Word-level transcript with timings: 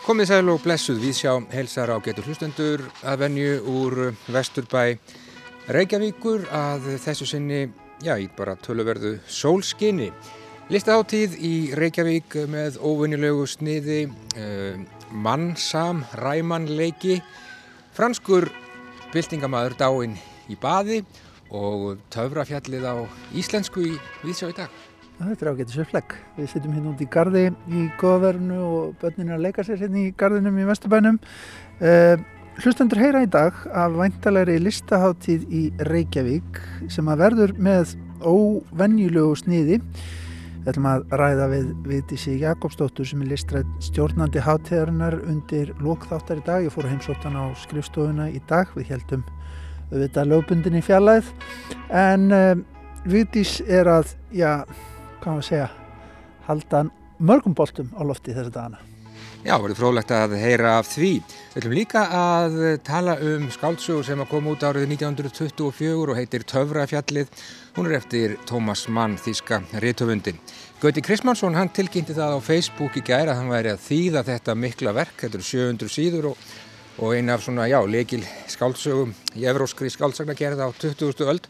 Komið 0.00 0.30
sæl 0.30 0.48
og 0.48 0.62
blessuð 0.64 0.96
við 1.02 1.12
sjá 1.18 1.32
helsar 1.52 1.90
á 1.92 2.00
getur 2.00 2.24
hlustendur 2.24 2.80
að 3.04 3.18
venju 3.20 3.50
úr 3.68 3.96
Vesturbæ 4.32 4.96
Reykjavíkur 5.76 6.46
að 6.56 6.86
þessu 7.04 7.28
sinni, 7.28 7.58
já, 8.00 8.14
í 8.16 8.30
bara 8.32 8.56
töluverðu 8.64 9.18
sólskinni. 9.28 10.08
Listaháttíð 10.72 11.36
í 11.44 11.52
Reykjavík 11.76 12.38
með 12.48 12.80
óvinnilegu 12.80 13.44
sniði, 13.52 14.00
uh, 14.40 14.80
mannsam, 15.12 16.00
ræmanleiki, 16.16 17.20
franskur 17.92 18.48
byltingamæður 19.12 19.76
dáinn 19.84 20.16
í 20.48 20.56
baði 20.56 21.02
og 21.52 22.00
töfrafjallið 22.14 22.88
á 22.88 22.96
íslensku 23.36 23.84
í 23.84 23.98
Víðsjá 24.24 24.48
í 24.48 24.56
dag. 24.62 24.80
Þetta 25.20 25.44
er 25.44 25.48
ágætið 25.52 25.74
sér 25.76 25.88
flegg. 25.90 26.12
Við 26.38 26.46
sittum 26.48 26.72
hérna 26.72 26.92
út 26.94 27.00
í 27.04 27.06
gardi 27.12 27.42
í 27.50 27.80
goðverðinu 28.00 28.60
og 28.64 28.92
börnin 29.02 29.28
er 29.28 29.36
að 29.36 29.42
leika 29.44 29.64
sér 29.66 29.82
hérna 29.82 30.00
í 30.00 30.12
gardinum 30.16 30.56
í 30.56 30.64
Vesturbænum. 30.64 31.18
Uh, 31.80 32.22
hlustendur 32.62 33.02
heyra 33.02 33.20
í 33.26 33.28
dag 33.28 33.58
af 33.68 33.98
væntalegri 33.98 34.56
listaháttíð 34.64 35.44
í 35.52 35.60
Reykjavík 35.90 36.62
sem 36.92 37.10
að 37.12 37.20
verður 37.26 37.52
með 37.60 37.92
óvenjulegu 38.24 39.36
sniði. 39.42 39.78
Við 40.60 40.72
ætlum 40.72 40.88
að 40.88 41.04
ræða 41.20 41.48
við 41.52 41.68
Vitísi 41.88 42.38
Jakobsdóttur 42.40 43.08
sem 43.08 43.20
er 43.24 43.30
listræð 43.34 43.68
stjórnandi 43.84 44.40
háttíðarinnar 44.44 45.18
undir 45.20 45.74
lókþáttar 45.84 46.40
í 46.40 46.46
dag. 46.48 46.64
Ég 46.64 46.72
fór 46.72 46.88
að 46.88 46.94
heimsóttan 46.94 47.36
á 47.36 47.44
skrifstofuna 47.60 48.30
í 48.32 48.40
dag. 48.48 48.72
Við 48.76 48.94
heldum 48.94 49.24
auðvitað 49.90 50.32
lögbundin 50.32 50.80
í 50.80 50.84
fjallæð 50.84 51.28
en 51.92 52.30
uh, 52.32 52.54
Vitís 53.08 53.58
er 53.64 53.88
að, 53.88 54.14
já, 54.36 54.60
hvað 55.20 55.36
maður 55.36 55.48
segja, 55.48 55.68
halda 56.48 56.86
mörgum 57.20 57.56
boltum 57.56 57.92
á 57.96 58.02
lofti 58.02 58.32
þessa 58.36 58.54
dagana. 58.54 58.86
Já, 59.40 59.54
verður 59.56 59.78
frólægt 59.78 60.10
að 60.12 60.34
heyra 60.36 60.74
af 60.76 60.88
því. 60.90 61.10
Við 61.24 61.54
ætlum 61.56 61.74
líka 61.78 62.00
að 62.12 62.56
tala 62.84 63.14
um 63.24 63.46
skáldsögur 63.48 64.04
sem 64.04 64.20
að 64.20 64.28
koma 64.34 64.52
út 64.52 64.66
árið 64.68 64.84
1924 64.90 66.10
og 66.12 66.18
heitir 66.18 66.44
Töfrafjallið. 66.44 67.30
Hún 67.78 67.88
er 67.88 67.96
eftir 67.96 68.34
Tómas 68.48 68.84
Mann, 68.92 69.16
þíska 69.16 69.62
réttöfundin. 69.80 70.36
Gauti 70.82 71.04
Krismansson, 71.04 71.56
hann 71.56 71.72
tilkynnti 71.72 72.18
það 72.18 72.36
á 72.36 72.38
Facebook 72.44 73.00
í 73.00 73.04
gæra 73.04 73.32
að 73.32 73.40
hann 73.40 73.54
væri 73.54 73.72
að 73.72 73.82
þýða 73.86 74.26
þetta 74.28 74.58
mikla 74.60 74.94
verk. 75.00 75.16
Þetta 75.24 75.40
eru 75.40 75.48
700 75.48 75.94
síður 75.96 76.30
og, 76.34 76.44
og 77.00 77.16
eina 77.16 77.38
af 77.38 77.48
svona, 77.48 77.70
já, 77.72 77.80
leikil 77.80 78.20
skáldsögum 78.52 79.16
í 79.40 79.48
evróskri 79.48 79.88
skáldsagnagerð 79.96 80.64
á 80.64 80.68
20. 80.84 81.24
öld. 81.32 81.48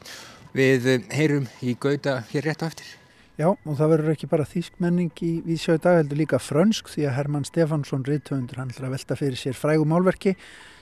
Við 0.55 0.91
heyrum 1.11 1.50
í 1.58 1.75
Gauta 1.75 2.20
hér 2.30 2.52
rétt 2.52 2.62
á 2.62 2.70
eftir. 2.70 3.00
Já, 3.41 3.46
og 3.56 3.77
það 3.78 3.88
verður 3.94 4.12
ekki 4.12 4.27
bara 4.28 4.44
þýsk 4.44 4.74
menning 4.84 5.20
í 5.24 5.30
Vísjá 5.46 5.78
í 5.78 5.80
dag, 5.80 6.02
heldur 6.02 6.19
líka 6.20 6.36
frönsk 6.42 6.91
því 6.92 7.06
að 7.08 7.14
Herman 7.16 7.46
Stefansson, 7.48 8.02
riðtöfundur, 8.05 8.58
hann 8.60 8.69
ætlar 8.69 8.91
að 8.91 8.96
velta 8.98 9.16
fyrir 9.16 9.41
sér 9.41 9.56
frægum 9.56 9.88
málverki 9.88 10.34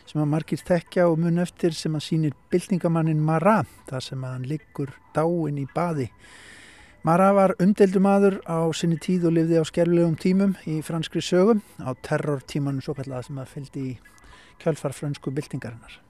sem 0.08 0.18
að 0.18 0.26
margir 0.32 0.64
tekja 0.66 1.04
og 1.06 1.20
mun 1.22 1.38
eftir 1.38 1.76
sem 1.78 1.94
að 1.94 2.02
sínir 2.08 2.34
byltingamannin 2.50 3.20
Mara, 3.22 3.60
þar 3.86 4.06
sem 4.08 4.24
að 4.26 4.34
hann 4.34 4.48
liggur 4.50 4.90
dáin 5.14 5.60
í 5.62 5.68
baði. 5.70 6.08
Mara 7.06 7.30
var 7.36 7.54
umdeldu 7.62 8.02
maður 8.02 8.40
á 8.42 8.66
sinni 8.74 8.98
tíð 9.06 9.28
og 9.30 9.36
lifði 9.38 9.62
á 9.62 9.64
skerfilegum 9.70 10.18
tímum 10.18 10.58
í 10.66 10.80
franskri 10.82 11.22
sögum 11.22 11.62
á 11.78 11.94
terrortímanum 12.10 12.82
svo 12.82 12.98
kallað 12.98 13.28
sem 13.28 13.38
að 13.38 13.54
fylgdi 13.54 13.86
í 13.92 13.96
kjálfar 14.58 14.98
frönsku 14.98 15.30
byltingarinnar 15.30 16.00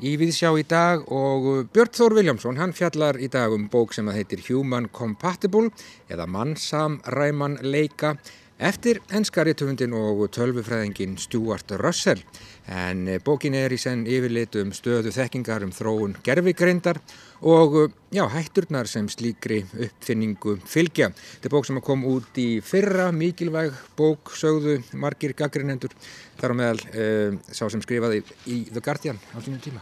í 0.00 0.16
Viðsjá 0.16 0.50
í 0.56 0.64
dag 0.64 1.02
og 1.12 1.68
Björn 1.74 1.92
Þór 1.92 2.14
Viljámsson 2.16 2.58
hann 2.60 2.72
fjallar 2.76 3.18
í 3.20 3.28
dag 3.32 3.52
um 3.52 3.66
bók 3.68 3.92
sem 3.92 4.08
að 4.08 4.20
heitir 4.20 4.44
Human 4.48 4.88
Compatible 4.88 5.68
eða 6.08 6.26
Mannsam 6.30 7.00
Ræman 7.04 7.58
Leika 7.60 8.14
eftir 8.60 9.00
ennskariðtöfundin 9.12 9.94
og 9.96 10.26
tölvufræðingin 10.36 11.16
Stuart 11.20 11.72
Russell. 11.80 12.20
En 12.68 13.06
bókin 13.24 13.56
er 13.56 13.72
í 13.72 13.80
senn 13.80 14.06
yfirlit 14.08 14.56
um 14.60 14.72
stöðu 14.76 15.12
þekkingar 15.16 15.64
um 15.64 15.72
þróun 15.72 16.16
gerfigreindar 16.24 17.00
og 17.00 17.10
já, 17.40 18.24
hætturnar 18.28 18.86
sem 18.86 19.08
slíkri 19.08 19.62
uppfinningu 19.64 20.58
fylgja. 20.68 21.10
Þetta 21.10 21.48
er 21.48 21.54
bók 21.54 21.66
sem 21.66 21.80
kom 21.80 22.04
út 22.04 22.36
í 22.36 22.60
fyrra, 22.60 23.10
mikilvæg 23.12 23.72
bók, 23.96 24.34
sögðu 24.36 24.82
margir 24.92 25.32
gaggrinendur 25.32 25.94
þar 26.40 26.52
á 26.52 26.58
meðal 26.60 26.80
uh, 26.92 27.38
sá 27.48 27.64
sem 27.70 27.80
skrifaði 27.80 28.20
í 28.44 28.66
The 28.68 28.84
Guardian 28.84 29.20
á 29.32 29.40
sínum 29.40 29.60
tíma. 29.64 29.80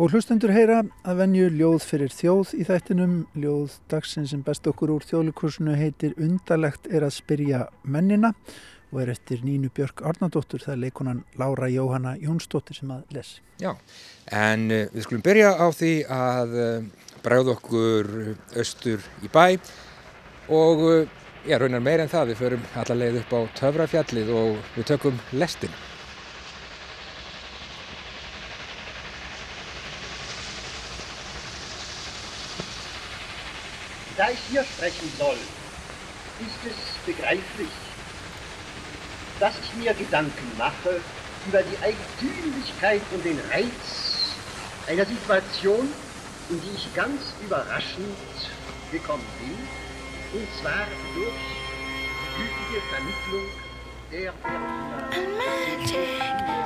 Og 0.00 0.14
hlustendur 0.14 0.54
heyra 0.54 0.80
að 1.04 1.18
venju 1.18 1.48
ljóð 1.52 1.80
fyrir 1.84 2.12
þjóð 2.14 2.54
í 2.56 2.64
þættinum. 2.64 3.16
Ljóð 3.36 3.74
dagsinn 3.90 4.28
sem 4.30 4.40
best 4.46 4.64
okkur 4.70 4.94
úr 4.94 5.04
þjóðlikursinu 5.04 5.74
heitir 5.76 6.14
Undalegt 6.16 6.88
er 6.88 7.04
að 7.04 7.18
spyrja 7.18 7.66
mennina 7.84 8.32
og 8.90 9.02
er 9.02 9.12
eftir 9.12 9.44
Nínu 9.46 9.70
Björk 9.74 10.02
Arnardóttur, 10.06 10.62
það 10.64 10.74
er 10.74 10.82
leikonan 10.84 11.22
Lára 11.38 11.68
Jóhanna 11.70 12.16
Jónsdóttir 12.18 12.80
sem 12.80 12.90
að 12.90 13.14
les. 13.14 13.36
Já, 13.62 13.74
en 14.34 14.66
uh, 14.70 14.86
við 14.94 15.06
skulum 15.06 15.24
byrja 15.24 15.52
á 15.54 15.66
því 15.74 15.92
að 16.16 16.56
uh, 16.58 17.06
bræða 17.22 17.54
okkur 17.54 18.10
austur 18.58 19.06
í 19.22 19.30
bæ 19.30 19.46
og 20.50 20.82
uh, 20.88 21.20
já, 21.46 21.58
raunar 21.60 21.84
meir 21.84 22.02
en 22.02 22.10
það, 22.10 22.32
við 22.32 22.42
förum 22.42 22.66
alla 22.82 22.98
leið 22.98 23.20
upp 23.22 23.36
á 23.36 23.40
Töfrafjallið 23.60 24.34
og 24.34 24.58
við 24.74 24.90
tökum 24.94 25.22
lestin. 25.32 25.78
Da 34.16 34.28
ich 34.30 34.40
hier 34.50 34.64
sprechen 34.64 35.08
soll, 35.16 35.38
ist 36.44 36.66
es 36.68 36.80
begreiflich, 37.06 37.89
dass 39.40 39.54
ich 39.64 39.74
mir 39.82 39.94
Gedanken 39.94 40.52
mache 40.58 41.00
über 41.48 41.62
die 41.62 41.76
Eigentümlichkeit 41.82 43.00
und 43.12 43.24
den 43.24 43.40
Reiz 43.50 44.34
einer 44.86 45.06
Situation, 45.06 45.88
in 46.50 46.60
die 46.60 46.76
ich 46.76 46.94
ganz 46.94 47.32
überraschend 47.42 48.16
gekommen 48.92 49.24
bin, 49.40 49.56
und 50.40 50.48
zwar 50.60 50.86
durch 51.14 51.32
gütige 52.36 52.80
Vermittlung 52.90 53.46
der 54.12 54.32
Nobody 55.82 56.59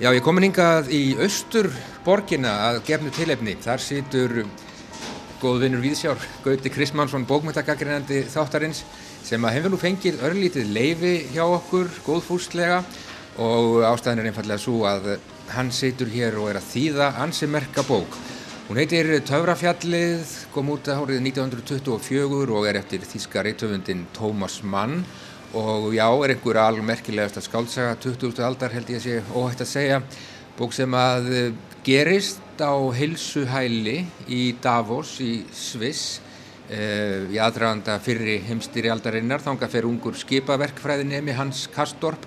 Já, 0.00 0.14
ég 0.16 0.22
komin 0.24 0.46
hingað 0.46 0.86
í 0.96 1.00
austur 1.20 1.66
borgina 2.06 2.54
að 2.70 2.78
gefnu 2.86 3.10
tilefni. 3.12 3.52
Þar 3.60 3.82
situr 3.84 4.32
góðvinnur 5.42 5.82
Víðsjár, 5.84 6.22
Gauti 6.40 6.72
Krismansson, 6.72 7.26
bókmyndagaggrinandi 7.28 8.22
þáttarins 8.32 8.80
sem 9.28 9.44
að 9.44 9.58
hefur 9.58 9.74
nú 9.74 9.80
fengið 9.82 10.22
örlítið 10.24 10.72
leifi 10.72 11.12
hjá 11.34 11.42
okkur, 11.44 11.92
góðfúslega 12.06 12.80
og 13.44 13.84
ástæðin 13.90 14.22
er 14.24 14.30
einfallega 14.30 14.64
svo 14.64 14.86
að 14.88 15.10
hann 15.52 15.68
situr 15.68 16.08
hér 16.08 16.40
og 16.40 16.48
er 16.48 16.62
að 16.62 16.70
þýða 16.72 17.12
ansi 17.20 17.52
merka 17.52 17.84
bók. 17.84 18.16
Hún 18.70 18.80
heitir 18.80 19.18
Töfrafjallið, 19.28 20.32
kom 20.56 20.72
út 20.72 20.88
að 20.88 21.04
árið 21.04 21.26
1924 21.28 22.56
og 22.56 22.72
er 22.72 22.80
eftir 22.80 23.04
þíska 23.04 23.44
reytöfundin 23.44 24.08
Tómas 24.16 24.62
Mann 24.64 25.02
og 25.56 25.90
já, 25.94 26.06
er 26.06 26.34
einhver 26.34 26.60
almerkilegast 26.62 27.40
að 27.40 27.46
skáltsaga 27.48 27.96
20. 27.98 28.38
aldar 28.46 28.74
held 28.74 28.90
ég 28.92 29.00
að 29.00 29.06
sé 29.06 29.16
óhætt 29.34 29.64
að 29.64 29.70
segja. 29.72 30.00
Bók 30.58 30.74
sem 30.76 30.94
að 30.94 31.30
eh, 31.34 31.52
gerist 31.86 32.60
á 32.60 32.76
heilsuhæli 32.94 34.04
í 34.30 34.42
Davos 34.62 35.16
í 35.24 35.40
Sviss 35.56 36.20
uh, 36.68 37.24
í 37.32 37.38
aðdraganda 37.40 37.96
fyrri 38.04 38.36
heimstýri 38.44 38.90
aldarinnar 38.92 39.40
þanga 39.40 39.68
fer 39.72 39.88
ungur 39.88 40.18
skipaverkfræðinemi 40.20 41.32
Hans 41.38 41.64
Kastorp 41.72 42.26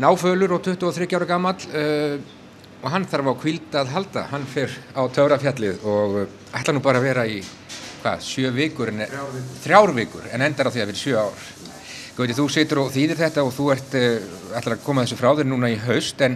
náfölur 0.00 0.54
og 0.54 0.62
23 0.68 1.10
ára 1.18 1.28
gammal 1.28 1.56
uh, 1.74 2.14
og 2.80 2.88
hann 2.94 3.08
þarf 3.10 3.34
á 3.34 3.40
kvíld 3.42 3.74
að 3.76 3.90
halda. 3.92 4.26
Hann 4.30 4.46
fer 4.48 4.72
á 4.96 5.02
Töfrafjallið 5.10 5.82
og 5.82 6.20
uh, 6.22 6.36
ætla 6.56 6.76
nú 6.76 6.84
bara 6.84 7.02
að 7.02 7.10
vera 7.10 7.26
í 7.26 7.40
hvað, 8.00 8.22
sjö 8.24 8.54
vikur 8.54 8.94
en, 8.94 9.02
þrjár 9.66 9.96
vikur. 9.98 10.30
En 10.30 10.46
endar 10.46 10.70
á 10.70 10.72
því 10.72 10.86
að 10.86 10.92
vera 10.94 11.02
sjö 11.02 11.24
ár 11.26 11.48
Gauti, 12.20 12.34
þú 12.36 12.44
situr 12.52 12.78
og 12.82 12.90
þýðir 12.92 13.16
þetta 13.16 13.42
og 13.46 13.54
þú 13.56 13.66
ert 13.72 13.94
uh, 13.96 14.24
ætlar 14.58 14.74
að 14.76 14.82
koma 14.84 15.06
þessu 15.06 15.16
frá 15.16 15.30
þér 15.38 15.46
núna 15.48 15.70
í 15.72 15.76
haust 15.80 16.20
en, 16.20 16.34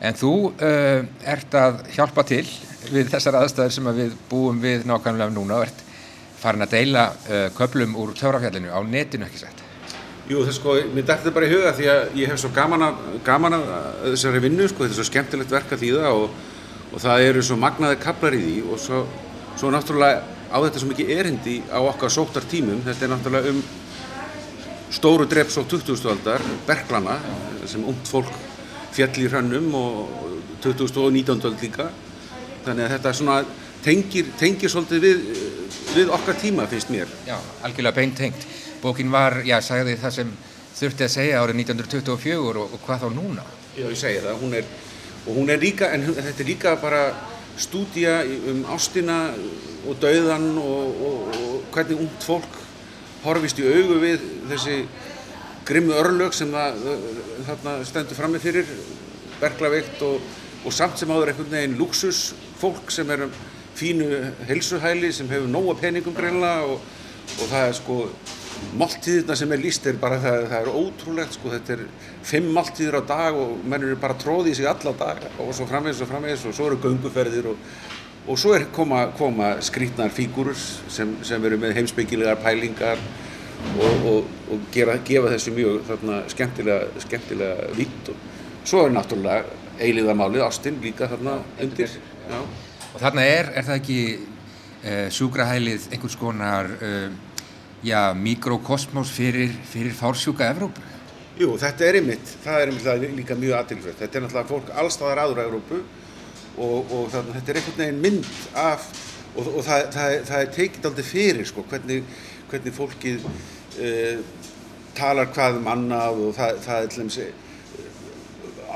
en 0.00 0.14
þú 0.16 0.30
uh, 0.54 1.02
ert 1.28 1.56
að 1.58 1.82
hjálpa 1.92 2.22
til 2.30 2.46
við 2.88 3.10
þessar 3.12 3.36
aðstæður 3.42 3.74
sem 3.74 3.90
að 3.90 3.98
við 4.00 4.14
búum 4.30 4.62
við 4.62 4.86
nákvæmlega 4.88 5.34
núna 5.34 5.58
og 5.58 5.66
ert 5.66 5.82
farin 6.40 6.64
að 6.64 6.72
deila 6.78 7.02
uh, 7.12 7.42
köplum 7.58 7.92
úr 8.00 8.14
Töfrafjallinu 8.16 8.72
á 8.72 8.80
netinu 8.88 9.26
ekki 9.26 9.42
sett. 9.42 9.60
Jú, 10.30 10.46
það 10.46 10.56
sko, 10.56 10.76
mér 10.94 11.04
dætti 11.04 11.26
þetta 11.26 11.34
bara 11.36 11.50
í 11.50 11.52
huga 11.52 11.72
því 11.76 11.90
að 11.92 12.16
ég 12.22 12.32
hef 12.32 12.40
svo 12.40 12.50
gaman 12.56 12.86
af, 12.86 13.02
gaman 13.26 13.56
af 13.58 13.68
þessari 14.06 14.40
vinnu, 14.46 14.70
sko, 14.70 14.86
þetta 14.86 14.96
er 14.96 15.00
svo 15.02 15.06
skemmtilegt 15.10 15.52
verk 15.58 15.74
að 15.76 15.82
þýða 15.84 16.14
og, 16.14 16.38
og 16.88 17.04
það 17.04 17.26
eru 17.26 17.42
svo 17.44 17.58
magnaði 17.60 18.00
kaplar 18.00 18.38
í 18.38 18.40
því 18.46 18.56
og 18.64 18.80
svo, 18.80 19.02
svo 19.60 19.74
náttúrulega 19.76 20.24
á 20.48 20.56
þetta 20.56 20.80
svo 20.80 20.88
mikið 20.94 21.12
erindi 21.18 21.58
á 21.68 21.84
okkar 21.84 22.16
sóttar 22.16 22.48
tímum, 22.48 22.80
þetta 22.88 23.04
er 23.04 23.12
náttúrulega 23.12 23.52
um 23.52 23.60
stóru 24.90 25.26
dreps 25.28 25.58
á 25.60 25.62
20. 25.62 26.08
aldar, 26.08 26.42
Berklana, 26.66 27.18
sem 27.68 27.84
ungt 27.84 28.08
fólk 28.08 28.30
fjall 28.94 29.20
í 29.20 29.28
hrönnum 29.28 29.74
og 29.76 30.08
20. 30.64 30.88
og 31.04 31.12
19. 31.12 31.44
ald 31.44 31.62
líka, 31.62 31.88
þannig 32.64 32.86
að 32.86 32.94
þetta 32.96 33.12
svona 33.14 33.38
tengir, 33.84 34.32
tengir 34.40 34.72
svolítið 34.72 35.04
við, 35.04 35.24
við 35.94 36.12
okkar 36.16 36.38
tíma 36.40 36.66
finnst 36.70 36.90
mér. 36.92 37.10
Já, 37.28 37.36
algjörlega 37.62 38.00
beintengt. 38.00 38.46
Bókin 38.82 39.10
var, 39.12 39.42
já, 39.46 39.58
sagði 39.64 39.96
það 40.00 40.14
sem 40.16 40.34
þurfti 40.78 41.06
að 41.06 41.14
segja 41.14 41.40
árið 41.42 41.62
1924 41.64 42.38
og, 42.38 42.76
og 42.76 42.84
hvað 42.86 43.04
þá 43.04 43.08
núna? 43.14 43.46
Já, 43.76 43.84
ég 43.86 43.98
segi 43.98 44.22
það, 44.24 44.38
hún 44.42 44.54
er, 44.58 44.70
og 45.24 45.34
hún 45.36 45.52
er 45.52 45.60
líka, 45.62 45.90
en 45.94 46.06
þetta 46.08 46.44
er 46.44 46.48
líka 46.48 46.76
bara 46.80 47.02
stúdía 47.58 48.20
um 48.52 48.62
ástina 48.70 49.18
og 49.88 49.98
dauðan 50.00 50.52
og, 50.62 51.02
og, 51.08 51.38
og 51.42 51.74
hvernig 51.74 52.04
ungt 52.06 52.26
fólk 52.26 52.58
horfist 53.24 53.60
í 53.60 53.66
augu 53.66 53.98
við 54.02 54.24
þessi 54.50 54.78
grimmu 55.68 55.96
örlög 55.98 56.34
sem 56.36 56.52
það 56.54 56.82
þarna 57.48 57.74
stendur 57.88 58.18
frammi 58.18 58.40
fyrir, 58.42 58.68
berglaveikt 59.40 60.02
og, 60.06 60.22
og 60.64 60.74
samt 60.74 61.00
sem 61.00 61.10
áður 61.12 61.32
einhvern 61.32 61.52
veginn 61.52 61.78
luxus 61.80 62.32
fólk 62.60 62.92
sem 62.94 63.10
er 63.14 63.26
um 63.26 63.34
fínu 63.78 64.08
heilsuhæli 64.48 65.12
sem 65.14 65.28
hefur 65.30 65.50
nóga 65.50 65.76
peningum 65.78 66.16
greinlega 66.16 66.66
og, 66.72 66.80
og 67.38 67.50
það 67.50 67.66
er 67.66 67.76
sko 67.78 67.98
máltíðirna 68.78 69.36
sem 69.38 69.52
er 69.54 69.62
líst 69.62 69.86
er 69.86 69.98
bara 70.00 70.18
það, 70.22 70.46
það 70.50 70.58
er 70.64 70.78
ótrúlegt 70.80 71.36
sko, 71.36 71.52
þetta 71.52 71.76
er 71.76 71.84
fimm 72.26 72.48
máltíðir 72.56 72.98
á 72.98 73.02
dag 73.06 73.38
og 73.38 73.60
menn 73.62 73.86
eru 73.86 73.98
bara 74.00 74.16
tróðið 74.18 74.50
í 74.50 74.56
sig 74.58 74.70
alla 74.70 74.94
dag 74.98 75.22
og 75.38 75.52
svo 75.54 75.68
framvegis 75.68 76.02
og 76.02 76.10
framvegis 76.10 76.46
og 76.48 76.56
svo 76.56 76.66
eru 76.70 76.80
gönguferðir 76.82 77.52
og, 77.52 77.60
og 78.28 78.38
svo 78.38 78.52
er 78.56 78.66
koma, 78.72 79.06
koma 79.16 79.54
skrítnar 79.64 80.12
fígúrur 80.12 80.56
sem, 80.92 81.16
sem 81.24 81.44
eru 81.48 81.58
með 81.60 81.78
heimsbyggilegar 81.78 82.40
pælingar 82.42 83.00
og, 83.80 84.08
og, 84.10 84.32
og 84.52 84.66
gera, 84.72 84.98
gefa 85.04 85.32
þessu 85.32 85.54
mjög 85.56 85.78
þarna, 85.88 86.18
skemmtilega, 86.32 87.04
skemmtilega 87.04 87.70
vitt 87.78 88.10
og 88.12 88.66
svo 88.68 88.84
er 88.84 88.92
náttúrulega 88.92 89.44
eiliðamálið, 89.78 90.42
ástin 90.44 90.80
líka 90.82 91.08
þarna 91.08 91.38
undir. 91.62 91.94
Já. 92.28 92.40
Og 92.92 93.00
þarna 93.00 93.24
er, 93.24 93.52
er 93.56 93.66
það 93.66 93.78
ekki 93.78 94.00
uh, 94.18 95.06
sjúkrahælið 95.14 95.88
einhvers 95.94 96.18
konar, 96.18 96.68
uh, 96.82 97.46
já, 97.86 98.00
mikrokosmos 98.18 99.12
fyrir, 99.14 99.54
fyrir 99.70 99.94
fársjúka 99.96 100.50
Evrópu? 100.50 100.84
Jú, 101.38 101.52
þetta 101.60 101.86
er 101.86 102.00
einmitt, 102.00 102.34
það 102.42 102.60
er 102.60 102.72
einmitt 102.72 102.84
það 102.84 103.06
líka 103.14 103.38
mjög 103.38 103.60
aðtilsvægt. 103.60 104.00
Þetta 104.02 104.18
er 104.18 104.24
náttúrulega 104.24 104.50
fólk 104.50 104.72
allstaðar 104.82 105.22
aður 105.22 105.42
á 105.46 105.48
Og, 106.58 106.90
og 106.90 107.10
það, 107.12 107.32
þetta 107.36 107.52
er 107.52 107.60
einhvern 107.60 107.78
veginn 107.78 108.02
mynd 108.02 108.30
af, 108.58 108.86
og, 109.36 109.46
og 109.46 109.60
það, 109.62 109.84
það, 109.94 110.14
það 110.26 110.40
er 110.40 110.54
tekið 110.56 110.88
aldrei 110.90 111.06
fyrir, 111.06 111.46
sko, 111.46 111.64
hvernig, 111.70 112.00
hvernig 112.50 112.74
fólkið 112.74 113.28
uh, 113.28 114.48
talar 114.98 115.30
hvað 115.34 115.60
um 115.60 115.68
annað 115.72 116.24
og 116.24 116.32
það, 116.36 116.58
það 116.64 116.80
er 116.80 116.90
til 116.90 117.02
dæmis 117.02 117.18
eh, 117.22 117.44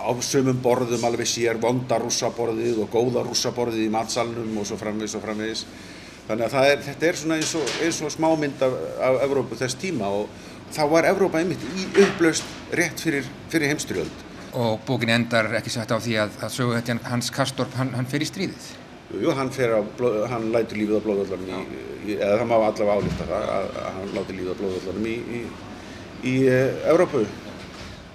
á 0.03 0.11
sumum 0.23 0.61
borðum 0.63 1.07
alveg 1.09 1.29
sér 1.31 1.59
vonda 1.63 1.99
rússaborðið 2.03 2.81
og 2.85 2.93
góða 2.93 3.25
rússaborðið 3.27 3.87
í 3.87 3.93
matsalnum 3.93 4.57
og 4.61 4.69
svo 4.69 4.79
framvegis 4.81 5.17
og 5.19 5.25
framvegis. 5.25 5.65
Þannig 6.29 6.47
að 6.47 6.69
er, 6.71 6.83
þetta 6.87 7.09
er 7.09 7.19
svona 7.19 7.39
eins 7.41 7.53
og, 7.59 7.71
eins 7.83 8.01
og 8.07 8.13
smámynd 8.15 8.63
af, 8.63 8.77
af 9.09 9.23
Evrópu 9.27 9.59
þess 9.59 9.79
tíma 9.83 10.11
og 10.23 10.31
þá 10.73 10.83
var 10.93 11.09
Evrópa 11.11 11.43
einmitt 11.43 11.65
í 11.75 11.89
upplaust 12.05 12.47
rétt 12.79 13.03
fyrir, 13.03 13.27
fyrir 13.53 13.73
heimstyrjöld. 13.73 14.29
Og 14.53 14.81
bókin 14.85 15.09
endar 15.15 15.49
ekki 15.57 15.71
sagt 15.73 15.93
á 15.93 15.97
því 15.97 16.17
að, 16.21 16.35
að 16.45 16.51
söguhetjan 16.53 16.99
Hans 17.09 17.31
Kastorp, 17.33 17.73
hann, 17.79 17.95
hann 17.97 18.09
fer 18.09 18.21
í 18.21 18.27
stríðið. 18.29 18.67
Jú, 19.23 19.33
hann, 19.37 19.51
fer 19.53 19.73
á, 19.77 19.81
blóð- 19.97 20.27
hann 20.29 20.51
lætur 20.53 20.77
lífið 20.81 20.99
á 21.01 21.05
blóðvöldanum 21.07 21.63
í, 21.73 21.81
í, 22.05 22.17
eða 22.19 22.37
það 22.43 22.51
má 22.51 22.55
allavega 22.59 22.97
álíta 22.99 23.29
það 23.31 23.47
að, 23.55 23.71
að 23.81 23.97
hann 23.97 24.13
láti 24.17 24.37
lífið 24.37 24.53
á 24.53 24.61
blóðvöldanum 24.61 25.09
í, 25.09 25.17
í, 25.17 25.41
í 26.29 26.35
uh, 26.49 26.93
Evrópu. 26.93 27.25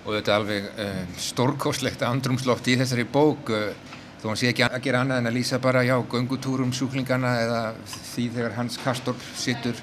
Og 0.05 0.15
þetta 0.15 0.31
er 0.31 0.37
alveg 0.37 0.69
uh, 0.85 1.03
stórkostlegt 1.25 2.05
andrumsloft 2.05 2.69
í 2.69 2.77
þessari 2.81 3.05
bók, 3.17 3.51
uh, 3.53 3.97
þó 4.21 4.29
hann 4.31 4.41
sé 4.41 4.51
ekki 4.53 4.65
að 4.65 4.79
gera 4.85 5.01
annað 5.05 5.23
en 5.23 5.31
að 5.31 5.37
lýsa 5.37 5.61
bara, 5.61 5.85
já, 5.85 5.95
göngutúrum 6.13 6.73
sjúklingana 6.73 7.33
eða 7.43 7.61
því 8.13 8.29
þegar 8.37 8.57
Hans 8.57 8.77
Kastorp 8.85 9.25
sittur 9.37 9.81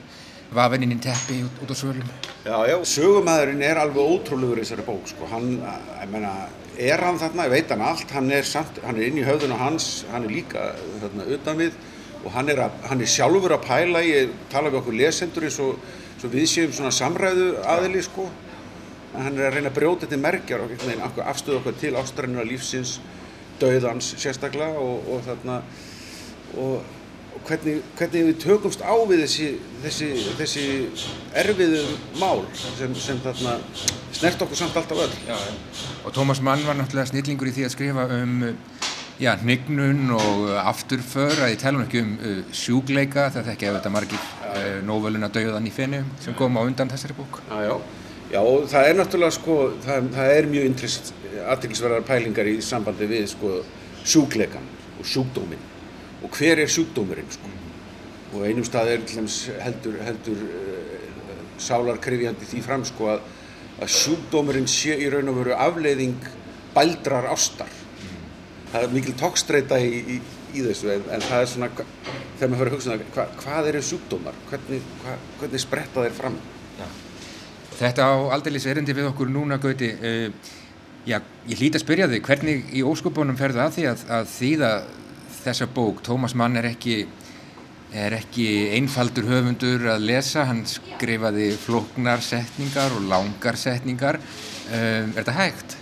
vafinn 0.52 0.84
inn 0.86 0.92
í 0.96 1.00
teppi 1.02 1.40
út, 1.46 1.62
út 1.64 1.72
á 1.72 1.76
svölum. 1.78 2.10
Já, 2.44 2.58
já, 2.68 2.76
sögumæðurinn 2.84 3.64
er 3.64 3.80
alveg 3.80 4.04
ótrúlegur 4.04 4.60
í 4.60 4.64
þessari 4.66 4.84
bók, 4.86 5.08
sko. 5.08 5.26
Hann, 5.30 5.56
ég 6.02 6.12
meina, 6.12 6.32
er 6.78 7.02
hann 7.06 7.18
þarna, 7.18 7.46
ég 7.48 7.54
veit 7.54 7.72
hann 7.72 7.84
allt, 7.86 8.10
hann 8.14 8.30
er, 8.34 8.46
samt, 8.46 8.80
hann 8.84 8.98
er 9.00 9.08
inn 9.08 9.20
í 9.22 9.26
höfðun 9.26 9.54
og 9.56 9.62
hans, 9.62 9.88
hann 10.12 10.26
er 10.26 10.34
líka 10.34 10.70
þarna 11.02 11.28
utan 11.38 11.60
við 11.62 11.78
og 12.24 12.32
hann 12.32 12.48
er, 12.48 12.62
að, 12.64 12.78
hann 12.88 13.04
er 13.04 13.10
sjálfur 13.12 13.52
að 13.56 13.66
pæla, 13.66 14.00
ég 14.04 14.32
tala 14.52 14.70
við 14.72 14.80
okkur 14.80 14.96
lesendur 14.96 15.44
eins 15.48 15.58
og, 15.60 15.76
við 16.32 16.46
séum 16.48 16.72
svona 16.72 16.92
samræðu 16.94 17.50
aðili, 17.68 18.02
sko. 18.04 18.28
En 19.14 19.26
hann 19.28 19.38
er 19.38 19.48
að 19.50 19.58
reyna 19.58 19.70
að 19.70 19.76
brjóta 19.78 20.06
þetta 20.06 20.20
merkjar 20.22 20.64
og 20.64 20.72
veginn 20.72 21.04
okkur- 21.04 21.78
til 21.80 21.92
ástræðinu 22.00 22.46
lífsins, 22.48 22.98
dauðans 23.60 24.14
sérstaklega 24.18 24.80
og, 24.80 25.04
og 25.14 25.20
þarna, 25.28 25.58
og 26.58 27.03
hvernig, 27.44 27.80
hvernig 27.98 28.26
við 28.28 28.40
tökumst 28.44 28.82
á 28.84 28.94
við 29.08 29.24
þessi, 29.24 29.48
þessi, 29.84 30.08
þessi 30.38 30.64
erfiðu 31.42 31.82
mál 32.20 32.44
sem, 32.56 32.94
sem 32.96 33.20
þarna 33.24 33.56
snert 34.14 34.44
okkur 34.44 34.60
samt 34.60 34.78
alltaf 34.78 35.02
öll. 35.06 35.16
Já, 35.26 35.36
og 36.04 36.14
Tómas 36.16 36.42
Mann 36.44 36.64
var 36.66 36.78
náttúrulega 36.78 37.10
snillingur 37.12 37.50
í 37.50 37.56
því 37.56 37.66
að 37.68 37.74
skrifa 37.74 38.06
um 38.20 38.36
já, 39.20 39.34
hnignun 39.42 40.14
og 40.16 40.46
uh, 40.48 40.62
afturför 40.68 41.44
að 41.44 41.52
ég 41.54 41.60
tala 41.62 41.80
nú 41.80 41.88
ekki 41.88 42.04
um 42.04 42.14
uh, 42.18 42.40
sjúkleika 42.54 43.28
það 43.34 43.52
þekki 43.52 43.68
að 43.70 43.78
þetta 43.78 43.94
margir 43.94 44.24
uh, 44.48 44.78
nóvöluna 44.86 45.30
Dauðan 45.34 45.68
í 45.68 45.74
fennu 45.74 46.04
sem 46.24 46.36
kom 46.38 46.58
á 46.58 46.62
undan 46.64 46.90
þessari 46.92 47.18
bók. 47.18 47.42
Já, 47.50 47.60
já. 47.68 47.76
Já, 48.32 48.40
það 48.72 48.88
er 48.88 48.96
náttúrulega 48.98 49.36
sko, 49.36 49.58
það, 49.84 50.08
það 50.16 50.32
er 50.38 50.48
mjög 50.50 50.88
aðtilsverðar 51.44 52.06
pælingar 52.08 52.48
í 52.50 52.56
sambandi 52.64 53.06
við 53.10 53.28
sko 53.34 53.58
sjúkleikan 54.04 54.64
og 54.98 55.06
sjúkdóminn 55.06 55.73
og 56.24 56.38
hver 56.38 56.62
er 56.62 56.70
sjúkdómurinn 56.72 57.30
sko. 57.32 57.52
Og 58.34 58.46
einum 58.48 58.66
stað 58.66 58.94
er 58.94 59.04
heldur, 59.62 59.98
heldur 60.02 60.40
uh, 60.48 61.34
sálarkrifjandi 61.62 62.48
því 62.50 62.62
fram 62.64 62.86
sko 62.88 63.12
að, 63.14 63.28
að 63.78 63.92
sjúkdómurinn 63.98 64.70
sé 64.70 64.96
í 64.98 65.10
raun 65.12 65.30
og 65.30 65.42
veru 65.42 65.54
afleiðing 65.58 66.30
bældrar 66.74 67.28
ástar. 67.30 67.70
Það 68.72 68.88
er 68.88 68.96
mikil 68.96 69.14
tókstreita 69.20 69.78
í, 69.78 70.00
í, 70.16 70.18
í 70.56 70.64
þessu 70.64 70.90
en, 70.96 71.06
en 71.14 71.22
það 71.22 71.44
er 71.44 71.52
svona, 71.52 71.70
þegar 71.76 72.50
maður 72.50 72.58
fyrir 72.58 72.72
að 72.72 72.76
hugsa 72.78 72.96
um 72.96 73.06
hva, 73.14 73.28
hvað 73.44 73.70
eru 73.70 73.84
sjúkdómar, 73.90 74.42
hvernig, 74.50 74.90
hva, 75.04 75.16
hvernig 75.38 75.62
spretta 75.62 76.06
þeir 76.08 76.18
fram? 76.18 76.40
Þetta 77.74 78.06
á 78.06 78.14
aldeilis 78.34 78.66
erindi 78.70 78.94
við 78.94 79.08
okkur 79.10 79.30
núna 79.34 79.58
Gauti 79.62 79.88
uh, 79.94 80.26
já, 81.06 81.18
ég 81.50 81.58
hlýt 81.58 81.78
að 81.78 81.82
spyrja 81.82 82.10
þig 82.10 82.26
hvernig 82.26 82.68
í 82.74 82.84
óskupunum 82.86 83.38
ferðu 83.38 83.62
að 83.64 83.78
því 83.78 83.86
að, 83.90 84.04
að 84.18 84.28
þýða 84.34 84.70
þessa 85.44 85.68
bók 85.74 86.02
Tómas 86.06 86.34
Mann 86.38 86.56
er 86.60 86.68
ekki 86.72 87.04
er 87.94 88.16
ekki 88.16 88.48
einfaldur 88.74 89.28
höfundur 89.28 89.86
að 89.92 90.08
lesa, 90.08 90.48
hann 90.48 90.64
skrifaði 90.66 91.52
flóknar 91.62 92.22
setningar 92.24 92.94
og 92.96 93.06
langar 93.10 93.58
setningar 93.58 94.18
uh, 94.18 94.74
er 94.74 95.14
þetta 95.20 95.36
hægt? 95.38 95.76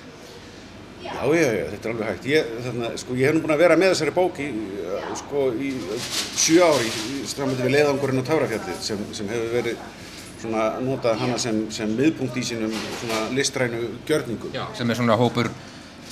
Já, 1.03 1.25
já, 1.35 1.49
já, 1.55 1.65
þetta 1.73 1.89
er 1.89 1.95
alveg 1.95 2.11
hægt. 2.11 2.29
Ég, 2.31 2.53
þarna, 2.67 2.93
sko, 3.01 3.17
ég 3.19 3.29
hef 3.29 3.37
nú 3.37 3.43
búin 3.43 3.55
að 3.57 3.65
vera 3.65 3.79
með 3.81 3.95
þessari 3.95 4.15
bók 4.17 4.39
í, 4.45 4.51
uh, 4.85 5.09
sko, 5.23 5.49
í 5.57 5.73
uh, 5.79 6.07
sjö 6.45 6.69
ári 6.69 6.93
í 6.93 7.25
strámyndi 7.33 7.67
við 7.67 7.77
leiðangurinn 7.79 8.23
á 8.23 8.29
Tárafjallið 8.29 8.81
sem, 8.85 9.05
sem 9.17 9.33
hefur 9.33 9.53
verið 9.57 9.85
svona 10.43 10.69
notað 10.83 11.21
hana 11.23 11.39
sem, 11.41 11.65
sem 11.73 11.93
miðpunkt 11.97 12.39
í 12.41 12.45
sínum 12.45 12.73
svona 13.01 13.27
listrænu 13.33 13.85
gjörningum. 14.09 14.53
Já. 14.57 14.67
sem 14.77 14.91
er 14.91 14.99
svona 14.99 15.17
hópur 15.21 15.49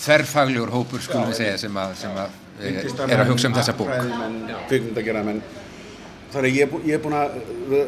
þerrfaglegur 0.01 0.73
hópur 0.73 1.03
skulum 1.05 1.29
við 1.29 1.43
segja 1.43 1.59
sem 1.67 1.81
að, 1.83 1.97
sem 2.01 2.15
að 2.17 2.39
er 2.61 3.25
að 3.25 3.33
hugsa 3.33 3.51
um 3.51 3.57
þessa 3.57 3.75
bók. 3.79 3.91
Þannig 6.31 6.53
að 6.53 6.59
ég, 6.61 6.75
ég 6.87 6.95
er 6.95 7.01
búin 7.03 7.17
að 7.19 7.39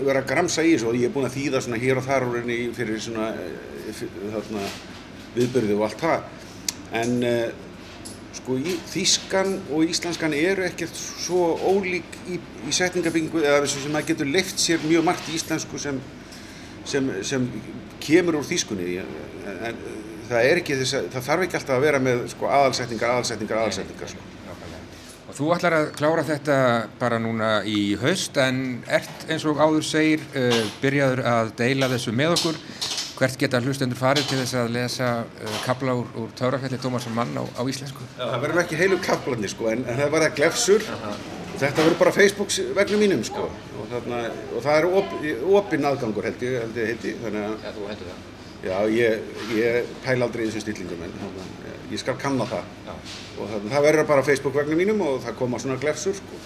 vera 0.02 0.18
að 0.18 0.30
gramsa 0.32 0.64
í 0.66 0.72
þessu 0.74 0.88
og 0.90 0.96
ég 0.98 1.06
er 1.06 1.12
búin 1.14 1.28
að 1.28 1.36
þýða 1.36 1.60
svona 1.62 1.78
hér 1.78 2.00
og 2.00 2.06
þar 2.08 2.24
úr 2.26 2.38
henni 2.40 2.56
fyrir 2.74 2.98
svona 3.04 3.28
eh, 3.38 3.92
fyr- 3.94 4.16
þarna, 4.32 4.64
viðbyrði 5.36 5.76
og 5.76 5.84
allt 5.86 6.02
það. 6.02 6.24
En 6.98 7.14
uh, 7.28 7.44
sko 8.34 8.56
í, 8.58 8.74
þýskan 8.90 9.54
og 9.70 9.86
íslenskan 9.94 10.34
eru 10.34 10.66
ekkert 10.66 10.98
svo 10.98 11.52
ólík 11.70 12.18
í, 12.26 12.40
í 12.66 12.74
setningabingu 12.74 13.44
eða 13.44 13.70
sem 13.70 13.94
maður 13.94 14.10
getur 14.10 14.34
leift 14.34 14.58
sér 14.58 14.82
mjög 14.88 15.06
margt 15.06 15.30
í 15.30 15.38
íslensku 15.38 15.78
sem, 15.78 16.02
sem, 16.82 17.14
sem 17.22 17.46
kemur 18.02 18.40
úr 18.40 18.48
þýskunni. 18.50 18.98
En, 19.04 19.64
en 19.70 19.82
það 20.26 20.50
er 20.50 20.64
ekki 20.64 20.82
þess 20.82 20.98
að, 20.98 21.10
það 21.14 21.28
þarf 21.30 21.46
ekki 21.46 21.60
alltaf 21.60 21.78
að 21.78 21.86
vera 21.86 22.02
með 22.10 22.26
sko 22.34 22.50
aðalsetningar, 22.58 23.14
aðalsetningar, 23.14 23.62
aðalsetningar 23.62 24.16
sko. 24.16 24.31
Þú 25.42 25.50
ætlar 25.56 25.74
að 25.74 25.88
klára 25.98 26.22
þetta 26.26 26.56
bara 27.00 27.18
núna 27.18 27.46
í 27.66 27.96
haust 27.98 28.36
en 28.38 28.58
ert 28.86 29.24
eins 29.26 29.42
og 29.50 29.58
áður 29.58 29.82
segir 29.86 30.22
uh, 30.38 30.58
byrjaður 30.82 31.22
að 31.26 31.50
deila 31.58 31.88
þessu 31.90 32.14
með 32.14 32.36
okkur. 32.36 32.60
Hvert 33.18 33.36
geta 33.38 33.60
hlustendur 33.62 33.98
farið 33.98 34.28
til 34.30 34.38
þess 34.38 34.56
að 34.60 34.70
lesa 34.76 35.08
uh, 35.24 35.56
kabla 35.66 35.96
úr, 35.98 36.08
úr 36.22 36.30
Tárafjalli 36.38 36.78
Tómasson 36.82 37.16
mann 37.16 37.34
á, 37.34 37.42
á 37.58 37.62
íslensku? 37.66 38.06
Já, 38.14 38.22
það 38.22 38.38
verður 38.46 38.62
ekki 38.62 38.78
heilu 38.84 39.00
kaplarnir 39.02 39.50
sko, 39.50 39.68
en, 39.72 39.82
en 39.82 39.98
það 39.98 40.14
verða 40.14 40.30
glefsur 40.38 40.86
og 40.92 41.58
þetta 41.58 41.82
verður 41.82 41.98
bara 42.04 42.14
Facebook 42.16 42.54
vegnum 42.78 43.02
mínum 43.02 43.26
sko 43.26 43.48
og, 43.48 43.84
þarna, 43.90 44.22
og 44.54 44.64
það 44.64 44.78
er 44.78 44.88
op, 45.02 45.16
opinn 45.58 45.90
aðgangur 45.90 46.30
held 46.30 46.46
ég, 46.46 46.78
heiti, 46.78 47.16
að 47.18 47.38
Já, 47.42 47.68
þú 47.74 47.90
hendur 47.90 48.12
það. 48.12 48.24
já, 48.62 48.76
ég, 48.94 49.30
ég 49.58 49.94
pæla 50.06 50.28
aldrei 50.30 50.46
í 50.46 50.50
þessum 50.52 50.66
stillingum 50.68 51.06
en 51.08 51.14
ég 51.92 52.00
skal 52.00 52.16
kanna 52.20 52.46
það. 52.48 52.68
Já. 52.86 52.92
og 53.38 53.48
þarna, 53.50 53.70
það 53.74 53.86
verður 53.86 54.08
bara 54.08 54.26
Facebook 54.26 54.56
vegnum 54.56 54.80
mínum 54.80 55.06
og 55.06 55.22
það 55.24 55.38
koma 55.38 55.60
svona 55.62 55.78
glefsur 55.82 56.16
sko. 56.16 56.40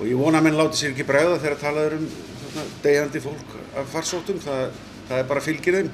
Og 0.00 0.04
ég 0.08 0.18
vona 0.18 0.40
að 0.40 0.48
menn 0.48 0.58
láti 0.58 0.80
sér 0.80 0.94
ekki 0.94 1.06
bregða 1.08 1.40
þegar 1.42 1.58
talaður 1.60 1.98
um 1.98 2.06
þarna, 2.42 2.66
deyjandi 2.84 3.22
fólk 3.22 3.56
af 3.80 3.90
farsóttum, 3.92 4.40
það, 4.42 4.78
það 5.08 5.18
er 5.18 5.26
bara 5.30 5.44
fylgir 5.44 5.78
þeim. 5.80 5.90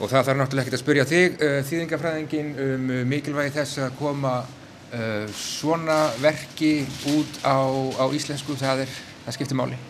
Og 0.00 0.08
það 0.08 0.26
þarf 0.30 0.40
náttúrulega 0.40 0.66
ekki 0.66 0.76
að 0.78 0.82
spyrja 0.82 1.06
þig, 1.08 1.36
uh, 1.44 1.58
þýðingafræðingin, 1.68 2.50
um 2.64 2.90
uh, 2.90 3.02
mikilvægi 3.08 3.54
þess 3.58 3.82
að 3.84 3.96
koma 3.98 4.34
uh, 4.40 5.24
svona 5.36 5.98
verki 6.22 6.72
út 7.12 7.40
á, 7.44 7.60
á 8.00 8.04
íslensku, 8.16 8.56
það, 8.58 8.86
er, 8.86 8.94
það 9.26 9.36
skiptir 9.36 9.60
máli. 9.60 9.80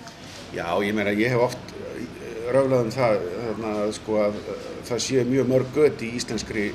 Já, 0.51 0.67
ég 0.83 0.97
meina, 0.97 1.15
ég 1.15 1.31
hef 1.31 1.47
oft 1.47 1.77
röflað 2.51 2.89
um 2.89 2.91
það 2.95 3.21
þarna, 3.47 3.75
sko, 3.95 4.19
að 4.27 4.41
uh, 4.43 4.65
það 4.91 5.05
sé 5.07 5.27
mjög 5.29 5.53
mörg 5.53 5.77
gött 5.77 6.03
í 6.03 6.11
íslenskri 6.19 6.71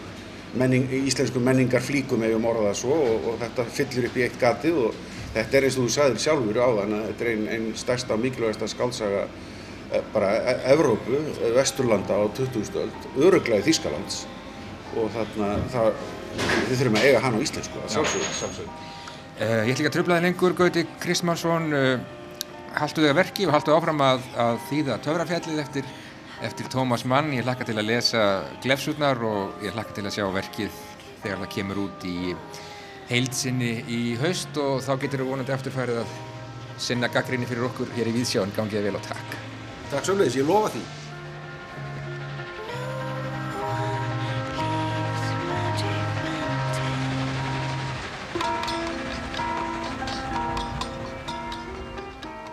menning, 0.59 0.87
í 0.91 1.01
íslensku 1.09 1.41
menningar 1.43 1.83
flíkum 1.83 2.23
ef 2.25 2.33
ég 2.33 2.41
morða 2.41 2.69
það 2.69 2.79
svo 2.81 2.95
og, 2.95 3.27
og 3.31 3.37
þetta 3.43 3.65
fyllir 3.77 4.07
upp 4.09 4.17
í 4.17 4.25
eitt 4.25 4.39
gatið 4.41 4.79
og 4.85 5.03
þetta 5.35 5.59
er 5.59 5.67
eins 5.67 5.77
og 5.77 5.85
þú 5.85 5.93
sagðir 5.95 6.23
sjálfur 6.23 6.61
á 6.61 6.69
þann 6.79 6.95
að 6.97 7.05
þetta 7.09 7.25
er 7.25 7.31
einn 7.33 7.45
ein 7.55 7.67
stærsta 7.79 8.15
og 8.15 8.23
mikilvægasta 8.23 8.69
skálsaga 8.71 9.25
eh, 9.25 10.01
bara 10.13 10.31
e 10.39 10.55
Evrópu, 10.73 11.19
eh, 11.19 11.51
Vesturlanda 11.57 12.17
á 12.17 12.23
20. 12.39 12.81
öld, 12.83 13.07
öruglega 13.19 13.65
Þýskalands 13.65 14.23
og 14.95 15.11
þarna 15.15 15.51
það, 15.73 16.03
við 16.69 16.75
þurfum 16.79 16.99
að 16.99 17.07
eiga 17.09 17.23
hann 17.25 17.35
á 17.35 17.39
íslensku 17.43 17.81
að 17.81 17.95
sjálfsögðu. 17.97 18.35
sjálfsögðu. 18.39 18.75
Uh, 19.35 19.41
ég 19.67 19.73
ætla 19.73 19.81
ekki 19.83 19.89
að 19.89 19.95
tröfla 19.97 20.17
þig 20.17 20.25
lengur, 20.29 20.53
Gauti 20.55 20.85
Kristmannsson, 21.03 21.65
uh, 21.75 22.45
haltu 22.79 23.03
þig 23.03 23.11
að 23.11 23.17
verki 23.19 23.47
og 23.49 23.55
haltu 23.57 23.73
áfram 23.75 24.03
að, 24.05 24.21
að 24.39 24.59
þýða 24.69 24.99
töfrafjallið 25.03 25.59
eftir, 25.65 25.89
eftir 26.45 26.67
Tómas 26.71 27.05
Mann. 27.05 27.33
Ég 27.33 27.45
hlakka 27.45 27.65
til 27.67 27.77
að 27.79 27.89
lesa 27.89 28.21
glefsutnar 28.63 29.21
og 29.25 29.63
ég 29.65 29.73
hlakka 29.75 29.97
til 29.97 30.05
að 30.05 30.15
sjá 30.17 30.25
verkið 30.33 30.81
þegar 31.23 31.41
það 31.41 31.53
kemur 31.55 31.81
út 31.85 32.05
í 32.07 32.35
heildsinni 33.09 33.71
í 33.91 34.01
haust 34.21 34.57
og 34.61 34.83
þá 34.85 34.93
getur 35.03 35.23
við 35.23 35.31
vonandi 35.31 35.55
afturfærið 35.55 36.03
að 36.03 36.13
sinna 36.85 37.09
gaggrinni 37.09 37.49
fyrir 37.49 37.67
okkur 37.69 37.91
hér 37.97 38.11
í 38.11 38.15
Víðsjón. 38.19 38.53
Gangið 38.55 38.87
vel 38.89 38.99
og 38.99 39.05
takk. 39.05 39.35
Takk 39.93 40.07
sömulegis, 40.09 40.39
ég 40.41 40.47
lofa 40.49 40.73
því. 40.75 41.04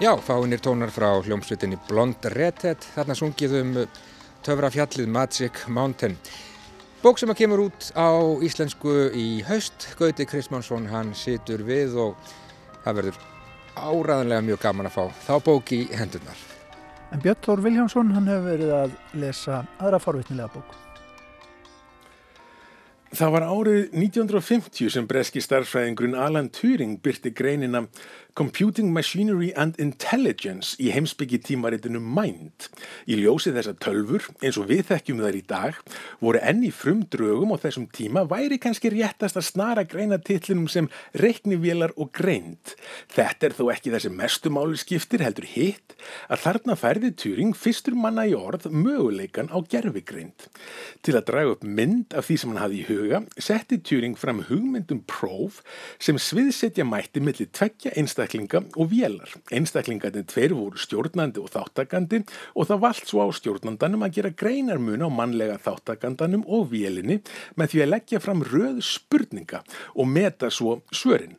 Já, 0.02 0.16
fáinir 0.18 0.58
tónar 0.58 0.90
frá 0.90 1.12
hljómsveitinni 1.22 1.76
Blond 1.86 2.24
Redhead, 2.34 2.82
þarna 2.96 3.14
sungið 3.14 3.52
um 3.60 3.70
töfrafjallið 4.42 5.06
Magic 5.06 5.60
Mountain. 5.70 6.16
Bók 7.04 7.22
sem 7.22 7.30
að 7.30 7.38
kemur 7.44 7.62
út 7.68 7.92
á 7.94 8.10
íslensku 8.42 9.12
í 9.14 9.44
haust, 9.46 9.92
Gauti 10.00 10.26
Kristmannsson, 10.26 10.90
hann 10.90 11.14
situr 11.14 11.62
við 11.62 11.94
og 12.08 12.34
það 12.82 12.98
verður 12.98 13.22
áraðanlega 13.78 14.48
mjög 14.50 14.62
gaman 14.66 14.90
að 14.90 14.98
fá 14.98 15.04
þá 15.22 15.34
bók 15.46 15.76
í 15.78 15.84
hendurnar. 15.94 16.46
En 17.14 17.22
Björn 17.22 17.44
Þór 17.46 17.68
Viljámsson, 17.68 18.14
hann 18.18 18.32
hefur 18.34 18.56
verið 18.56 18.78
að 18.80 19.02
lesa 19.22 19.62
aðra 19.78 20.02
forvitnilega 20.02 20.50
bók. 20.56 20.80
Það 23.12 23.32
var 23.34 23.44
árið 23.44 23.80
1950 23.92 24.88
sem 24.94 25.04
breski 25.04 25.40
starfsfræðingurinn 25.44 26.14
Alan 26.16 26.46
Turing 26.48 26.94
byrti 27.04 27.28
greinina 27.36 27.82
Computing 28.34 28.90
Machinery 28.92 29.52
and 29.52 29.76
Intelligence 29.76 30.78
í 30.80 30.88
heimsbyggi 30.88 31.36
tímaritinu 31.44 32.00
Mind. 32.00 32.70
Í 33.04 33.18
ljósi 33.20 33.50
þessa 33.52 33.74
tölfur, 33.76 34.24
eins 34.40 34.56
og 34.56 34.70
við 34.70 34.86
þekkjum 34.88 35.18
þær 35.20 35.36
í 35.36 35.42
dag, 35.50 35.80
voru 36.16 36.40
enn 36.40 36.62
í 36.64 36.70
frumdrögum 36.72 37.52
á 37.52 37.60
þessum 37.60 37.90
tíma 37.92 38.22
væri 38.30 38.56
kannski 38.62 38.88
réttast 38.94 39.36
að 39.36 39.44
snara 39.50 39.84
greina 39.84 40.16
titlinum 40.16 40.64
sem 40.72 40.88
reiknivélar 41.20 41.92
og 42.00 42.08
greind. 42.16 42.72
Þetta 43.12 43.50
er 43.50 43.56
þó 43.58 43.66
ekki 43.74 43.92
þessi 43.92 44.12
mestu 44.16 44.54
máli 44.54 44.80
skiptir 44.80 45.20
heldur 45.26 45.50
hitt 45.52 45.92
að 46.32 46.40
þarna 46.46 46.78
færði 46.80 47.12
Turing 47.12 47.52
fyrstur 47.52 47.98
manna 48.00 48.24
í 48.24 48.32
orð 48.32 48.70
möguleikan 48.72 49.52
á 49.52 49.60
gerfigreind. 49.60 50.48
Til 51.04 51.18
að 51.18 51.28
draga 51.28 51.52
upp 51.58 51.68
mynd 51.68 52.16
af 52.16 52.30
því 52.30 52.40
sem 52.40 52.54
hann 52.54 52.62
hafði 52.64 52.80
í 52.80 52.88
huga, 52.88 53.22
setti 53.36 53.76
Turing 53.84 54.16
fram 54.16 54.40
hugmyndum 54.48 55.04
próf 55.04 55.60
sem 56.00 56.16
sviðsetja 56.16 56.88
mætti 56.88 57.20
millir 57.20 57.52
tveggja 57.52 57.92
einstaklega 57.92 58.21
einstaklinga 58.22 58.62
og 58.76 58.90
vélar. 58.90 59.30
Einstaklingarnir 59.52 60.26
tveir 60.26 60.54
voru 60.54 60.78
stjórnandi 60.78 61.40
og 61.42 61.50
þáttakandi 61.52 62.22
og 62.54 62.68
það 62.68 62.82
vald 62.84 63.04
svo 63.08 63.26
á 63.26 63.28
stjórnandanum 63.34 64.06
að 64.06 64.14
gera 64.16 64.30
greinarmun 64.30 65.02
á 65.02 65.08
mannlega 65.10 65.58
þáttakandanum 65.58 66.44
og 66.46 66.70
vélinni 66.70 67.20
með 67.56 67.72
því 67.72 67.82
að 67.82 67.92
leggja 67.92 68.22
fram 68.22 68.42
röð 68.46 68.82
spurninga 68.82 69.62
og 69.94 70.08
meta 70.08 70.50
svo 70.50 70.82
svörin. 70.92 71.36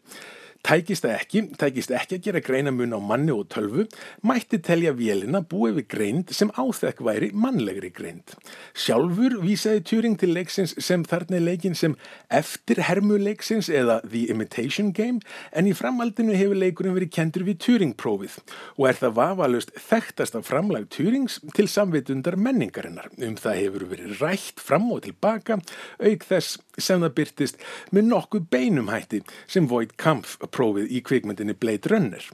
Tækist 0.63 1.03
það 1.03 1.13
ekki, 1.17 1.39
tækist 1.59 1.91
ekki 1.91 2.15
að 2.15 2.23
gera 2.23 2.39
greinamun 2.39 2.95
á 2.95 2.99
manni 3.03 3.33
og 3.35 3.49
tölvu, 3.51 3.83
mætti 4.23 4.61
telja 4.63 4.93
vélina 4.95 5.41
búið 5.43 5.81
við 5.81 5.87
greind 5.91 6.29
sem 6.31 6.53
áþekk 6.55 7.01
væri 7.03 7.27
mannlegri 7.35 7.89
greind. 7.91 8.31
Sjálfur 8.71 9.35
vísaði 9.43 9.81
Turing 9.89 10.15
til 10.21 10.31
leiksins 10.31 10.71
sem 10.79 11.03
þarna 11.03 11.35
er 11.41 11.43
leikin 11.49 11.75
sem 11.75 11.97
eftirhermu 12.31 13.17
leiksins 13.19 13.67
eða 13.67 13.97
The 14.05 14.29
Imitation 14.31 14.93
Game 14.95 15.19
en 15.51 15.67
í 15.67 15.73
framaldinu 15.75 16.37
hefur 16.39 16.61
leikurinn 16.61 16.95
verið 16.95 17.11
kendur 17.17 17.43
við 17.49 17.59
Turing-prófið 17.67 18.39
og 18.77 18.87
er 18.87 19.01
það 19.01 19.19
vafalust 19.19 19.75
þekktasta 19.89 20.45
framlag 20.47 20.87
Turings 20.95 21.41
til 21.59 21.67
samvitundar 21.67 22.39
menningarinnar. 22.39 23.11
Um 23.19 23.35
það 23.35 23.59
hefur 23.65 23.87
verið 23.91 24.23
rætt 24.23 24.63
fram 24.63 24.87
og 24.95 25.03
tilbaka, 25.09 25.59
auk 25.99 26.25
þess 26.31 26.55
sem 26.79 27.03
það 27.03 27.15
byrtist 27.19 27.61
með 27.91 28.09
nokkuð 28.13 28.47
beinum 28.47 28.95
hætti 28.95 29.25
sem 29.43 29.67
Voight 29.67 29.97
Kampf 29.99 30.39
prófið 30.53 30.93
í 30.93 31.01
kvikmyndinni 31.05 31.57
Blade 31.59 31.91
Runner. 31.91 32.29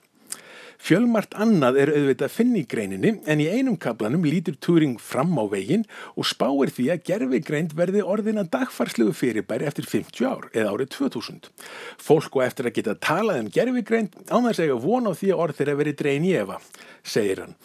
Fjölmart 0.79 1.35
annað 1.35 1.77
er 1.81 1.89
auðvitað 1.91 2.25
að 2.29 2.35
finna 2.37 2.59
í 2.61 2.67
greininni 2.71 3.11
en 3.27 3.41
í 3.43 3.47
einum 3.51 3.75
kaplanum 3.81 4.23
lítur 4.23 4.55
Turing 4.63 4.95
fram 5.03 5.35
á 5.35 5.43
veginn 5.51 5.83
og 6.15 6.27
spáir 6.29 6.71
því 6.71 6.85
að 6.93 7.03
gerfigreind 7.09 7.75
verði 7.75 8.05
orðina 8.07 8.45
dagfarslegu 8.47 9.11
fyrirbæri 9.11 9.67
eftir 9.67 9.89
50 9.91 10.23
ár 10.31 10.47
eða 10.53 10.71
árið 10.71 10.93
2000. 10.95 11.51
Fólk 11.99 12.39
og 12.39 12.45
eftir 12.47 12.71
að 12.71 12.77
geta 12.79 12.95
talað 12.95 13.43
um 13.43 13.53
gerfigreind 13.59 14.15
án 14.31 14.47
þess 14.47 14.63
að 14.63 14.69
eiga 14.69 14.81
von 14.87 15.11
á 15.11 15.13
því 15.19 15.33
að 15.33 15.43
orð 15.45 15.59
þeirra 15.59 15.79
verið 15.83 15.99
drein 15.99 16.29
í 16.29 16.35
efa, 16.39 16.61
segir 17.03 17.43
hann. 17.43 17.57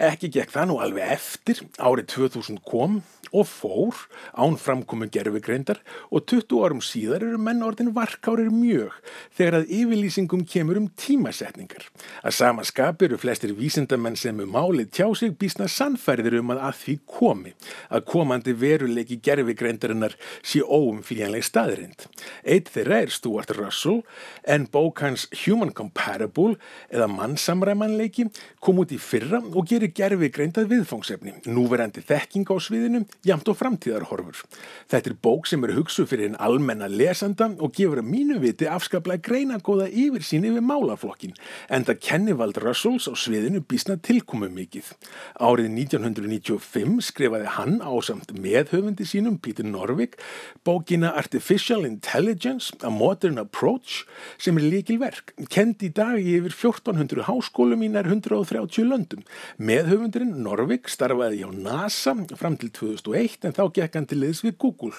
Ekki 0.00 0.32
gekk 0.32 0.54
það 0.56 0.70
nú 0.70 0.80
alveg 0.80 1.16
eftir, 1.20 1.66
árið 1.76 2.08
2000 2.16 2.64
kom 2.64 3.02
og 3.32 3.48
fór 3.48 3.96
án 4.36 4.56
framkomu 4.60 5.08
gerfigreindar 5.12 5.80
og 6.12 6.26
20 6.28 6.64
árum 6.64 6.82
síðar 6.84 7.24
eru 7.24 7.40
menn 7.40 7.64
orðin 7.64 7.92
varkárir 7.96 8.52
mjög 8.52 8.94
þegar 9.36 9.60
að 9.60 9.72
yfirlýsingum 9.78 10.44
kemur 10.48 10.80
um 10.80 10.90
tímasetningar. 11.00 11.88
Að 12.22 12.36
sama 12.36 12.61
skap 12.68 13.02
eru 13.02 13.16
flestir 13.18 13.52
vísindamenn 13.56 14.16
sem 14.18 14.38
um 14.42 14.50
málið 14.52 14.90
tjá 14.94 15.06
sig 15.18 15.32
bísna 15.40 15.66
sannfærðir 15.70 16.38
um 16.38 16.52
að 16.54 16.60
að 16.68 16.76
því 16.78 16.94
komi, 17.10 17.52
að 17.90 18.04
komandi 18.12 18.54
veruleiki 18.56 19.18
gerfigreindarinnar 19.24 20.14
sé 20.40 20.62
óumflíjanleg 20.62 21.44
staðrind. 21.46 22.06
Eitt 22.44 22.70
þeirra 22.74 23.00
er 23.02 23.12
Stuart 23.14 23.50
Russell 23.56 24.02
en 24.46 24.68
bók 24.70 25.02
hans 25.02 25.26
Human 25.42 25.72
Comparable 25.74 26.58
eða 26.92 27.08
mannsamræmanleiki 27.10 28.28
kom 28.62 28.80
út 28.82 28.94
í 28.94 29.00
fyrra 29.02 29.42
og 29.42 29.66
gerir 29.70 29.92
gerfigreindað 29.96 30.70
viðfóngsefni, 30.72 31.34
núverandi 31.50 32.04
þekking 32.06 32.46
á 32.52 32.56
sviðinu, 32.62 33.02
jamt 33.26 33.50
og 33.50 33.58
framtíðarhorfur. 33.58 34.44
Þetta 34.92 35.12
er 35.12 35.18
bók 35.24 35.50
sem 35.50 35.64
er 35.66 35.74
hugsu 35.76 36.06
fyrir 36.06 36.30
en 36.30 36.38
almenna 36.38 36.90
lesanda 36.90 37.50
og 37.58 37.74
gefur 37.76 38.02
að 38.02 38.10
mínu 38.12 38.38
viti 38.42 38.70
afskaplega 38.70 39.24
greina 39.26 39.58
góða 39.58 39.90
yfir 39.90 40.24
sín 40.26 40.46
yfir 40.46 40.64
málaflokkin, 40.64 41.34
en 41.72 41.86
það 41.88 42.02
kennivald 42.06 42.51
Donald 42.52 42.68
Russells 42.68 43.08
á 43.08 43.14
sviðinu 43.16 43.62
bísna 43.64 43.96
tilkomu 43.96 44.48
mikið. 44.52 44.92
Árið 45.40 45.70
1995 45.72 47.00
skrifaði 47.06 47.48
hann 47.56 47.78
ásamt 47.80 48.32
meðhöfundi 48.36 49.06
sínum 49.08 49.38
Peter 49.40 49.64
Norvig 49.64 50.18
bókina 50.64 51.12
Artificial 51.16 51.86
Intelligence, 51.86 52.72
A 52.82 52.90
Modern 52.90 53.38
Approach 53.40 54.04
sem 54.38 54.58
er 54.58 54.66
líkilverk, 54.68 55.32
kend 55.48 55.82
í 55.82 55.88
dag 55.94 56.20
yfir 56.20 56.52
1400 56.52 57.24
háskólum 57.28 57.84
í 57.86 57.90
nær 57.92 58.10
130 58.10 58.84
löndum. 58.90 59.24
Meðhöfundurinn 59.56 60.42
Norvig 60.44 60.90
starfaði 60.92 61.42
hjá 61.42 61.50
NASA 61.56 62.16
fram 62.36 62.58
til 62.60 62.72
2001 62.74 63.48
en 63.48 63.56
þá 63.56 63.64
gekk 63.78 63.98
hann 63.98 64.10
til 64.10 64.20
liðs 64.22 64.44
við 64.44 64.58
Google, 64.60 64.92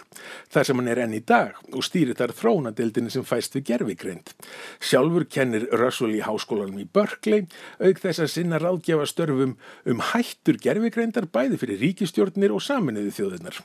þar 0.50 0.70
sem 0.70 0.82
hann 0.82 0.90
er 0.92 1.04
enn 1.06 1.18
í 1.18 1.22
dag 1.22 1.60
og 1.70 1.86
stýrir 1.86 2.18
þar 2.18 2.34
þróunadeildinu 2.40 3.14
sem 3.14 3.28
fæst 3.28 3.60
við 3.60 3.68
gerfigreind. 3.74 4.34
Sjálfur 4.82 5.28
kennir 5.30 5.70
Russell 5.78 6.16
í 6.18 6.24
háskólanum 6.26 6.82
í 6.82 6.90
Berkeley, 6.90 7.43
auk 7.80 8.04
þess 8.04 8.24
að 8.26 8.34
sinna 8.34 8.62
ráðgjafa 8.62 9.08
störfum 9.10 9.58
um 9.90 10.04
hættur 10.14 10.60
gerfigreindar 10.62 11.30
bæði 11.32 11.62
fyrir 11.62 11.82
ríkistjórnir 11.84 12.56
og 12.56 12.64
saminuðu 12.64 13.16
þjóðirnar. 13.18 13.64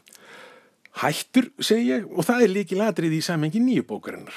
Hættur, 0.99 1.47
segi 1.62 1.92
ég, 1.92 2.06
og 2.11 2.25
það 2.26 2.40
er 2.42 2.50
líkil 2.50 2.80
atrið 2.82 3.12
í 3.14 3.18
samhengi 3.23 3.61
nýju 3.62 3.85
bókarinnar. 3.87 4.35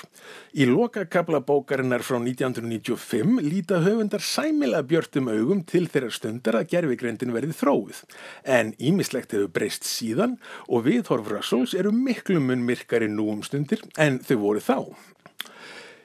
Í 0.54 0.68
lokakabla 0.70 1.40
bókarinnar 1.48 2.04
frá 2.06 2.20
1995 2.20 3.40
líta 3.48 3.80
höfundar 3.82 4.22
sæmilega 4.22 4.86
björtum 4.92 5.32
augum 5.32 5.64
til 5.66 5.88
þeirra 5.90 6.12
stundar 6.14 6.60
að 6.60 6.68
gerfigreindin 6.76 7.34
verði 7.34 7.58
þróið. 7.58 8.04
En 8.46 8.76
ímislegt 8.78 9.34
hefur 9.34 9.50
breyst 9.56 9.90
síðan 9.90 10.38
og 10.68 10.86
viðhorf 10.86 11.32
Russells 11.32 11.74
eru 11.74 11.96
miklu 11.96 12.38
mun 12.44 12.68
myrkari 12.68 13.10
nú 13.10 13.32
um 13.34 13.42
stundir 13.48 13.82
en 13.98 14.22
þau 14.22 14.38
voru 14.44 14.62
þá. 14.62 14.78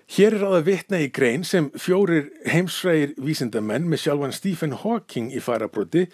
Hér 0.06 0.36
er 0.36 0.44
á 0.46 0.54
það 0.54 0.68
vitna 0.68 0.98
í 1.02 1.06
grein 1.10 1.42
sem 1.42 1.66
fjórir 1.82 2.28
heimsfrægir 2.46 3.16
vísindamenn 3.18 3.88
með 3.90 4.04
sjálfan 4.04 4.34
Stephen 4.36 4.76
Hawking 4.78 5.32
í 5.34 5.40
farabroti 5.42 6.04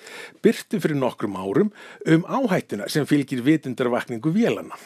byrtu 0.41 0.81
fyrir 0.81 0.97
nokkrum 0.97 1.37
árum 1.37 1.75
um 2.09 2.25
áhættuna 2.25 2.89
sem 2.89 3.05
fylgir 3.05 3.45
vitundarvakningu 3.45 4.33
vélana. 4.33 4.81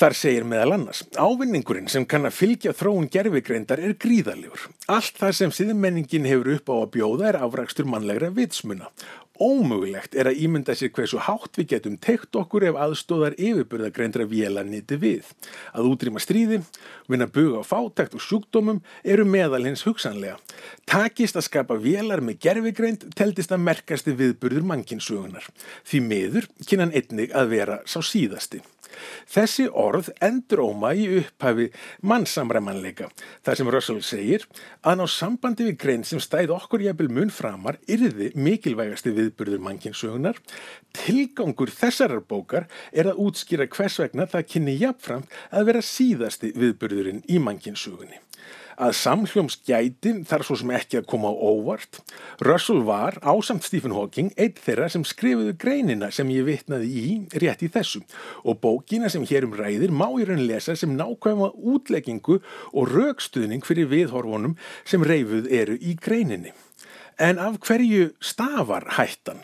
Þar 0.00 0.16
segir 0.16 0.46
meðal 0.48 0.76
annars, 0.76 1.02
ávinningurinn 1.18 1.90
sem 1.90 2.06
kann 2.08 2.24
að 2.24 2.38
fylgja 2.38 2.72
þróun 2.78 3.10
gerfigreindar 3.10 3.82
er 3.82 3.98
gríðalegur. 4.00 4.70
Allt 4.88 5.18
það 5.18 5.34
sem 5.40 5.56
síðmenningin 5.58 6.30
hefur 6.30 6.54
upp 6.54 6.70
á 6.70 6.74
að 6.78 6.92
bjóða 6.94 7.26
er 7.32 7.40
afrakstur 7.42 7.90
mannlegra 7.90 8.30
vitsmuna. 8.38 8.88
Ómögulegt 9.40 10.14
er 10.20 10.28
að 10.28 10.42
ímynda 10.44 10.74
sér 10.76 10.90
hversu 10.92 11.20
hátt 11.24 11.56
við 11.56 11.70
getum 11.72 11.94
teikt 11.96 12.36
okkur 12.36 12.66
ef 12.68 12.76
aðstóðar 12.76 13.38
yfirburðagreindra 13.40 14.26
véla 14.28 14.64
nýti 14.68 14.98
við. 15.00 15.30
Að 15.72 15.88
útrýma 15.94 16.20
stríði, 16.20 16.58
vinna 17.08 17.24
buga 17.24 17.62
á 17.62 17.64
fátækt 17.64 18.18
og 18.18 18.24
sjúkdómum 18.26 18.82
eru 19.00 19.24
meðal 19.24 19.62
hins 19.64 19.86
hugsanlega. 19.88 20.36
Takist 20.84 21.40
að 21.40 21.46
skapa 21.48 21.78
vélar 21.80 22.20
með 22.20 22.42
gerfigreind 22.44 23.08
teldist 23.16 23.54
að 23.56 23.64
merkasti 23.64 24.12
viðburður 24.18 24.68
mannkinsögunar. 24.74 25.48
Því 25.88 26.02
miður 26.04 26.50
kynnan 26.66 26.92
einnig 26.92 27.32
að 27.32 27.56
vera 27.56 27.80
sá 27.88 28.02
síðasti. 28.04 28.60
Þessi 29.30 29.66
orð 29.68 30.10
endróma 30.24 30.92
í 30.96 31.06
upphafi 31.20 31.68
mannsamræmanleika. 32.06 33.10
Það 33.46 33.60
sem 33.60 33.70
Russell 33.74 34.02
segir 34.04 34.46
að 34.82 35.00
ná 35.00 35.04
sambandi 35.10 35.68
við 35.70 35.78
grein 35.84 36.06
sem 36.06 36.22
stæð 36.22 36.54
okkur 36.56 36.84
jafnvel 36.86 37.10
mun 37.16 37.34
framar 37.34 37.80
yrði 37.90 38.30
mikilvægasti 38.34 39.14
viðburður 39.16 39.62
mannkinsögunar. 39.66 40.40
Tilgangur 40.96 41.72
þessarar 41.74 42.24
bókar 42.26 42.68
er 42.92 43.12
að 43.12 43.22
útskýra 43.26 43.68
hvers 43.70 44.00
vegna 44.02 44.28
það 44.30 44.48
kynni 44.54 44.78
jafnframt 44.80 45.38
að 45.50 45.70
vera 45.70 45.84
síðasti 45.84 46.54
viðburðurinn 46.56 47.24
í 47.28 47.38
mannkinsögunni 47.42 48.20
að 48.80 48.94
samhljómsgæti 48.98 50.12
þar 50.28 50.44
svo 50.46 50.56
sem 50.60 50.72
ekki 50.76 51.00
að 51.00 51.08
koma 51.10 51.30
óvart. 51.30 52.00
Russell 52.44 52.82
var, 52.88 53.18
ásamt 53.20 53.66
Stephen 53.66 53.94
Hawking, 53.96 54.32
einn 54.40 54.56
þeirra 54.56 54.88
sem 54.92 55.04
skrifuðu 55.06 55.54
greinina 55.60 56.10
sem 56.14 56.30
ég 56.32 56.46
vitnaði 56.48 56.88
í 56.88 57.12
rétt 57.42 57.64
í 57.66 57.70
þessu 57.72 58.02
og 58.44 58.60
bókina 58.64 59.10
sem 59.12 59.26
hérum 59.28 59.54
ræðir 59.58 59.92
má 59.92 60.08
í 60.16 60.26
raun 60.28 60.46
lesa 60.48 60.76
sem 60.78 60.96
nákvæma 60.96 61.52
útleggingu 61.56 62.40
og 62.72 62.90
raukstuðning 62.94 63.66
fyrir 63.66 63.90
viðhorfunum 63.92 64.56
sem 64.88 65.04
reyfuð 65.04 65.50
eru 65.52 65.76
í 65.80 65.96
greininni. 66.00 66.54
En 67.20 67.36
af 67.38 67.58
hverju 67.60 68.14
stafar 68.24 68.86
hættan? 68.96 69.42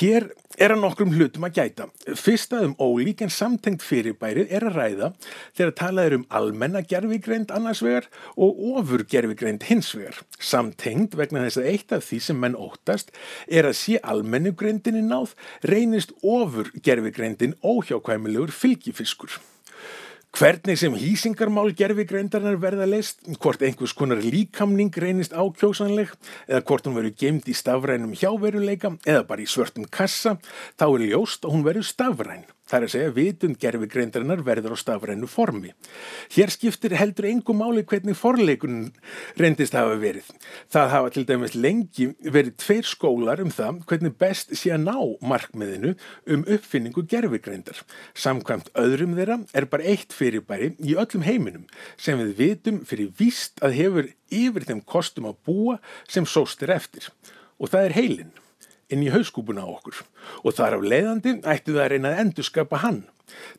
Hér 0.00 0.28
er 0.60 0.74
að 0.74 0.82
nokkrum 0.82 1.12
hlutum 1.14 1.46
að 1.46 1.58
gæta. 1.58 1.86
Fyrsta 2.18 2.60
um 2.66 2.74
ólík 2.82 3.22
en 3.24 3.32
samtengt 3.32 3.84
fyrirbærið 3.84 4.52
er 4.56 4.66
að 4.68 4.78
ræða 4.78 5.10
þegar 5.56 5.74
talað 5.80 6.08
er 6.08 6.16
um 6.18 6.26
almenna 6.40 6.82
gerfigreind 6.86 7.54
annars 7.54 7.82
vegar 7.84 8.08
og 8.36 8.60
ofur 8.74 9.04
gerfigreind 9.10 9.64
hins 9.70 9.92
vegar. 9.96 10.20
Samtengt 10.38 11.16
vegna 11.18 11.46
þess 11.46 11.62
að 11.62 11.70
eitt 11.72 11.94
af 11.96 12.06
því 12.08 12.20
sem 12.26 12.42
menn 12.42 12.58
óttast 12.58 13.14
er 13.48 13.70
að 13.70 13.78
sé 13.80 14.00
almennugreindinni 14.02 15.04
náð 15.06 15.36
reynist 15.70 16.12
ofur 16.20 16.72
gerfigreindin 16.84 17.56
óhjákvæmilegur 17.62 18.52
fylgifiskur. 18.54 19.40
Hvernig 20.30 20.78
sem 20.78 20.94
hýsingarmál 20.94 21.72
gerfigreindarinnar 21.74 22.60
verða 22.62 22.86
leist, 22.86 23.18
hvort 23.42 23.64
einhvers 23.66 23.92
konar 23.98 24.20
líkamning 24.22 24.94
reynist 25.02 25.34
ákjósanleg 25.34 26.12
eða 26.46 26.62
hvort 26.68 26.86
hún 26.86 26.94
verður 26.96 27.16
gemd 27.18 27.50
í 27.50 27.56
stafrænum 27.58 28.14
hjáveruleika 28.14 28.94
eða 29.02 29.24
bara 29.26 29.42
í 29.42 29.48
svörtum 29.50 29.88
kassa, 29.90 30.36
þá 30.78 30.86
er 30.86 31.06
ljóst 31.10 31.44
að 31.44 31.56
hún 31.56 31.66
verður 31.66 31.88
stafræn. 31.90 32.46
Það 32.70 32.76
er 32.76 32.84
að 32.86 32.92
segja 32.92 33.12
vitund 33.16 33.58
gerfigreindarinnar 33.58 34.42
verður 34.46 34.76
á 34.78 34.78
stafrænu 34.78 35.26
formi. 35.26 35.72
Hér 36.30 36.52
skiptir 36.54 36.94
heldur 36.94 37.26
engum 37.26 37.58
máli 37.58 37.82
hvernig 37.82 38.14
forleikun 38.14 38.92
reyndist 39.40 39.74
hafa 39.74 39.96
verið. 39.98 40.28
Það 40.70 40.92
hafa 40.92 41.10
til 41.16 41.24
dæmis 41.26 41.56
lengi 41.58 42.06
verið 42.22 42.54
tveir 42.62 42.86
skólar 42.86 43.42
um 43.42 43.50
það 43.50 43.80
hvernig 43.90 44.14
best 44.22 44.54
sé 44.54 44.70
að 44.76 44.84
ná 44.84 44.94
markmiðinu 45.32 45.96
um 46.30 46.44
uppfinningu 46.46 47.02
gerfigreindar. 47.10 47.80
Samkvæmt 48.14 48.70
öðrum 48.78 49.16
þeirra 49.18 49.40
er 49.50 49.66
bara 49.72 49.90
eitt 49.90 50.14
fyrirbæri 50.14 50.76
í 50.78 50.94
öllum 50.94 51.26
heiminum 51.26 51.66
sem 51.98 52.22
við 52.22 52.36
vitum 52.38 52.84
fyrir 52.86 53.10
víst 53.18 53.58
að 53.66 53.80
hefur 53.80 54.12
yfir 54.30 54.68
þeim 54.68 54.84
kostum 54.86 55.26
að 55.26 55.42
búa 55.48 55.80
sem 56.06 56.22
sóstir 56.22 56.70
eftir. 56.70 57.10
Og 57.58 57.74
það 57.74 57.88
er 57.88 57.98
heilin 57.98 58.32
inn 58.90 59.06
í 59.06 59.12
hauskúpuna 59.14 59.64
á 59.64 59.68
okkur 59.70 60.02
og 60.44 60.56
þar 60.56 60.78
af 60.78 60.86
leiðandi 60.92 61.38
ættu 61.40 61.74
það 61.76 61.84
að 61.84 61.90
reyna 61.94 62.12
að 62.12 62.22
endurskapa 62.24 62.84
hann. 62.84 63.02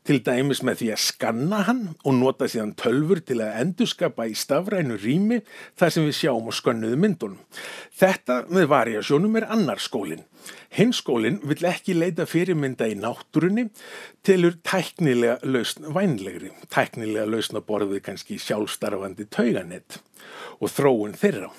Til 0.04 0.18
dæmis 0.26 0.60
með 0.68 0.82
því 0.82 0.88
að 0.92 1.04
skanna 1.06 1.62
hann 1.68 1.84
og 2.04 2.16
nota 2.18 2.48
síðan 2.52 2.74
tölfur 2.80 3.22
til 3.24 3.40
að 3.44 3.60
endurskapa 3.62 4.28
í 4.28 4.36
stafrænu 4.38 4.98
rými 5.00 5.42
þar 5.80 5.94
sem 5.96 6.08
við 6.08 6.18
sjáum 6.18 6.50
og 6.52 6.58
skönnuðu 6.58 7.00
myndunum. 7.00 7.40
Þetta 8.02 8.42
með 8.52 8.68
variasjónum 8.74 9.40
er 9.40 9.48
annar 9.56 9.80
skólinn. 9.80 10.26
Hinn 10.74 10.94
skólinn 10.96 11.40
vill 11.46 11.66
ekki 11.70 11.94
leita 11.94 12.26
fyrirmynda 12.30 12.88
í 12.90 12.96
náttúrunni 12.98 13.68
tilur 14.26 14.56
tæknilega 14.66 15.38
lausn 15.46 15.92
vænlegri, 15.94 16.52
tæknilega 16.72 17.28
lausn 17.30 17.60
að 17.60 17.68
borðið 17.68 18.06
kannski 18.08 18.40
sjálfstarfandi 18.42 19.28
tauganett 19.30 20.00
og 20.62 20.72
þróun 20.72 21.18
þeirra. 21.18 21.52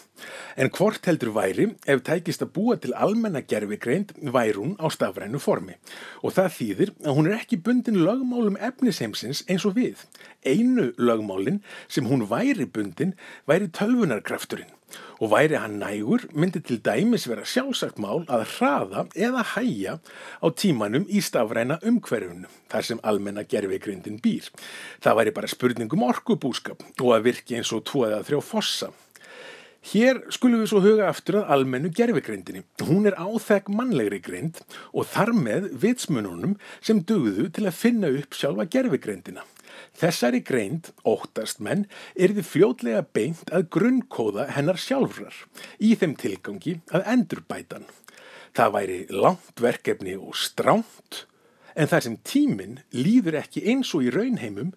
En 0.56 0.70
hvort 0.70 1.06
heldur 1.08 1.32
væri 1.37 1.68
ef 1.87 2.02
tækist 2.06 2.44
að 2.44 2.52
búa 2.56 2.76
til 2.80 2.94
almenna 2.94 3.40
gerfigreind 3.40 4.12
væri 4.35 4.58
hún 4.58 4.76
á 4.78 4.87
stafrænu 4.92 5.40
formi 5.42 5.78
og 6.22 6.37
það 6.37 6.54
þýðir 6.58 6.94
að 7.04 7.16
hún 7.16 7.30
er 7.30 7.38
ekki 7.38 7.62
bundin 7.64 8.02
lögmálum 8.06 8.61
efnisheimsins 8.61 9.44
eins 9.48 9.66
og 9.68 9.76
við. 9.78 10.04
Einu 10.44 10.92
lögmálin 10.98 11.62
sem 11.88 12.06
hún 12.06 12.28
væri 12.30 12.66
bundin 12.66 13.16
væri 13.48 13.70
tölvunarkrafturinn 13.72 14.72
og 15.20 15.30
væri 15.30 15.58
hann 15.61 15.78
nægur 15.80 16.24
myndi 16.35 16.61
til 16.61 16.80
dæmis 16.85 17.28
vera 17.30 17.44
sjálfsagt 17.46 18.00
mál 18.02 18.24
að 18.28 18.44
hraða 18.56 19.04
eða 19.14 19.44
hæja 19.54 19.94
á 20.42 20.46
tímanum 20.50 21.06
í 21.08 21.22
stafræna 21.24 21.78
umhverfunum 21.87 22.50
þar 22.72 22.88
sem 22.88 23.02
almenna 23.02 23.44
gerfigrindin 23.46 24.20
býr. 24.24 24.50
Það 25.02 25.18
væri 25.20 25.37
bara 25.38 25.52
spurningum 25.54 26.04
orkubúskap 26.08 26.82
og 27.00 27.14
að 27.14 27.30
virki 27.30 27.58
eins 27.58 27.72
og 27.72 27.87
tvo 27.88 28.06
eða 28.08 28.24
þrjá 28.26 28.42
fossa. 28.42 28.90
Hér 29.83 30.21
skulum 30.31 30.61
við 30.62 30.68
svo 30.71 30.81
huga 30.85 31.09
aftur 31.11 31.40
að 31.40 31.49
almennu 31.57 31.90
gerfigrindinni. 31.90 32.62
Hún 32.87 33.09
er 33.11 33.16
áþekk 33.18 33.66
mannlegri 33.75 34.21
grind 34.23 34.61
og 34.95 35.09
þar 35.11 35.33
með 35.35 35.73
vitsmununum 35.83 36.55
sem 36.79 37.01
dugðu 37.03 37.49
til 37.57 37.66
að 37.66 37.81
finna 37.81 38.12
upp 38.14 38.38
sjálfa 38.38 38.68
gerfigrindina. 38.71 39.42
Þessari 39.99 40.38
greind, 40.47 40.92
óttast 41.03 41.59
menn, 41.59 41.88
er 42.14 42.31
þið 42.37 42.49
fljótlega 42.49 43.03
beint 43.16 43.51
að 43.51 43.66
grunnkóða 43.75 44.47
hennar 44.55 44.79
sjálfrar 44.79 45.35
í 45.83 45.92
þeim 45.99 46.14
tilgangi 46.21 46.79
að 46.95 47.09
endurbætan. 47.16 47.90
Það 48.55 48.75
væri 48.77 49.03
langt 49.11 49.61
verkefni 49.64 50.14
og 50.14 50.38
stránt, 50.38 51.25
en 51.75 51.90
þar 51.90 52.07
sem 52.07 52.18
tíminn 52.23 52.81
líður 52.95 53.40
ekki 53.42 53.66
eins 53.73 53.90
og 53.97 54.07
í 54.07 54.14
raunheimum, 54.14 54.75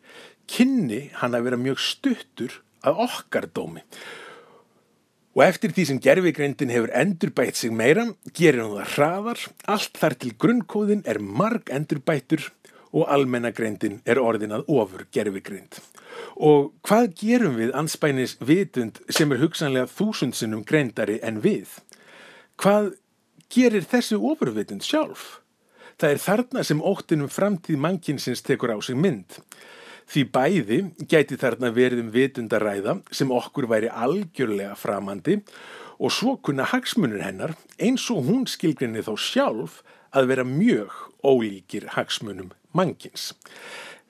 kynni 0.49 1.09
hann 1.21 1.35
að 1.37 1.49
vera 1.49 1.61
mjög 1.61 1.81
stuttur 1.83 2.61
að 2.85 3.03
okkar 3.05 3.51
dómi. 3.53 3.85
Og 5.35 5.43
eftir 5.43 5.73
því 5.75 5.83
sem 5.89 5.97
gerfigreindin 5.99 6.71
hefur 6.71 6.93
endurbætt 6.95 7.57
sig 7.59 7.73
meira, 7.75 8.05
gerir 8.31 8.63
hún 8.63 8.77
það 8.77 8.91
hraðar, 8.93 9.41
allt 9.67 9.97
þar 9.99 10.15
til 10.21 10.31
grunnkóðin 10.39 11.03
er 11.11 11.19
marg 11.19 11.71
endurbættur 11.75 12.45
og 12.95 13.09
almennagreindin 13.11 13.99
er 14.07 14.21
orðin 14.23 14.55
að 14.55 14.69
ofur 14.71 15.03
gerfigreind. 15.11 15.81
Og 16.39 16.71
hvað 16.87 17.09
gerum 17.19 17.57
við 17.59 17.73
anspænis 17.75 18.37
vitund 18.39 19.01
sem 19.11 19.31
er 19.35 19.43
hugsanlega 19.43 19.91
þúsundsinnum 19.91 20.63
greindari 20.63 21.19
en 21.19 21.41
við? 21.43 21.67
Hvað 22.55 22.93
gerir 23.51 23.83
þessi 23.83 24.15
ofurvitund 24.15 24.87
sjálf? 24.87 25.41
Það 25.99 26.13
er 26.13 26.23
þarna 26.23 26.63
sem 26.67 26.83
óttinum 26.83 27.31
framtíð 27.31 27.79
mannkinsins 27.83 28.43
tekur 28.43 28.71
á 28.71 28.79
sig 28.79 28.95
mynd. 28.95 29.35
Því 30.05 30.23
bæði 30.35 30.79
gæti 31.09 31.37
þarna 31.41 31.71
verið 31.73 32.03
um 32.03 32.11
vitundaræða 32.13 32.99
sem 33.15 33.31
okkur 33.33 33.67
væri 33.71 33.89
algjörlega 33.89 34.75
framandi 34.77 35.39
og 35.97 36.13
svo 36.13 36.35
kunna 36.43 36.67
hagsmunur 36.69 37.23
hennar 37.23 37.55
eins 37.81 38.05
og 38.13 38.27
hún 38.27 38.45
skilgrinni 38.49 39.03
þá 39.05 39.15
sjálf 39.17 39.81
að 40.15 40.29
vera 40.31 40.47
mjög 40.47 40.93
ólíkir 41.25 41.89
hagsmunum 41.95 42.53
mannkins. 42.75 43.33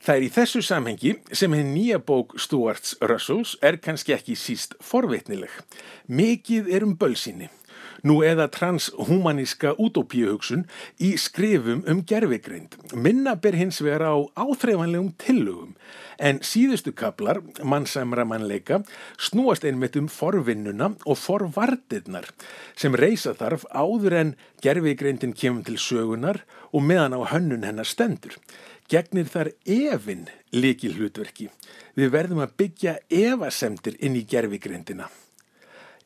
Það 0.06 0.16
er 0.20 0.24
í 0.28 0.34
þessu 0.36 0.62
samhengi 0.62 1.12
sem 1.34 1.54
henn 1.56 1.72
nýja 1.74 1.98
bók 1.98 2.36
Stuarts 2.38 2.94
Russells 3.02 3.56
er 3.66 3.80
kannski 3.82 4.14
ekki 4.14 4.36
síst 4.38 4.76
forvitnileg. 4.84 5.50
Mikið 6.06 6.70
er 6.76 6.86
um 6.86 6.94
bölsinni 7.00 7.50
nú 8.06 8.20
eða 8.26 8.46
transhumaníska 8.54 9.74
utopíuhugsun 9.82 10.66
í 11.02 11.16
skrifum 11.18 11.82
um 11.90 12.04
gerfigreind. 12.06 12.78
Minna 12.94 13.36
ber 13.36 13.58
hins 13.58 13.82
vera 13.82 14.14
á 14.14 14.18
áþreifanlegum 14.38 15.16
tillögum 15.18 15.74
en 16.22 16.40
síðustu 16.46 16.94
kaplar, 16.96 17.42
mannsamra 17.64 18.24
mannleika, 18.28 18.84
snúast 19.18 19.66
einmitt 19.66 19.98
um 20.00 20.08
forvinnuna 20.08 20.94
og 21.04 21.18
forvartirnar 21.20 22.30
sem 22.78 22.96
reysa 22.96 23.34
þarf 23.36 23.66
áður 23.74 24.20
en 24.22 24.36
gerfigreindin 24.64 25.36
kemur 25.36 25.66
til 25.68 25.82
sögunar 25.82 26.44
og 26.72 26.86
meðan 26.86 27.18
á 27.18 27.22
hönnun 27.34 27.66
hennar 27.68 27.90
stendur. 27.90 28.38
Gegnir 28.86 29.26
þar 29.26 29.50
efinn 29.66 30.28
líki 30.54 30.92
hlutverki. 30.94 31.50
Við 31.98 32.12
verðum 32.14 32.44
að 32.46 32.54
byggja 32.62 33.00
evasemtir 33.10 33.98
inn 33.98 34.18
í 34.20 34.22
gerfigreindina. 34.30 35.10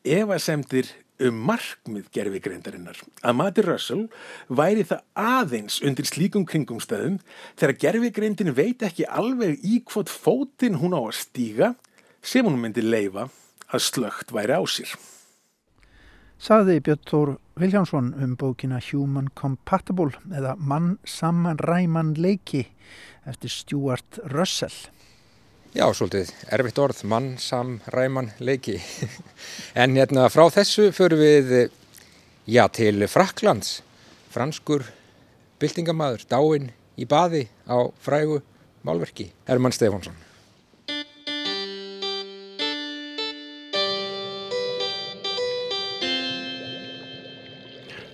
Evasemtir 0.07 0.87
um 1.25 1.41
markmið 1.49 2.07
gerfigreindarinnar. 2.15 2.99
Að 3.23 3.37
mati 3.39 3.65
Russell 3.65 4.05
væri 4.47 4.85
það 4.87 5.03
aðeins 5.19 5.79
undir 5.85 6.07
slíkum 6.07 6.47
kringumstæðum 6.47 7.19
þegar 7.59 7.77
gerfigreindin 7.83 8.55
veit 8.55 8.83
ekki 8.87 9.07
alveg 9.07 9.59
í 9.63 9.81
hvort 9.89 10.11
fótinn 10.11 10.79
hún 10.79 10.95
á 10.95 11.01
að 11.03 11.17
stíga 11.19 11.73
sem 12.21 12.47
hún 12.47 12.59
myndi 12.61 12.83
leifa 12.85 13.29
að 13.69 13.85
slögt 13.85 14.33
væri 14.35 14.55
á 14.55 14.63
sér. 14.67 14.91
Saði 16.39 16.77
Björn 16.79 17.03
Þór 17.03 17.33
Viljánsson 17.59 18.13
um 18.15 18.37
bókina 18.39 18.79
Human 18.79 19.27
Compatible 19.35 20.15
eða 20.31 20.53
Mann 20.55 20.93
samanræman 21.03 22.13
leiki 22.15 22.63
eftir 23.27 23.51
Stuart 23.51 24.21
Russell. 24.31 24.87
Já, 25.69 25.83
svolítið 25.93 26.31
erfitt 26.49 26.79
orð, 26.81 27.03
mann, 27.05 27.35
sam, 27.37 27.75
ræman, 27.93 28.31
leiki. 28.41 28.79
en 29.81 29.93
hérna 29.99 30.23
frá 30.33 30.47
þessu 30.49 30.87
förum 30.97 31.19
við, 31.21 31.51
já, 32.49 32.63
til 32.73 33.05
Fraklands. 33.05 33.83
Franskur 34.33 34.87
byltingamæður, 35.61 36.23
dáinn 36.25 36.71
í 36.97 37.05
baði 37.05 37.43
á 37.69 37.85
frægu 38.01 38.39
málverki. 38.81 39.27
Herman 39.45 39.75
Stefánsson. 39.77 40.17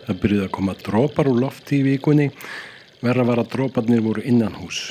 Það 0.04 0.22
byrjuði 0.28 0.44
að 0.50 0.54
koma 0.60 0.76
drópar 0.84 1.32
úr 1.32 1.39
lofti 1.48 1.80
í 1.80 1.88
vikunni. 1.88 2.28
Verra 3.00 3.24
var 3.24 3.46
að 3.46 3.56
dróparnir 3.56 4.04
voru 4.04 4.28
innan 4.28 4.60
hús. 4.60 4.89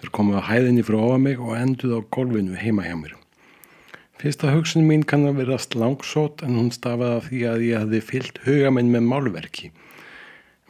Þeir 0.00 0.12
komu 0.16 0.36
að 0.38 0.46
hæðinni 0.48 0.84
frá 0.86 0.96
ofa 0.96 1.18
mig 1.20 1.40
og 1.40 1.56
enduð 1.58 1.98
á 1.98 2.00
golfinu 2.16 2.56
heima 2.56 2.86
hjá 2.86 2.96
mér. 2.96 3.16
Fyrsta 4.20 4.50
hugsun 4.52 4.84
mín 4.88 5.06
kann 5.08 5.26
að 5.28 5.42
verðast 5.42 5.76
langsót 5.76 6.42
en 6.44 6.56
hún 6.56 6.72
stafaði 6.72 7.16
af 7.16 7.28
því 7.28 7.38
að 7.48 7.62
ég 7.66 7.82
hafði 7.84 8.00
fyllt 8.04 8.40
huga 8.44 8.72
minn 8.76 8.90
með 8.92 9.06
málverki. 9.08 9.70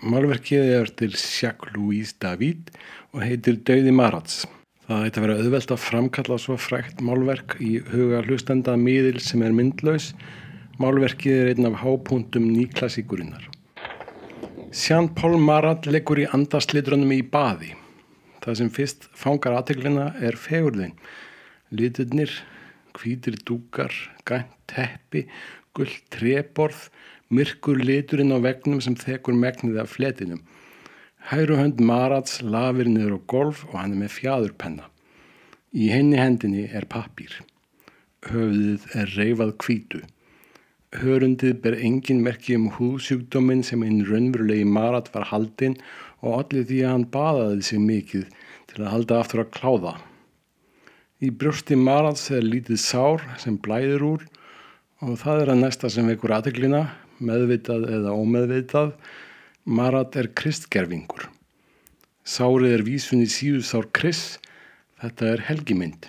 Málverkið 0.00 0.70
er 0.76 0.90
til 0.98 1.10
Jacques-Louis 1.12 2.14
David 2.22 2.70
og 3.14 3.24
heitir 3.26 3.58
Dauði 3.66 3.94
Marats. 3.94 4.44
Það 4.86 5.06
ætti 5.06 5.20
að 5.20 5.26
vera 5.26 5.38
auðvelt 5.38 5.74
að 5.74 5.82
framkalla 5.84 6.38
svo 6.42 6.56
frækt 6.58 7.02
málverk 7.06 7.56
í 7.62 7.72
huga 7.92 8.22
hlustenda 8.26 8.78
miðil 8.78 9.20
sem 9.22 9.42
er 9.46 9.54
myndlaus. 9.54 10.12
Málverkið 10.82 11.36
er 11.36 11.50
einn 11.52 11.68
af 11.68 11.82
hápuntum 11.82 12.48
nýklassíkurinnar. 12.54 13.44
Jean-Paul 14.70 15.36
Marat 15.42 15.90
leggur 15.90 16.22
í 16.22 16.30
andastlitrunum 16.30 17.12
í 17.18 17.20
baði. 17.26 17.74
Það 18.40 18.56
sem 18.60 18.70
fyrst 18.72 19.08
fangar 19.16 19.56
aðteglina 19.58 20.06
er 20.24 20.38
fegurðin. 20.40 20.94
Liturnir, 21.76 22.32
hvítir 22.96 23.36
dúkar, 23.46 23.92
gænt 24.26 24.54
teppi, 24.70 25.26
gull 25.76 25.92
treborð, 26.10 26.88
myrkur 27.30 27.78
liturinn 27.78 28.34
á 28.34 28.38
vegnum 28.42 28.80
sem 28.82 28.96
þekur 28.98 29.36
megnið 29.38 29.82
af 29.84 29.92
fletinum. 29.96 30.40
Hæru 31.30 31.58
hönd 31.60 31.82
Marats 31.84 32.40
lafir 32.42 32.88
niður 32.88 33.20
á 33.20 33.26
golf 33.28 33.66
og 33.68 33.76
hann 33.78 33.92
er 33.94 34.02
með 34.04 34.14
fjadurpenna. 34.16 34.88
Í 35.70 35.92
henni 35.92 36.16
hendinni 36.18 36.64
er 36.74 36.88
pappír. 36.90 37.36
Höfðið 38.26 38.88
er 38.98 39.12
reyfað 39.18 39.52
hvítu. 39.62 40.00
Hörundið 40.98 41.60
ber 41.62 41.76
engin 41.78 42.24
merki 42.24 42.56
um 42.58 42.66
húðsjúkdóminn 42.74 43.62
sem 43.62 43.84
einn 43.86 44.00
raunverulegi 44.08 44.64
Marat 44.66 45.12
var 45.14 45.28
haldinn 45.30 45.76
og 45.78 46.09
allir 46.28 46.66
því 46.68 46.78
að 46.84 46.94
hann 46.94 47.06
baðaði 47.14 47.66
sig 47.66 47.82
mikið 47.84 48.26
til 48.70 48.82
að 48.82 48.92
halda 48.94 49.20
aftur 49.20 49.42
að 49.44 49.52
kláða. 49.56 49.94
Í 51.20 51.28
brjósti 51.36 51.76
Marats 51.76 52.30
er 52.32 52.44
lítið 52.44 52.80
sár 52.80 53.24
sem 53.40 53.58
blæður 53.60 54.06
úr 54.06 54.22
og 55.04 55.16
það 55.20 55.42
er 55.42 55.52
að 55.54 55.62
næsta 55.64 55.90
sem 55.92 56.08
vekur 56.08 56.32
aðeglina, 56.36 56.84
meðvitað 57.20 57.88
eða 57.96 58.14
ómeðvitað. 58.16 58.94
Marat 59.64 60.16
er 60.16 60.30
kristgerfingur. 60.36 61.28
Sárið 62.24 62.76
er 62.78 62.84
vísun 62.86 63.24
í 63.24 63.28
síðusár 63.28 63.88
krist, 63.96 64.40
þetta 65.00 65.34
er 65.34 65.44
helgimynd. 65.48 66.08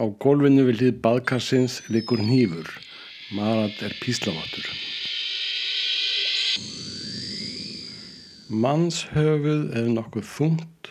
Á 0.00 0.04
gólfinu 0.20 0.66
við 0.68 0.80
hlið 0.80 1.00
baðkarsins 1.04 1.82
likur 1.92 2.20
nýfur. 2.20 2.68
Marat 3.36 3.80
er 3.84 3.96
píslavatur. 4.00 4.93
Mannshöfuð 8.44 9.70
er 9.72 9.86
nokkuð 9.88 10.26
þungt 10.28 10.90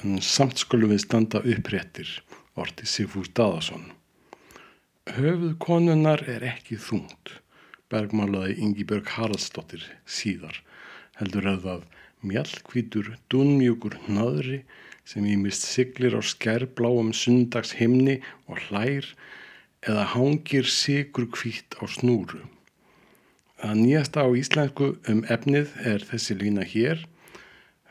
en 0.00 0.16
samt 0.18 0.58
skulum 0.58 0.90
við 0.90 1.04
standa 1.04 1.38
uppréttir, 1.38 2.08
orti 2.58 2.88
Sigfús 2.90 3.28
Daðarsson. 3.30 3.92
Höfuð 5.06 5.52
konunnar 5.62 6.24
er 6.26 6.42
ekki 6.48 6.74
þungt, 6.82 7.36
bergmálaði 7.94 8.56
Ingibjörg 8.58 9.12
Haraldsdóttir 9.14 9.84
síðar, 10.02 10.58
heldur 11.20 11.46
að 11.52 11.62
það 11.68 11.86
mjallkvítur, 12.26 13.12
dunmjúkur 13.30 13.94
naðri 14.10 14.64
sem 15.06 15.30
ímist 15.30 15.62
siglir 15.68 16.18
á 16.18 16.22
skærbláum 16.26 17.14
sundags 17.14 17.76
himni 17.78 18.18
og 18.50 18.58
hlær 18.66 19.06
eða 19.86 20.10
hangir 20.16 20.66
sigur 20.66 21.30
kvítt 21.30 21.78
á 21.78 21.86
snúru. 21.86 22.42
Það 23.64 23.78
nýjasta 23.80 24.20
á 24.20 24.28
íslensku 24.36 24.86
um 25.08 25.20
efnið 25.32 25.70
er 25.88 26.02
þessi 26.04 26.34
lína 26.36 26.66
hér. 26.68 26.98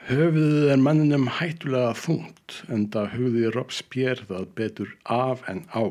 Höfuðið 0.06 0.68
er 0.70 0.84
manninum 0.86 1.26
hættulega 1.40 1.96
þungt 1.98 2.60
en 2.70 2.84
það 2.94 3.08
hugði 3.16 3.50
Robespierre 3.56 4.28
það 4.30 4.46
betur 4.60 4.92
af 5.10 5.42
en 5.50 5.64
á. 5.74 5.90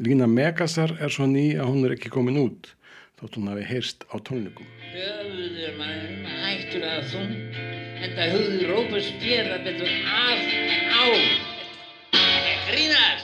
Lína 0.00 0.30
Megasar 0.32 0.96
er 0.96 1.12
svo 1.12 1.28
ný 1.28 1.44
að 1.60 1.74
hún 1.74 1.84
er 1.84 1.98
ekki 1.98 2.14
komin 2.14 2.40
út 2.40 2.72
þótt 3.20 3.36
hún 3.36 3.52
hafi 3.52 3.68
heyrst 3.68 4.08
á 4.08 4.16
tónleikum. 4.16 4.72
Höfuður 4.96 5.76
mann 5.76 6.26
hættulega 6.40 7.04
þungt 7.12 7.62
en 8.00 8.16
það 8.16 8.36
hugði 8.38 8.72
Robespierre 8.72 9.58
það 9.58 9.64
betur 9.68 9.92
af 10.24 10.40
en 10.56 10.88
á. 10.88 11.04
Þetta 12.16 12.52
er 12.54 12.68
grínast. 12.72 13.17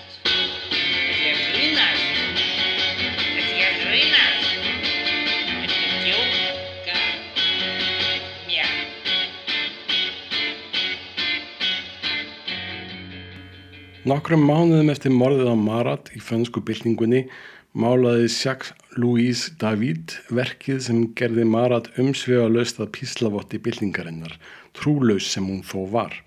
Nokkrum 14.05 14.43
mánuðum 14.45 14.91
eftir 14.93 15.15
morðið 15.17 15.47
á 15.49 15.57
Marat 15.57 16.11
í 16.13 16.21
fönsku 16.21 16.61
byltingunni 16.61 17.23
málaði 17.73 18.27
Jacques-Louis 18.29 19.47
David 19.63 20.13
verkið 20.29 20.83
sem 20.85 20.99
gerði 21.17 21.47
Marat 21.49 21.89
umsvega 22.03 22.51
löst 22.53 22.83
að 22.85 22.91
píslavotti 22.99 23.63
byltingarinnar, 23.65 24.35
trúlaus 24.77 25.31
sem 25.33 25.49
hún 25.49 25.63
þó 25.65 25.87
var. 25.95 26.19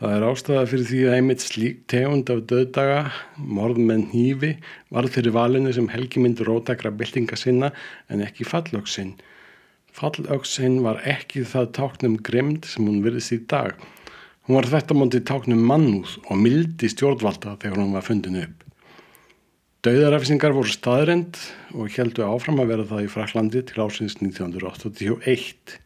Það 0.00 0.14
er 0.14 0.26
ástæða 0.30 0.64
fyrir 0.70 0.88
því 0.88 1.02
að 1.02 1.18
einmitt 1.18 1.44
slík 1.44 1.84
tegund 1.92 2.32
af 2.32 2.40
döðdaga, 2.48 3.04
morð 3.36 3.82
með 3.84 4.08
nýfi, 4.14 4.52
var 4.88 5.10
fyrir 5.12 5.36
valinu 5.36 5.76
sem 5.76 5.92
helgimynd 5.92 6.40
rótakra 6.48 6.94
byltinga 6.96 7.36
sinna 7.36 7.74
en 8.08 8.24
ekki 8.24 8.48
fallöksinn. 8.48 9.18
Fallöksinn 9.92 10.80
var 10.88 11.04
ekki 11.04 11.44
það 11.44 11.70
táknum 11.82 12.16
grimd 12.24 12.64
sem 12.72 12.88
hún 12.88 13.04
virðist 13.04 13.36
í 13.36 13.42
dag 13.52 13.76
Hún 14.48 14.56
var 14.56 14.64
þetta 14.64 14.94
móti 14.96 15.18
táknum 15.28 15.58
mannúð 15.60 16.14
og 16.24 16.38
mildi 16.40 16.88
stjórnvalda 16.88 17.58
þegar 17.60 17.82
hún 17.82 17.90
var 17.92 18.06
fundin 18.06 18.38
upp. 18.40 18.62
Dauðarefsingar 19.84 20.54
voru 20.56 20.72
staðrend 20.72 21.36
og 21.76 21.92
heldu 21.92 22.24
áfram 22.24 22.62
að 22.62 22.72
vera 22.72 22.86
það 22.88 23.02
í 23.04 23.10
Fraklandi 23.12 23.62
til 23.68 23.84
ásins 23.84 24.16
1981. 24.24 25.76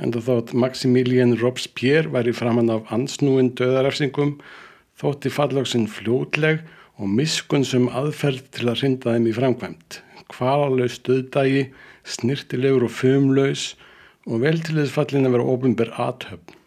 Enda 0.00 0.24
þótt 0.24 0.56
Maximilien 0.56 1.36
Robespierre 1.42 2.08
væri 2.16 2.32
framann 2.32 2.72
af 2.72 2.88
ansnúin 2.96 3.52
dauðarefsingum 3.60 4.38
þótti 4.96 5.36
fallöksin 5.36 5.84
fljótleg 5.92 6.64
og 6.96 7.12
miskunnsum 7.20 7.90
aðferð 7.92 8.48
til 8.56 8.72
að 8.72 8.80
rinda 8.80 9.12
þeim 9.12 9.28
í 9.28 9.34
framkvæmt. 9.36 10.02
Kvalalauð 10.32 10.96
stöðdægi, 10.96 11.68
snirtilegur 12.16 12.88
og 12.88 12.96
fumlaus 12.96 13.74
og 14.24 14.40
vel 14.46 14.56
til 14.64 14.80
þess 14.80 14.96
fallin 14.96 15.28
að 15.28 15.36
vera 15.36 15.52
ofinber 15.52 15.92
aðhöfn. 16.00 16.57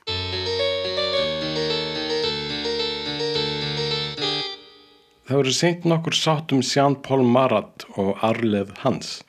Það 5.31 5.39
voru 5.39 5.51
seint 5.55 5.85
nokkur 5.87 6.15
sátt 6.17 6.51
um 6.51 6.59
Sján 6.59 6.97
Pól 7.07 7.21
Marat 7.23 7.85
og 7.95 8.17
Arleð 8.19 8.73
Hans. 8.81 9.21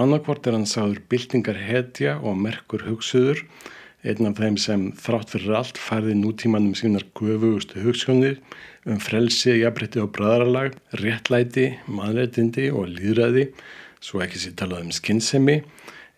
Annarkvort 0.00 0.46
er 0.48 0.56
hann 0.56 0.64
sagður 0.64 1.02
byltingar 1.12 1.58
hetja 1.60 2.14
og 2.24 2.38
merkur 2.40 2.86
hugsuður, 2.86 3.42
einn 4.00 4.30
af 4.30 4.40
þeim 4.40 4.56
sem 4.64 4.86
þrátt 4.96 5.34
fyrir 5.34 5.58
allt 5.58 5.82
færði 5.82 6.16
nútímanum 6.22 6.72
sínar 6.72 7.04
gufugustu 7.12 7.84
hugssjónir 7.84 8.40
um 8.88 8.96
frelsi, 8.96 9.58
jafnbrytti 9.60 10.00
og 10.00 10.08
bræðaralag, 10.16 10.80
réttlæti, 11.04 11.68
mannréttindi 11.84 12.70
og 12.72 12.88
líðræði, 12.88 13.50
svo 14.00 14.24
ekki 14.24 14.40
sér 14.40 14.56
talað 14.64 14.86
um 14.88 14.98
skinnsemi, 15.02 15.60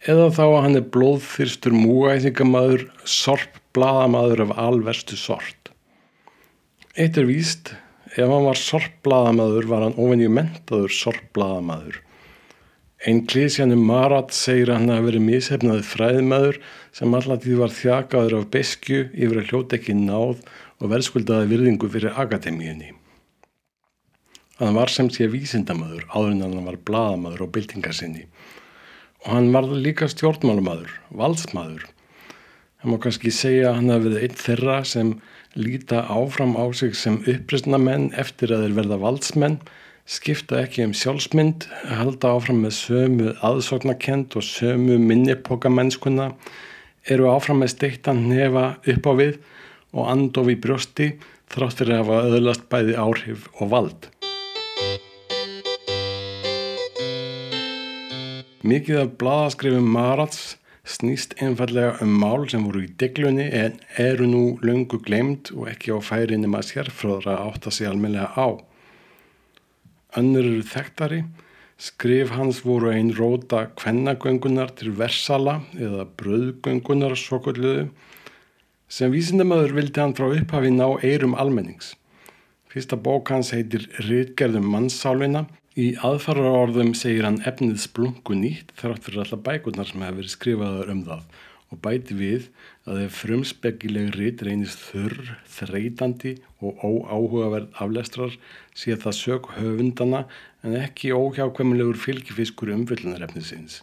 eða 0.06 0.30
þá 0.38 0.44
að 0.46 0.60
hann 0.68 0.78
er 0.84 0.90
blóðþyrstur 0.94 1.74
múæþingamæður, 1.74 2.86
sorp 3.02 3.58
bladamaður 3.74 4.46
af 4.46 4.58
alverstu 4.70 5.18
sort. 5.18 5.74
Eitt 6.94 7.18
er 7.18 7.26
víst, 7.26 7.74
ef 8.12 8.28
hann 8.28 8.46
var 8.48 8.58
sorpbladamaður 8.60 9.68
var 9.70 9.86
hann 9.86 9.96
ofenju 9.96 10.30
mentaður 10.32 10.92
sorpbladamaður. 10.96 12.00
Einn 13.02 13.24
klísjanum 13.26 13.80
Marat 13.82 14.34
segir 14.36 14.70
að 14.70 14.78
hann 14.78 14.92
hafi 14.92 15.06
verið 15.08 15.24
mishefnaði 15.26 15.86
fræðmaður 15.88 16.58
sem 16.94 17.16
allatíð 17.18 17.62
var 17.62 17.72
þjakaður 17.74 18.36
af 18.38 18.50
beskju 18.52 19.00
yfir 19.10 19.40
að 19.40 19.48
hljóta 19.48 19.78
ekki 19.78 19.96
náð 19.98 20.44
og 20.78 20.92
verðskuldaði 20.92 21.48
virðingu 21.50 21.90
fyrir 21.90 22.20
akademíunni. 22.22 22.92
Hann 24.60 24.76
var 24.78 24.92
sem 24.92 25.08
sé 25.10 25.26
vísindamaður 25.32 26.04
áður 26.12 26.34
en 26.36 26.44
hann 26.44 26.68
var 26.68 26.78
bladamaður 26.86 27.48
og 27.48 27.54
byltingarsinni 27.56 28.28
og 29.22 29.28
hann 29.30 29.52
var 29.54 29.66
líka 29.70 30.08
stjórnmálamaður, 30.10 30.90
valdsmaður. 31.14 31.84
Það 32.82 32.90
má 32.90 32.96
kannski 33.02 33.30
segja 33.34 33.68
að 33.70 33.76
hann 33.78 33.92
hafi 33.94 34.08
verið 34.08 34.24
einn 34.26 34.40
þeirra 34.40 34.78
sem 34.86 35.12
líta 35.54 36.06
áfram 36.08 36.56
á 36.56 36.64
sig 36.72 36.94
sem 36.96 37.20
uppristnamenn 37.28 38.10
eftir 38.16 38.52
að 38.54 38.66
þeir 38.66 38.76
verða 38.78 38.98
valdsmenn, 39.02 39.58
skipta 40.08 40.62
ekki 40.62 40.86
um 40.86 40.94
sjálfsmynd, 40.96 41.66
halda 41.92 42.32
áfram 42.36 42.62
með 42.64 42.76
sömu 42.78 43.34
aðsóknarkend 43.44 44.36
og 44.38 44.46
sömu 44.46 44.96
minnipókamennskuna, 45.02 46.32
eru 47.04 47.28
áfram 47.32 47.62
með 47.62 47.74
steiktan 47.74 48.24
nefa 48.30 48.78
upp 48.88 49.08
á 49.08 49.12
við 49.18 49.38
og 49.92 50.08
andofi 50.08 50.56
brjósti 50.56 51.12
þrátt 51.52 51.82
fyrir 51.82 51.98
að 51.98 52.02
hafa 52.02 52.32
öðlast 52.32 52.66
bæði 52.72 52.96
áhrif 52.96 53.46
og 53.60 53.72
vald. 53.74 54.08
Mikið 58.62 59.00
af 59.02 59.14
bladaskrifum 59.18 59.88
Marats 59.90 60.54
snýst 60.82 61.36
einfallega 61.38 62.00
um 62.02 62.10
mál 62.18 62.48
sem 62.50 62.64
voru 62.66 62.82
í 62.82 62.90
deglunni 62.98 63.46
en 63.54 63.78
eru 64.02 64.26
nú 64.26 64.42
löngu 64.66 64.98
glemt 65.06 65.52
og 65.54 65.68
ekki 65.70 65.94
á 65.94 65.98
færi 66.02 66.38
nema 66.40 66.62
sérfröðra 66.66 67.36
átt 67.46 67.68
að 67.70 67.76
sé 67.76 67.86
almenlega 67.86 68.32
á. 68.34 68.58
Önnur 70.18 70.44
eru 70.44 70.64
þekktari, 70.66 71.22
skrif 71.78 72.34
hans 72.34 72.64
voru 72.66 72.90
einn 72.90 73.14
róta 73.14 73.68
kvennagöngunar 73.78 74.74
til 74.76 74.92
Versala 74.98 75.60
eða 75.78 76.08
bröðgöngunar 76.18 77.14
svokulluðu 77.16 77.88
sem 78.92 79.14
vísindamöður 79.14 79.78
vildi 79.78 80.02
hann 80.02 80.14
frá 80.18 80.28
upphafi 80.28 80.74
ná 80.74 80.86
eirum 81.00 81.38
almennings. 81.38 81.94
Fyrsta 82.68 82.98
bók 82.98 83.30
hans 83.30 83.54
heitir 83.54 83.86
Ritgerðum 84.02 84.66
mannssálina 84.74 85.46
Í 85.72 85.94
aðfarraorðum 86.04 86.90
segir 86.92 87.24
hann 87.24 87.38
efnið 87.48 87.78
splungu 87.80 88.34
nýtt 88.36 88.74
þrátt 88.76 89.06
fyrir 89.06 89.22
alla 89.22 89.38
bækurnar 89.40 89.88
sem 89.88 90.02
hefur 90.04 90.18
verið 90.18 90.32
skrifaður 90.34 90.90
um 90.92 90.98
það 91.06 91.38
og 91.72 91.78
bæti 91.86 92.16
við 92.18 92.48
að 92.84 92.98
ef 93.06 93.14
frumspekkileg 93.22 94.10
rít 94.12 94.42
reynist 94.44 94.82
þurr, 94.90 95.30
þreytandi 95.48 96.34
og 96.60 96.82
óáhugaverð 96.84 97.78
aflestrar 97.80 98.36
sé 98.76 98.98
það 99.00 99.16
sök 99.16 99.48
höfundana 99.56 100.26
en 100.60 100.76
ekki 100.76 101.14
óhjákvæmulegur 101.16 101.96
fylgifiskur 102.02 102.74
umfyllunarefnið 102.74 103.46
sinns. 103.48 103.78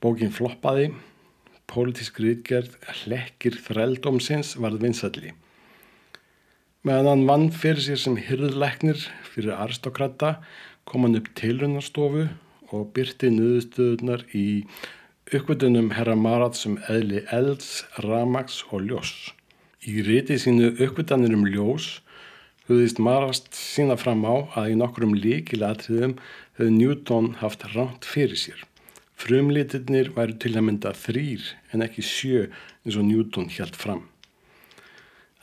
Bókin 0.00 0.32
floppaði, 0.32 0.94
pólitísk 1.68 2.22
rítgerð 2.24 2.78
hlekkir 3.02 3.60
þrældómsins 3.66 4.54
varð 4.56 4.80
vinsalli. 4.86 5.34
Meðan 6.86 7.10
hann 7.10 7.28
vann 7.28 7.48
fyrir 7.52 7.84
sér 7.84 8.00
sem 8.00 8.16
hyrðleiknir 8.16 9.02
fyrir 9.28 9.58
aristokrata 9.58 10.38
kom 10.88 11.04
hann 11.04 11.18
upp 11.20 11.28
tilrunarstofu 11.36 12.26
og 12.72 12.92
byrti 12.96 13.28
niðurstöðunar 13.34 14.24
í 14.36 14.46
uppvöldunum 15.28 15.92
herra 15.96 16.16
Marat 16.16 16.56
sem 16.56 16.78
eðli 16.88 17.20
elds, 17.34 17.84
ramags 18.04 18.62
og 18.72 18.86
ljós. 18.88 19.12
Í 19.84 20.00
riti 20.06 20.38
sínu 20.40 20.72
uppvöldanir 20.74 21.36
um 21.36 21.44
ljós 21.48 21.98
höfðist 22.68 23.00
Marast 23.00 23.52
sína 23.56 23.96
fram 24.00 24.24
á 24.28 24.48
að 24.60 24.72
í 24.72 24.78
nokkrum 24.80 25.14
líkilatriðum 25.16 26.16
höfði 26.58 26.74
Newton 26.74 27.32
haft 27.42 27.64
ránt 27.74 28.08
fyrir 28.08 28.40
sér. 28.40 28.60
Frumlitirnir 29.18 30.12
væri 30.14 30.36
til 30.40 30.54
að 30.56 30.66
mynda 30.68 30.92
þrýr 30.94 31.44
en 31.72 31.84
ekki 31.84 32.04
sjö 32.06 32.46
eins 32.48 32.96
og 32.96 33.08
Newton 33.08 33.48
hjælt 33.52 33.76
fram. 33.76 34.06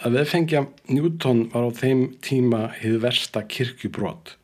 Að 0.01 0.19
veðfengja 0.19 0.65
Newton 0.91 1.45
var 1.53 1.69
á 1.69 1.71
þeim 1.75 2.05
tíma 2.23 2.61
hið 2.79 2.99
versta 3.03 3.45
kirkjubrott. 3.47 4.35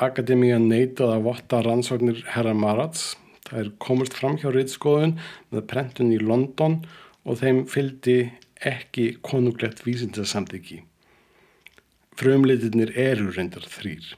Akademían 0.00 0.64
neitað 0.70 1.10
að 1.12 1.26
votta 1.26 1.58
rannsóknir 1.60 2.22
herra 2.32 2.54
Marats. 2.56 3.18
Það 3.44 3.58
er 3.60 3.66
komist 3.84 4.14
fram 4.16 4.38
hjá 4.40 4.48
reytskoðun 4.54 5.18
með 5.52 5.66
prentun 5.68 6.14
í 6.14 6.20
London 6.22 6.78
og 7.28 7.42
þeim 7.42 7.66
fylgdi 7.68 8.14
ekki 8.64 9.18
konunglegt 9.20 9.82
vísindarsamtiki. 9.84 10.78
Frumleitirnir 12.16 12.94
eru 12.96 13.28
reyndar 13.36 13.68
þrýr. 13.68 14.14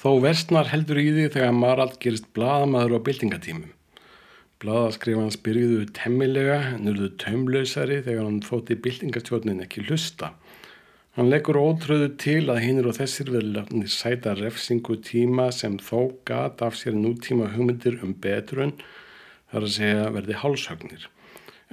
Þó 0.00 0.10
versnar 0.26 0.72
heldur 0.72 0.98
í 0.98 1.10
því 1.14 1.30
þegar 1.36 1.54
Marat 1.54 2.00
gerist 2.02 2.32
bladamaður 2.34 2.98
á 2.98 3.06
byltingatímum. 3.06 3.70
Bladaskrifanns 4.60 5.38
byrjuðu 5.38 5.86
temmilega 5.94 6.58
en 6.74 6.90
urðu 6.90 7.14
taumlausari 7.22 8.02
þegar 8.02 8.26
hann 8.26 8.42
þótti 8.42 8.82
byltingarstjórnin 8.82 9.62
ekki 9.62 9.86
hlusta. 9.86 10.34
Hann 11.18 11.26
leggur 11.26 11.56
ótröðu 11.58 12.12
til 12.22 12.44
að 12.52 12.60
hinnir 12.62 12.86
og 12.86 12.94
þessir 13.00 13.32
verðlefnir 13.34 13.90
sæta 13.90 14.36
refsingu 14.38 14.94
tíma 15.02 15.48
sem 15.50 15.74
þó 15.82 16.12
gat 16.28 16.62
af 16.62 16.76
sér 16.78 16.94
nútíma 16.94 17.48
hugmyndir 17.50 17.96
um 18.06 18.12
betrun 18.14 18.76
þar 19.50 19.66
að 19.66 19.74
segja 19.74 20.04
verði 20.14 20.36
hálshögnir. 20.38 21.08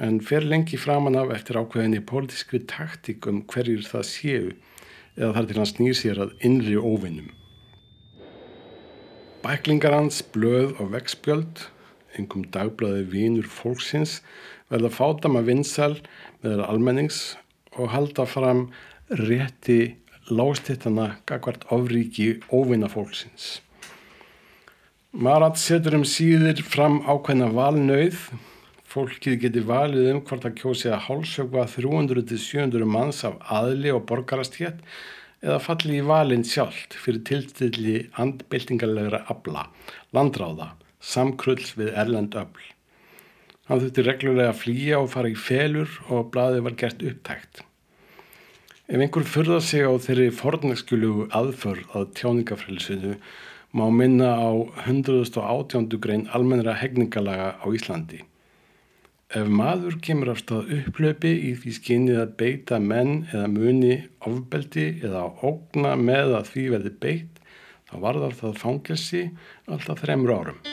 En 0.01 0.17
fer 0.25 0.41
lengi 0.41 0.79
framan 0.81 1.19
af 1.21 1.35
eftir 1.35 1.61
ákveðinni 1.61 2.01
pólitískri 2.09 2.63
taktík 2.65 3.29
um 3.29 3.43
hverjir 3.45 3.85
það 3.85 4.09
séu 4.09 4.49
eða 5.13 5.31
þar 5.37 5.51
til 5.51 5.59
hann 5.61 5.71
snýr 5.75 6.01
sér 6.01 6.23
að 6.25 6.35
innri 6.49 6.73
óvinnum. 6.81 7.29
Bæklingar 9.45 9.99
hans, 9.99 10.23
blöð 10.33 10.73
og 10.81 10.95
vegspjöld, 10.97 11.67
einhverjum 12.17 12.49
dagblaði 12.57 13.05
vínur 13.13 13.45
fólksins, 13.45 14.23
verða 14.73 14.89
fátama 14.89 15.45
vinsal 15.45 15.93
meðal 16.41 16.65
almennings 16.71 17.35
og 17.77 17.93
halda 17.93 18.25
fram 18.25 18.71
rétti 19.09 19.97
lástittana 20.27 21.17
gagvart 21.25 21.63
ofríki 21.71 22.37
óvinna 22.51 22.89
fólksins. 22.91 23.61
Marat 25.11 25.57
setur 25.57 25.95
um 25.97 26.03
síður 26.05 26.59
fram 26.67 26.99
ákveðna 27.07 27.47
valnauð. 27.55 28.17
Fólkið 28.87 29.37
geti 29.43 29.61
valið 29.67 30.09
um 30.11 30.19
hvort 30.27 30.47
að 30.47 30.57
kjósi 30.59 30.91
að 30.91 31.05
hálsögva 31.07 31.67
300-700 31.71 32.87
manns 32.87 33.23
af 33.27 33.37
aðli 33.51 33.91
og 33.95 34.05
borgarastétt 34.09 34.83
eða 35.43 35.59
falli 35.63 35.99
í 35.99 36.05
valin 36.05 36.45
sjálft 36.47 36.95
fyrir 36.97 37.23
tilstilli 37.27 37.97
andbyltingarlegra 38.19 39.23
abla, 39.31 39.67
landráða, 40.15 40.71
samkrulls 40.99 41.75
við 41.77 41.93
erlend 41.93 42.35
öfl. 42.39 42.73
Hann 43.67 43.83
þurfti 43.83 44.05
reglulega 44.07 44.53
að 44.53 44.61
flýja 44.63 44.99
og 45.03 45.11
fara 45.13 45.31
í 45.31 45.37
felur 45.37 45.91
og 46.07 46.31
blaði 46.33 46.63
var 46.65 46.77
gert 46.79 47.03
upptækt. 47.03 47.63
Ef 48.87 49.01
einhver 49.03 49.25
fyrða 49.27 49.57
sig 49.59 49.83
á 49.83 49.91
þeirri 49.99 50.29
fornægskjölu 50.31 51.25
aðförð 51.35 51.89
að 51.99 52.05
tjáningafrælsinu 52.15 53.17
má 53.75 53.83
minna 53.91 54.29
á 54.39 54.47
118. 54.85 55.89
grein 55.99 56.23
almennra 56.31 56.77
hegningarlaga 56.79 57.49
á 57.59 57.67
Íslandi. 57.67 58.21
Ef 59.35 59.51
maður 59.51 59.99
kemur 59.99 60.31
af 60.31 60.39
stað 60.39 60.71
upplöpi 60.77 61.33
í 61.49 61.51
því 61.59 61.75
skinnið 61.81 62.21
að 62.23 62.33
beita 62.39 62.79
menn 62.79 63.27
eða 63.33 63.51
muni 63.51 63.93
ofbeldi 64.23 64.87
eða 65.03 65.27
ógna 65.43 65.97
með 65.99 66.39
að 66.39 66.49
því 66.53 66.67
verði 66.77 66.95
beitt, 67.03 67.45
þá 67.91 67.95
varðar 68.07 68.39
það 68.39 68.59
fangelsi 68.63 69.27
alltaf 69.67 70.05
þremur 70.05 70.37
árum. 70.39 70.65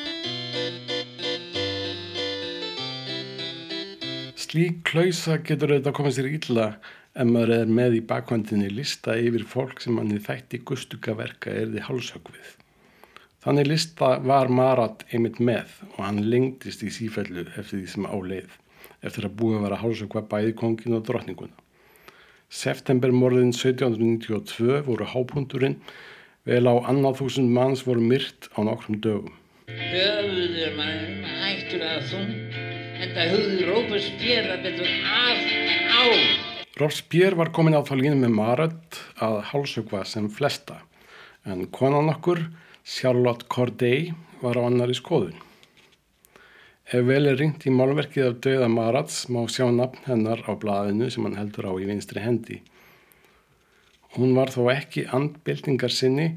Slík 4.38 4.85
klausa 4.87 5.42
getur 5.42 5.74
auðvitað 5.74 5.98
komið 5.98 6.20
sér 6.20 6.37
illa 6.38 6.74
ef 7.14 7.29
maður 7.31 7.53
er 7.61 7.70
með 7.70 7.96
í 8.00 8.03
bakvandinni 8.11 8.68
lista 8.74 9.14
yfir 9.14 9.46
fólk 9.46 9.83
sem 9.83 9.94
manni 9.94 10.18
þætti 10.22 10.62
gustugaverka 10.66 11.53
erði 11.55 11.85
hálsökvið. 11.87 12.55
Þannig 13.44 13.68
lista 13.68 14.14
var 14.24 14.48
Marat 14.48 15.05
einmitt 15.12 15.38
með 15.38 15.77
og 15.92 16.00
hann 16.00 16.22
lengdist 16.33 16.83
í 16.83 16.90
sífellu 16.90 17.44
eftir 17.55 17.77
því 17.77 17.90
sem 17.92 18.09
áleið, 18.09 18.48
eftir 19.05 19.29
að 19.29 19.37
búið 19.40 19.59
að 19.59 19.66
vera 19.66 19.81
hálsökva 19.83 20.24
bæði 20.31 20.57
kongin 20.59 20.96
og 20.96 21.05
drottninguna. 21.07 21.55
Septembermorðin 22.55 23.53
1792 23.53 24.81
voru 24.87 25.07
hápundurinn, 25.12 25.79
vel 26.48 26.64
á 26.66 26.74
annað 26.88 27.20
þúsund 27.20 27.53
manns 27.55 27.85
voru 27.87 28.03
myrt 28.03 28.48
á 28.57 28.64
nokkrum 28.66 28.98
dögum. 29.05 29.37
Höfuður 29.68 30.74
mann 30.79 31.29
hættur 31.44 31.85
að 31.85 32.11
þungt, 32.11 32.59
enda 33.07 33.29
hugði 33.31 33.70
Róbespierre 33.70 34.59
betur 34.64 34.90
af 35.05 35.46
en 35.53 35.94
á. 35.94 36.43
Robespierre 36.75 37.39
var 37.39 37.53
komin 37.55 37.77
á 37.79 37.87
þá 37.87 37.95
línu 38.01 38.17
með 38.19 38.33
Marat 38.35 38.97
að 39.23 39.37
hálsökva 39.53 40.01
sem 40.11 40.25
flesta, 40.27 40.81
en 41.47 41.69
konan 41.71 42.11
okkur 42.11 42.41
Charlotte 42.83 43.47
Corday 43.47 44.09
var 44.41 44.59
á 44.59 44.67
annari 44.67 44.97
skoðun. 44.99 45.37
Ef 46.91 47.07
vel 47.07 47.31
er 47.31 47.39
ringt 47.39 47.63
í 47.65 47.71
málverkið 47.71 48.27
af 48.27 48.41
döða 48.43 48.67
Marats 48.75 49.21
má 49.31 49.45
sjá 49.47 49.69
nafn 49.71 50.03
hennar 50.09 50.43
á 50.51 50.53
blaðinu 50.59 51.13
sem 51.15 51.23
hann 51.29 51.39
heldur 51.39 51.71
á 51.71 51.73
í 51.79 51.87
vinstri 51.87 52.25
hendi. 52.27 52.59
Hún 54.19 54.35
var 54.35 54.51
þó 54.51 54.67
ekki 54.75 55.07
andbildingar 55.15 55.95
sinni, 55.95 56.33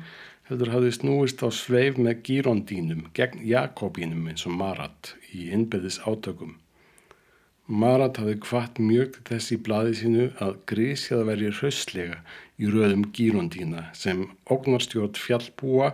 heldur 0.46 0.70
hafði 0.76 0.94
snúist 1.00 1.42
á 1.42 1.50
sveif 1.50 1.98
með 1.98 2.22
gírondínum 2.30 3.10
gegn 3.18 3.42
Jakobínum 3.42 4.30
eins 4.30 4.46
og 4.46 4.54
Marat 4.62 5.16
í 5.34 5.50
innbyggðis 5.50 6.00
átökum. 6.06 6.60
Marat 7.68 8.16
hafði 8.16 8.38
kvart 8.40 8.78
mjög 8.80 9.10
til 9.18 9.24
þess 9.28 9.52
í 9.52 9.58
blaði 9.60 9.96
sínu 10.00 10.26
að 10.44 10.54
grísjað 10.72 11.26
veri 11.28 11.50
hraustlega 11.52 12.22
í 12.56 12.70
röðum 12.72 13.04
gírondína 13.12 13.90
sem 13.92 14.22
ógnarstjórn 14.48 15.20
fjallbúa 15.20 15.90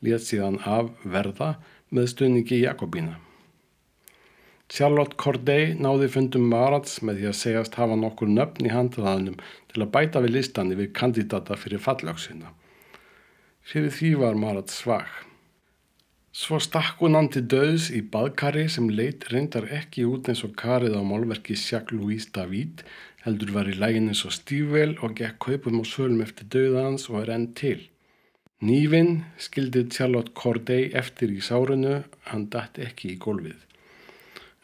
lét 0.00 0.24
síðan 0.24 0.56
af 0.64 0.88
verða 1.04 1.50
með 1.92 2.08
stunningi 2.14 2.62
Jakobína. 2.62 3.18
Charlotte 4.72 5.20
Corday 5.20 5.74
náði 5.76 6.08
fundum 6.16 6.48
Marats 6.48 6.98
með 7.04 7.20
því 7.20 7.28
að 7.28 7.38
segjast 7.42 7.76
hafa 7.80 8.00
nokkur 8.00 8.32
nöfn 8.32 8.68
í 8.68 8.72
handlaðanum 8.72 9.36
til 9.68 9.84
að 9.84 9.92
bæta 9.92 10.24
við 10.24 10.36
listan 10.38 10.72
yfir 10.72 10.92
kandidata 10.96 11.60
fyrir 11.60 11.84
fallöksina. 11.84 12.54
Fyrir 13.68 13.92
því 13.92 14.14
var 14.24 14.36
Marat 14.36 14.72
svag. 14.72 15.27
Svo 16.32 16.58
stakk 16.60 17.00
hún 17.00 17.16
hann 17.16 17.30
til 17.32 17.46
döðs 17.48 17.88
í 17.88 18.02
baðkari 18.14 18.66
sem 18.68 18.90
leitt 18.92 19.24
reyndar 19.32 19.64
ekki 19.72 20.04
út 20.04 20.28
eins 20.28 20.42
og 20.44 20.52
karið 20.60 20.98
á 21.00 21.02
málverki 21.02 21.54
Jacques-Louis 21.56 22.26
David 22.36 22.82
heldur 23.24 23.54
var 23.54 23.70
í 23.72 23.76
lægin 23.76 24.10
eins 24.12 24.26
og 24.28 24.34
stífvel 24.36 24.98
og 25.00 25.14
gekk 25.16 25.38
kaupum 25.44 25.80
og 25.80 25.88
sölum 25.88 26.20
eftir 26.24 26.50
döðans 26.52 27.08
og 27.08 27.22
er 27.22 27.32
enn 27.34 27.48
til. 27.56 27.80
Nývin 28.60 29.22
skildi 29.40 29.86
Charlotte 29.94 30.34
Corday 30.34 30.90
eftir 31.00 31.32
í 31.32 31.40
sárunu, 31.48 32.02
hann 32.28 32.48
dætt 32.52 32.80
ekki 32.82 33.14
í 33.14 33.18
gólfið. 33.24 33.60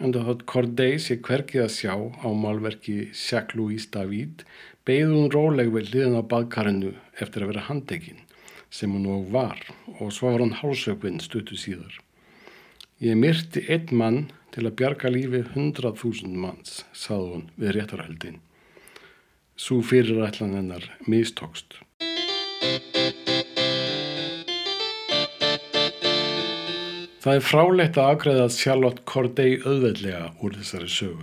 En 0.03 0.13
þótt 0.13 0.45
Corday 0.51 0.99
sé 0.99 1.17
hverkið 1.23 1.65
að 1.65 1.75
sjá 1.77 1.95
á 1.95 2.29
málverki 2.29 2.97
Jacques-Louis 3.13 3.87
David, 3.95 4.43
beigði 4.85 5.13
hún 5.15 5.33
róleg 5.33 5.73
við 5.73 5.95
liðan 5.95 6.21
á 6.21 6.23
badkarinu 6.29 6.93
eftir 7.23 7.45
að 7.45 7.55
vera 7.55 7.69
handekinn, 7.71 8.24
sem 8.75 8.91
hún 8.91 9.07
og 9.07 9.29
var, 9.31 9.61
og 10.01 10.11
svo 10.13 10.33
var 10.33 10.43
hann 10.43 10.57
hálsökvinn 10.59 11.23
stuttu 11.23 11.55
síðar. 11.59 11.95
Ég 13.03 13.15
myrti 13.19 13.63
einn 13.71 13.93
mann 13.95 14.19
til 14.55 14.67
að 14.67 14.77
bjarga 14.81 15.13
lífi 15.15 15.45
hundrað 15.53 16.01
þúsund 16.03 16.39
manns, 16.43 16.83
sað 16.91 17.27
hún 17.31 17.45
við 17.61 17.77
réttarhaldin. 17.77 18.41
Svo 19.55 19.79
fyrirætlan 19.87 20.57
hennar 20.59 20.89
mistókst. 21.07 21.79
Það 27.25 27.39
er 27.39 27.45
frálegt 27.47 27.97
að 27.97 28.11
afgreða 28.11 28.49
Charlotte 28.53 29.07
Corday 29.09 29.61
auðveldlega 29.63 30.33
úr 30.45 30.59
þessari 30.59 30.91
sögu. 30.93 31.23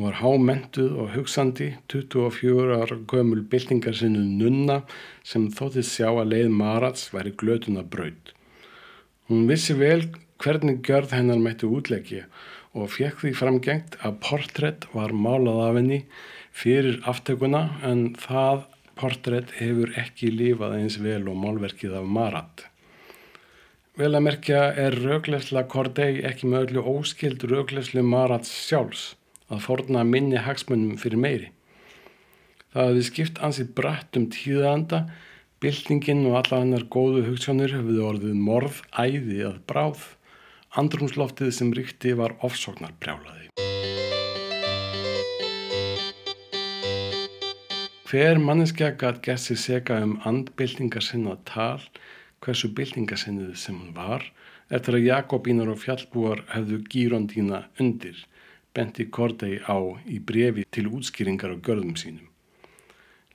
Hún 0.00 0.06
var 0.08 0.22
hámentuð 0.22 0.94
og 0.96 1.08
hugsandi, 1.12 1.66
24 1.92 2.76
ára 2.80 2.96
gömul 3.04 3.42
byltingar 3.52 3.92
sinnu 3.98 4.22
nunna 4.24 4.78
sem 5.28 5.50
þótti 5.52 5.82
sjá 5.84 6.06
að 6.08 6.30
leið 6.32 6.54
Marats 6.56 7.10
væri 7.12 7.34
glötuna 7.42 7.82
braud. 7.84 8.30
Hún 9.28 9.44
vissi 9.50 9.76
vel 9.76 10.06
hvernig 10.40 10.80
gjörð 10.88 11.12
hennar 11.18 11.42
mætti 11.44 11.68
útleggja 11.68 12.22
og 12.72 12.88
fekk 12.94 13.20
því 13.26 13.34
framgengt 13.42 14.00
að 14.00 14.16
portrétt 14.24 14.88
var 14.94 15.12
málað 15.12 15.62
af 15.66 15.76
henni 15.82 16.00
fyrir 16.62 16.96
aftökuna 17.04 17.62
en 17.84 18.02
það 18.24 18.64
portrétt 18.96 19.52
hefur 19.60 19.92
ekki 20.00 20.32
lífað 20.32 20.80
eins 20.80 20.96
vel 21.04 21.26
og 21.28 21.40
málverkið 21.44 22.00
af 22.00 22.08
Marat. 22.16 22.66
Vel 24.00 24.14
að 24.16 24.30
merkja 24.32 24.66
er 24.80 24.96
rauglefsla 25.04 25.68
Corday 25.68 26.22
ekki 26.24 26.48
með 26.48 26.70
öllu 26.70 26.88
óskild 26.96 27.50
rauglefslu 27.52 28.00
Marats 28.00 28.62
sjálfs 28.64 29.10
að 29.50 29.64
forna 29.66 30.04
minni 30.06 30.38
hagsmunum 30.40 30.98
fyrir 31.00 31.20
meiri. 31.20 31.50
Það 32.70 32.88
hefði 32.90 33.04
skipt 33.08 33.42
ansið 33.42 33.72
bratt 33.74 34.16
um 34.18 34.28
tíðanda, 34.30 35.02
byltingin 35.60 36.22
og 36.30 36.38
alla 36.40 36.62
hannar 36.62 36.86
góðu 36.94 37.24
hugssjónir 37.26 37.74
hefði 37.74 37.98
orðið 38.06 38.36
morð 38.38 38.80
æði 38.94 39.42
að 39.48 39.58
bráð, 39.66 40.04
andrumsloftið 40.78 41.50
sem 41.56 41.74
ríkti 41.74 42.14
var 42.16 42.36
ofsóknar 42.46 42.94
brjálaði. 43.02 43.50
Hver 48.10 48.40
manneskja 48.42 48.94
gæt 48.98 49.20
gert 49.22 49.42
sig 49.42 49.58
sega 49.58 50.00
um 50.02 50.16
andbyltingar 50.26 51.04
sinna 51.06 51.36
tal 51.46 51.82
hversu 52.42 52.70
byltingasennuð 52.74 53.52
sem 53.58 53.76
hún 53.78 53.92
var 53.94 54.24
eftir 54.70 54.96
að 54.96 55.06
Jakobínar 55.06 55.70
og 55.70 55.78
fjallbúar 55.82 56.42
hefðu 56.50 56.80
gírondína 56.90 57.64
undir, 57.82 58.16
benti 58.76 59.06
Kordei 59.10 59.58
á 59.66 59.78
í 60.06 60.20
brefi 60.22 60.66
til 60.70 60.86
útskýringar 60.90 61.54
á 61.54 61.56
görðum 61.58 61.96
sínum. 61.98 62.28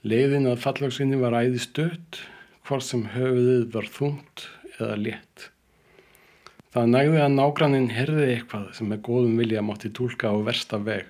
Leiðin 0.05 0.47
að 0.51 0.61
fallagsinni 0.63 1.17
var 1.19 1.35
æði 1.35 1.61
stött, 1.63 2.21
hvort 2.65 2.85
sem 2.85 3.07
höfuðið 3.15 3.67
var 3.73 3.89
þungt 3.89 4.47
eða 4.77 4.97
létt. 5.01 5.49
Það 6.75 6.91
nægði 6.91 7.23
að 7.23 7.35
nágrannin 7.37 7.91
herði 7.95 8.27
eitthvað 8.33 8.67
sem 8.77 8.91
með 8.91 9.03
góðum 9.07 9.39
vilja 9.39 9.63
mátti 9.63 9.91
tólka 9.95 10.31
á 10.31 10.35
versta 10.43 10.81
veg 10.83 11.07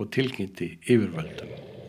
og 0.00 0.08
tilkynnti 0.14 0.72
yfirvöldum. 0.86 1.81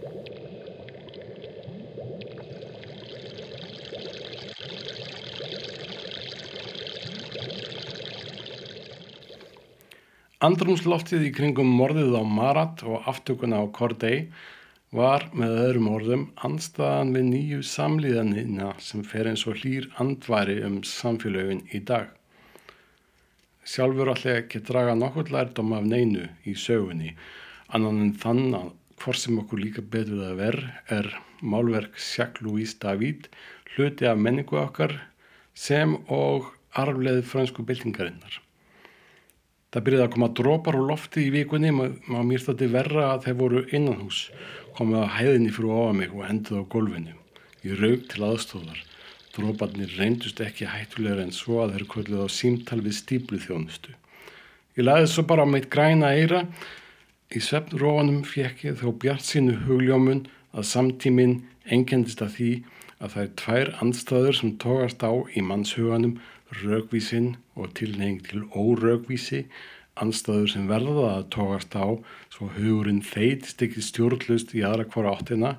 Andrumsloftið 10.44 11.22
í 11.24 11.30
kringum 11.32 11.70
morðið 11.80 12.18
á 12.20 12.24
Marat 12.28 12.82
og 12.84 13.06
aftökuna 13.08 13.62
á 13.64 13.66
Corday 13.72 14.26
var 14.92 15.30
með 15.32 15.54
öðrum 15.62 15.88
orðum 15.88 16.26
anstaðan 16.44 17.14
við 17.16 17.30
nýju 17.30 17.60
samlíðanina 17.70 18.74
sem 18.84 19.06
fer 19.08 19.30
eins 19.32 19.46
og 19.48 19.62
hlýr 19.62 19.88
andværi 20.04 20.58
um 20.68 20.82
samfélögin 20.84 21.64
í 21.72 21.80
dag. 21.88 22.12
Sjálfur 23.64 24.12
allir 24.12 24.42
ekki 24.42 24.66
draga 24.68 25.00
nokkur 25.00 25.32
lærdom 25.32 25.72
af 25.80 25.88
neinu 25.88 26.28
í 26.44 26.60
sögunni, 26.60 27.16
annan 27.72 28.04
en 28.10 28.14
þann 28.20 28.46
að 28.60 28.70
hvort 29.00 29.24
sem 29.24 29.40
okkur 29.40 29.64
líka 29.64 29.88
betur 29.96 30.28
að 30.28 30.40
verð 30.44 30.96
er 31.00 31.14
málverk 31.40 31.96
Jacques-Louis 31.96 32.76
David 32.84 33.32
hluti 33.78 34.12
af 34.12 34.20
menningu 34.20 34.60
okkar 34.60 35.00
sem 35.56 36.02
og 36.12 36.52
arfleði 36.76 37.24
fransku 37.32 37.64
byltingarinnar. 37.64 38.43
Það 39.74 39.86
byrjaði 39.88 40.06
að 40.06 40.14
koma 40.14 40.30
drópar 40.38 40.76
úr 40.78 40.90
lofti 40.92 41.24
í 41.26 41.30
vikunni, 41.34 41.72
maður 41.74 42.26
mér 42.30 42.44
þetta 42.46 42.66
verra 42.70 43.06
að 43.16 43.24
þeir 43.26 43.38
voru 43.40 43.62
innanhús, 43.74 44.20
komið 44.78 45.00
að 45.00 45.14
hæðinni 45.16 45.54
fyrir 45.56 45.72
ofað 45.74 45.96
mig 45.98 46.12
og 46.14 46.26
endið 46.30 46.60
á 46.62 46.64
gólfinu. 46.76 47.16
Ég 47.64 47.80
raug 47.82 48.04
til 48.12 48.26
aðstóðar. 48.28 48.84
Dróparnir 49.34 49.96
reyndust 49.98 50.44
ekki 50.46 50.68
hættulegur 50.70 51.24
en 51.24 51.34
svo 51.34 51.64
að 51.64 51.74
þeir 51.74 51.88
kvölduð 51.90 52.22
á 52.22 52.30
símtal 52.30 52.84
við 52.86 52.98
stíplu 53.00 53.40
þjónustu. 53.42 53.96
Ég 54.78 54.86
laði 54.86 55.10
svo 55.10 55.26
bara 55.26 55.42
á 55.42 55.50
meitt 55.50 55.72
græna 55.74 56.14
eira. 56.14 56.44
Í 57.34 57.42
svefnróanum 57.42 58.22
fekk 58.30 58.68
ég 58.68 58.78
þó 58.84 58.94
bjart 59.02 59.26
sínu 59.26 59.58
hugljómun 59.66 60.28
að 60.54 60.70
samtíminn 60.70 61.40
enkendist 61.66 62.22
að 62.22 62.36
því 62.38 62.52
að 63.00 63.16
það 63.16 63.24
er 63.24 63.34
tvær 63.42 63.74
andstæður 63.82 64.38
sem 64.38 64.54
tókast 64.62 65.02
á 65.02 65.12
í 65.34 65.42
mannshuganum 65.42 66.20
rögvísin 66.62 67.36
og 67.56 67.74
tilneying 67.78 68.22
til 68.28 68.46
órögvísi, 68.54 69.46
anstæður 70.00 70.50
sem 70.54 70.70
verða 70.70 71.10
að 71.18 71.28
tókast 71.36 71.76
á 71.78 71.86
svo 72.34 72.50
hugurinn 72.56 73.04
þeitist 73.06 73.62
ekki 73.62 73.84
stjórnlust 73.86 74.54
í 74.58 74.64
aðra 74.66 74.88
hvora 74.90 75.16
áttina, 75.18 75.52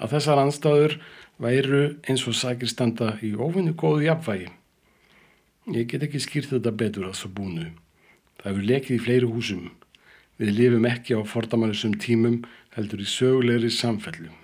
að 0.00 0.16
þessar 0.16 0.42
anstæður 0.42 0.98
væru 1.42 1.84
eins 2.08 2.26
og 2.28 2.36
sækir 2.36 2.70
standa 2.70 3.14
í 3.24 3.32
ofinnu 3.34 3.74
góðu 3.78 4.06
jafnvægi. 4.08 4.50
Ég 5.72 5.88
get 5.88 6.04
ekki 6.08 6.20
skýrt 6.20 6.52
þetta 6.56 6.74
betur 6.74 7.08
að 7.08 7.18
svo 7.20 7.32
búnu. 7.36 7.70
Það 8.40 8.48
hefur 8.50 8.68
lekið 8.72 8.96
í 8.96 9.02
fleiri 9.06 9.30
húsum. 9.30 9.66
Við 10.40 10.54
lifum 10.58 10.86
ekki 10.90 11.14
á 11.14 11.20
fordamælisum 11.22 11.94
tímum 12.02 12.40
heldur 12.74 13.04
í 13.04 13.06
sögulegri 13.06 13.70
samfellu. 13.70 14.41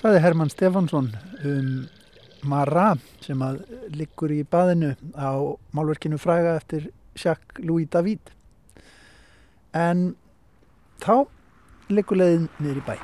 Saði 0.00 0.20
Hermann 0.24 0.48
Stefánsson 0.48 1.10
um 1.44 1.66
Mara 2.48 2.94
sem 3.20 3.42
að 3.44 3.58
liggur 3.92 4.32
í 4.32 4.38
baðinu 4.48 4.94
á 5.12 5.36
málverkinu 5.76 6.16
fræga 6.16 6.54
eftir 6.56 6.86
Jacques 7.12 7.60
Louis 7.60 7.84
David. 7.92 8.30
En 9.76 10.14
þá 11.04 11.28
liggur 11.92 12.16
leiðin 12.16 12.46
niður 12.56 12.80
í 12.80 12.84
bæ. 12.86 12.94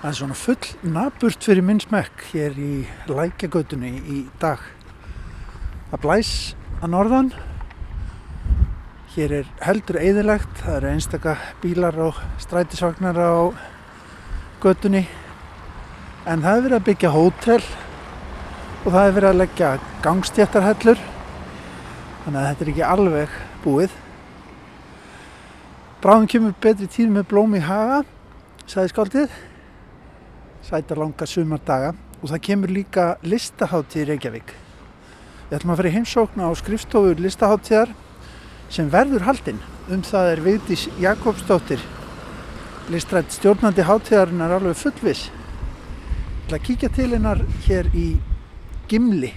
Það 0.00 0.08
er 0.10 0.18
svona 0.18 0.38
full 0.40 0.90
naburt 0.96 1.46
fyrir 1.46 1.68
minn 1.68 1.78
smekk 1.84 2.24
hér 2.32 2.58
í 2.58 2.72
lækjagötunni 3.06 3.92
í 4.02 4.24
dag. 4.42 4.64
Það 5.92 6.02
blæs 6.02 6.32
að 6.80 6.96
norðan. 6.96 7.30
Hér 9.14 9.36
er 9.38 9.54
heldur 9.62 10.00
eðilegt. 10.02 10.64
Það 10.64 10.80
eru 10.80 10.90
einstaka 10.96 11.36
bílar 11.62 12.00
og 12.08 12.18
strætisvagnar 12.42 13.22
á 13.22 13.54
götunni. 14.62 15.02
En 16.26 16.42
það 16.44 16.56
er 16.56 16.64
verið 16.66 16.76
að 16.78 16.86
byggja 16.86 17.10
hótel 17.12 17.60
og 18.82 18.88
það 18.88 19.02
er 19.02 19.16
verið 19.16 19.28
að 19.30 19.40
leggja 19.40 19.70
gangstjættarhellur. 20.04 21.02
Þannig 22.22 22.38
að 22.40 22.48
þetta 22.48 22.64
er 22.64 22.72
ekki 22.72 22.86
alveg 22.86 23.36
búið. 23.64 23.96
Bráðum 26.02 26.28
kemur 26.30 26.54
betri 26.62 26.88
tíð 26.90 27.10
með 27.14 27.28
blóm 27.30 27.56
í 27.58 27.62
haga, 27.62 28.02
sagði 28.66 28.92
skáldið. 28.94 29.36
Sætar 30.66 30.98
langa 31.02 31.26
sumardaga 31.26 31.92
og 32.20 32.30
það 32.30 32.44
kemur 32.46 32.72
líka 32.74 33.06
listaháttíð 33.26 34.04
í 34.04 34.08
Reykjavík. 34.12 34.54
Við 35.50 35.58
ætlum 35.58 35.74
að 35.74 35.82
fara 35.82 35.90
í 35.90 35.96
heimsókn 35.96 36.42
á 36.46 36.48
skrifstofu 36.58 37.16
listaháttíðar 37.18 37.90
sem 38.72 38.90
verður 38.90 39.26
haldinn. 39.26 39.58
Um 39.90 40.02
það 40.06 40.30
er 40.30 40.42
Vigdís 40.46 40.86
Jakobsdóttir, 41.02 41.82
listrætt 42.92 43.32
stjórnandi 43.32 43.84
háttíðarinnar 43.88 44.52
alveg 44.58 44.76
fullviss. 44.76 45.30
Ég 45.30 46.44
ætla 46.46 46.58
að 46.58 46.66
kíkja 46.66 46.90
til 46.92 47.08
hennar 47.14 47.40
hér 47.66 47.88
í 47.96 48.06
Gimli, 48.90 49.30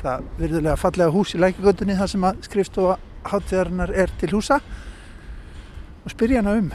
það 0.00 0.28
virðulega 0.38 0.80
fallega 0.80 1.12
hús 1.12 1.34
í 1.36 1.40
lækjagötunni 1.42 1.96
þar 1.98 2.12
sem 2.12 2.24
að 2.24 2.42
skrifstofa 2.46 2.96
háttíðarinnar 3.28 3.92
er 3.92 4.12
til 4.20 4.30
húsa 4.32 4.60
og 6.04 6.12
spyrja 6.12 6.40
hana 6.40 6.54
um 6.60 6.70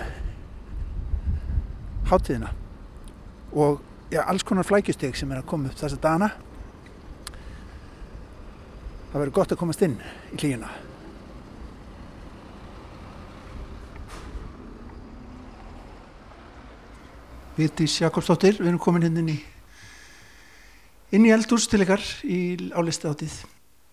háttíðina 2.10 2.52
og 3.54 3.82
já, 4.12 4.22
alls 4.26 4.46
konar 4.46 4.68
flækjusteg 4.68 5.18
sem 5.18 5.32
er 5.32 5.42
að 5.42 5.50
koma 5.50 5.70
upp 5.70 5.80
þessa 5.80 6.02
dagana. 6.02 6.30
Það 9.10 9.18
verður 9.24 9.36
gott 9.40 9.56
að 9.56 9.62
komast 9.64 9.86
inn 9.86 9.98
í 10.34 10.38
klíuna. 10.38 10.70
Vitís 17.60 18.00
Jakobsdóttir, 18.00 18.60
við 18.60 18.72
erum 18.72 18.82
komin 18.82 19.06
hérna 19.06 19.24
inn 19.24 19.34
í 19.36 19.40
inn 21.16 21.26
í 21.26 21.34
eldúrs 21.34 21.68
til 21.70 21.82
ykkar 21.84 22.04
í 22.24 22.40
álistu 22.78 23.10
hátíð. 23.10 23.36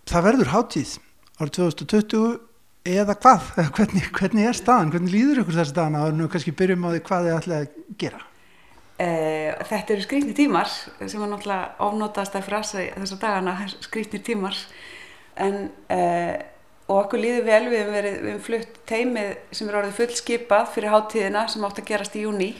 Það 0.06 0.26
verður 0.28 0.52
hátíð 0.52 0.92
árið 1.40 1.54
2020 1.58 2.38
eða 2.86 3.16
hvað? 3.18 3.50
Hvernig, 3.76 4.08
hvernig 4.14 4.48
er 4.48 4.56
staðan? 4.56 4.92
Hvernig 4.94 5.14
líður 5.14 5.42
ykkur 5.42 5.58
þessi 5.58 5.76
dagana? 5.76 6.04
Það 6.04 6.12
er 6.12 6.18
nú 6.20 6.30
kannski 6.32 6.56
byrjum 6.56 6.86
á 6.86 6.88
því 6.92 7.04
hvað 7.08 7.28
þið 7.28 7.36
ætlaði 7.36 7.62
að 7.66 7.94
gera. 8.02 8.20
Eh, 8.96 9.64
Þetta 9.68 9.94
eru 9.94 10.04
skrýtni 10.06 10.36
tímar 10.36 10.70
sem 10.72 11.20
er 11.20 11.32
náttúrulega 11.32 11.72
ofnótaðast 11.84 12.36
að 12.38 12.46
frasa 12.46 12.84
þessa 12.94 13.18
dagana, 13.20 13.56
skrýtnir 13.84 14.22
tímar 14.24 14.60
en 15.36 15.66
eh, 15.92 16.36
og 16.86 17.02
okkur 17.02 17.20
líður 17.20 17.44
vel, 17.48 17.64
við 17.68 17.80
hefum 17.82 17.96
verið 17.96 18.16
við 18.22 18.30
hefum 18.30 18.46
flutt 18.46 18.78
teimið 18.88 19.30
sem 19.58 19.68
er 19.68 19.78
orðið 19.80 19.98
fullskipað 19.98 20.72
fyrir 20.76 20.94
hátíðina 20.94 21.44
sem 21.50 21.66
átt 21.66 21.80
að 21.82 21.88
gerast 21.90 22.16
í 22.16 22.22
júni 22.24 22.50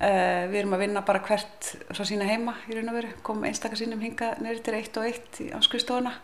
eh, 0.00 0.46
við 0.50 0.62
erum 0.62 0.76
að 0.76 0.84
vinna 0.84 1.04
bara 1.06 1.22
hvert 1.24 1.72
svo 1.92 2.06
sína 2.08 2.28
heima 2.28 2.56
í 2.68 2.76
raun 2.76 2.92
og 2.92 2.98
veru. 3.00 3.14
Kom 3.26 3.44
einstakar 3.44 3.80
sínum 3.80 4.02
hinga 4.04 4.34
neyri 4.40 4.62
til 4.64 4.76
eitt 4.78 5.00
og 5.00 5.08
eitt 5.08 5.40
í 5.44 5.50
áskrifstofuna 5.56 6.14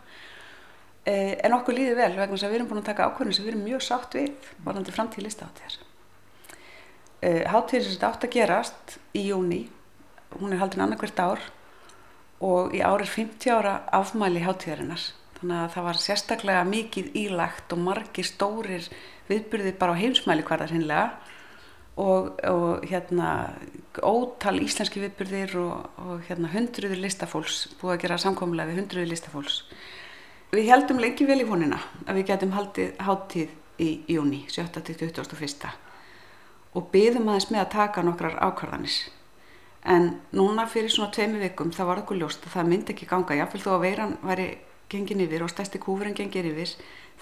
eh, 1.05 1.35
en 1.45 1.57
okkur 1.59 1.77
líður 1.77 2.01
vel 2.03 2.13
vegna 2.17 2.35
þess 2.35 2.49
að 2.49 2.55
við 2.55 2.61
erum 2.61 2.71
búin 2.73 2.83
að 2.85 2.89
taka 2.93 3.11
ákvörðin 3.11 3.39
sem 3.39 3.47
við 3.47 3.55
erum 3.55 3.67
mjög 3.69 3.85
sátt 3.89 4.17
við 4.19 4.55
varandi 4.65 4.97
framtíð 4.97 5.29
listaháttíðar 5.29 5.83
uh, 7.27 7.43
hátíðin 7.51 7.85
sem 7.85 7.95
þetta 7.97 8.11
átt 8.11 8.27
að 8.27 8.35
gerast 8.37 8.97
í 9.17 9.27
júni 9.31 9.61
hún 10.41 10.53
er 10.53 10.61
haldin 10.61 10.85
annað 10.85 11.05
hvert 11.05 11.23
ár 11.23 11.45
og 12.45 12.75
í 12.77 12.83
ár 12.85 13.01
er 13.01 13.09
50 13.09 13.53
ára 13.55 13.77
afmæli 13.97 14.43
hátíðarinnar. 14.45 15.01
Þannig 15.37 15.61
að 15.63 15.71
það 15.73 15.87
var 15.87 15.99
sérstaklega 16.01 16.65
mikið 16.69 17.15
ílagt 17.17 17.73
og 17.73 17.81
margir 17.85 18.27
stórir 18.29 18.89
viðbyrði 19.29 19.73
bara 19.81 19.97
á 19.97 20.01
heimsmæli 20.01 20.45
hverðar 20.45 20.75
hinnlega 20.75 21.07
og, 21.97 22.37
og 22.45 22.87
hérna 22.87 23.29
ótal 24.05 24.59
íslenski 24.61 25.01
viðbyrðir 25.01 25.57
og, 25.63 25.87
og 26.03 26.25
hérna 26.29 26.53
hundruður 26.53 27.01
listafólks 27.01 27.63
búið 27.81 27.95
að 27.95 28.03
gera 28.05 28.19
samkomulega 28.21 28.73
við 28.73 28.83
hundruður 28.83 29.13
listafólks 29.15 29.63
við 30.53 30.69
heldum 30.71 31.01
lengi 31.03 31.27
vel 31.29 31.41
í 31.43 31.49
vonina 31.49 31.81
að 32.07 32.21
við 32.21 32.29
getum 32.31 32.55
haldið 32.57 33.01
hátíð 33.03 33.83
í 33.83 33.91
júni 34.13 34.45
7. 34.53 34.69
til 34.85 34.97
21 35.01 35.67
og 36.77 36.91
byðum 36.93 37.31
aðeins 37.31 37.51
með 37.51 37.63
að 37.63 37.73
taka 37.73 38.05
nokkrar 38.05 38.37
ákvarðanis. 38.45 38.99
En 39.87 40.17
núna 40.35 40.67
fyrir 40.69 40.93
svona 40.93 41.13
tveimu 41.15 41.41
vikum 41.41 41.71
það 41.73 41.91
var 41.91 42.01
okkur 42.03 42.19
ljóst 42.21 42.45
að 42.45 42.57
það 42.57 42.71
myndi 42.73 42.93
ekki 42.93 43.09
ganga. 43.09 43.37
Jáfnvel 43.39 43.63
þó 43.63 43.71
að 43.77 43.85
veiran 43.87 44.17
væri 44.27 44.49
gengin 44.93 45.25
yfir 45.25 45.45
og 45.45 45.51
stærsti 45.51 45.81
kúfurinn 45.83 46.17
gengir 46.17 46.47
yfir 46.53 46.73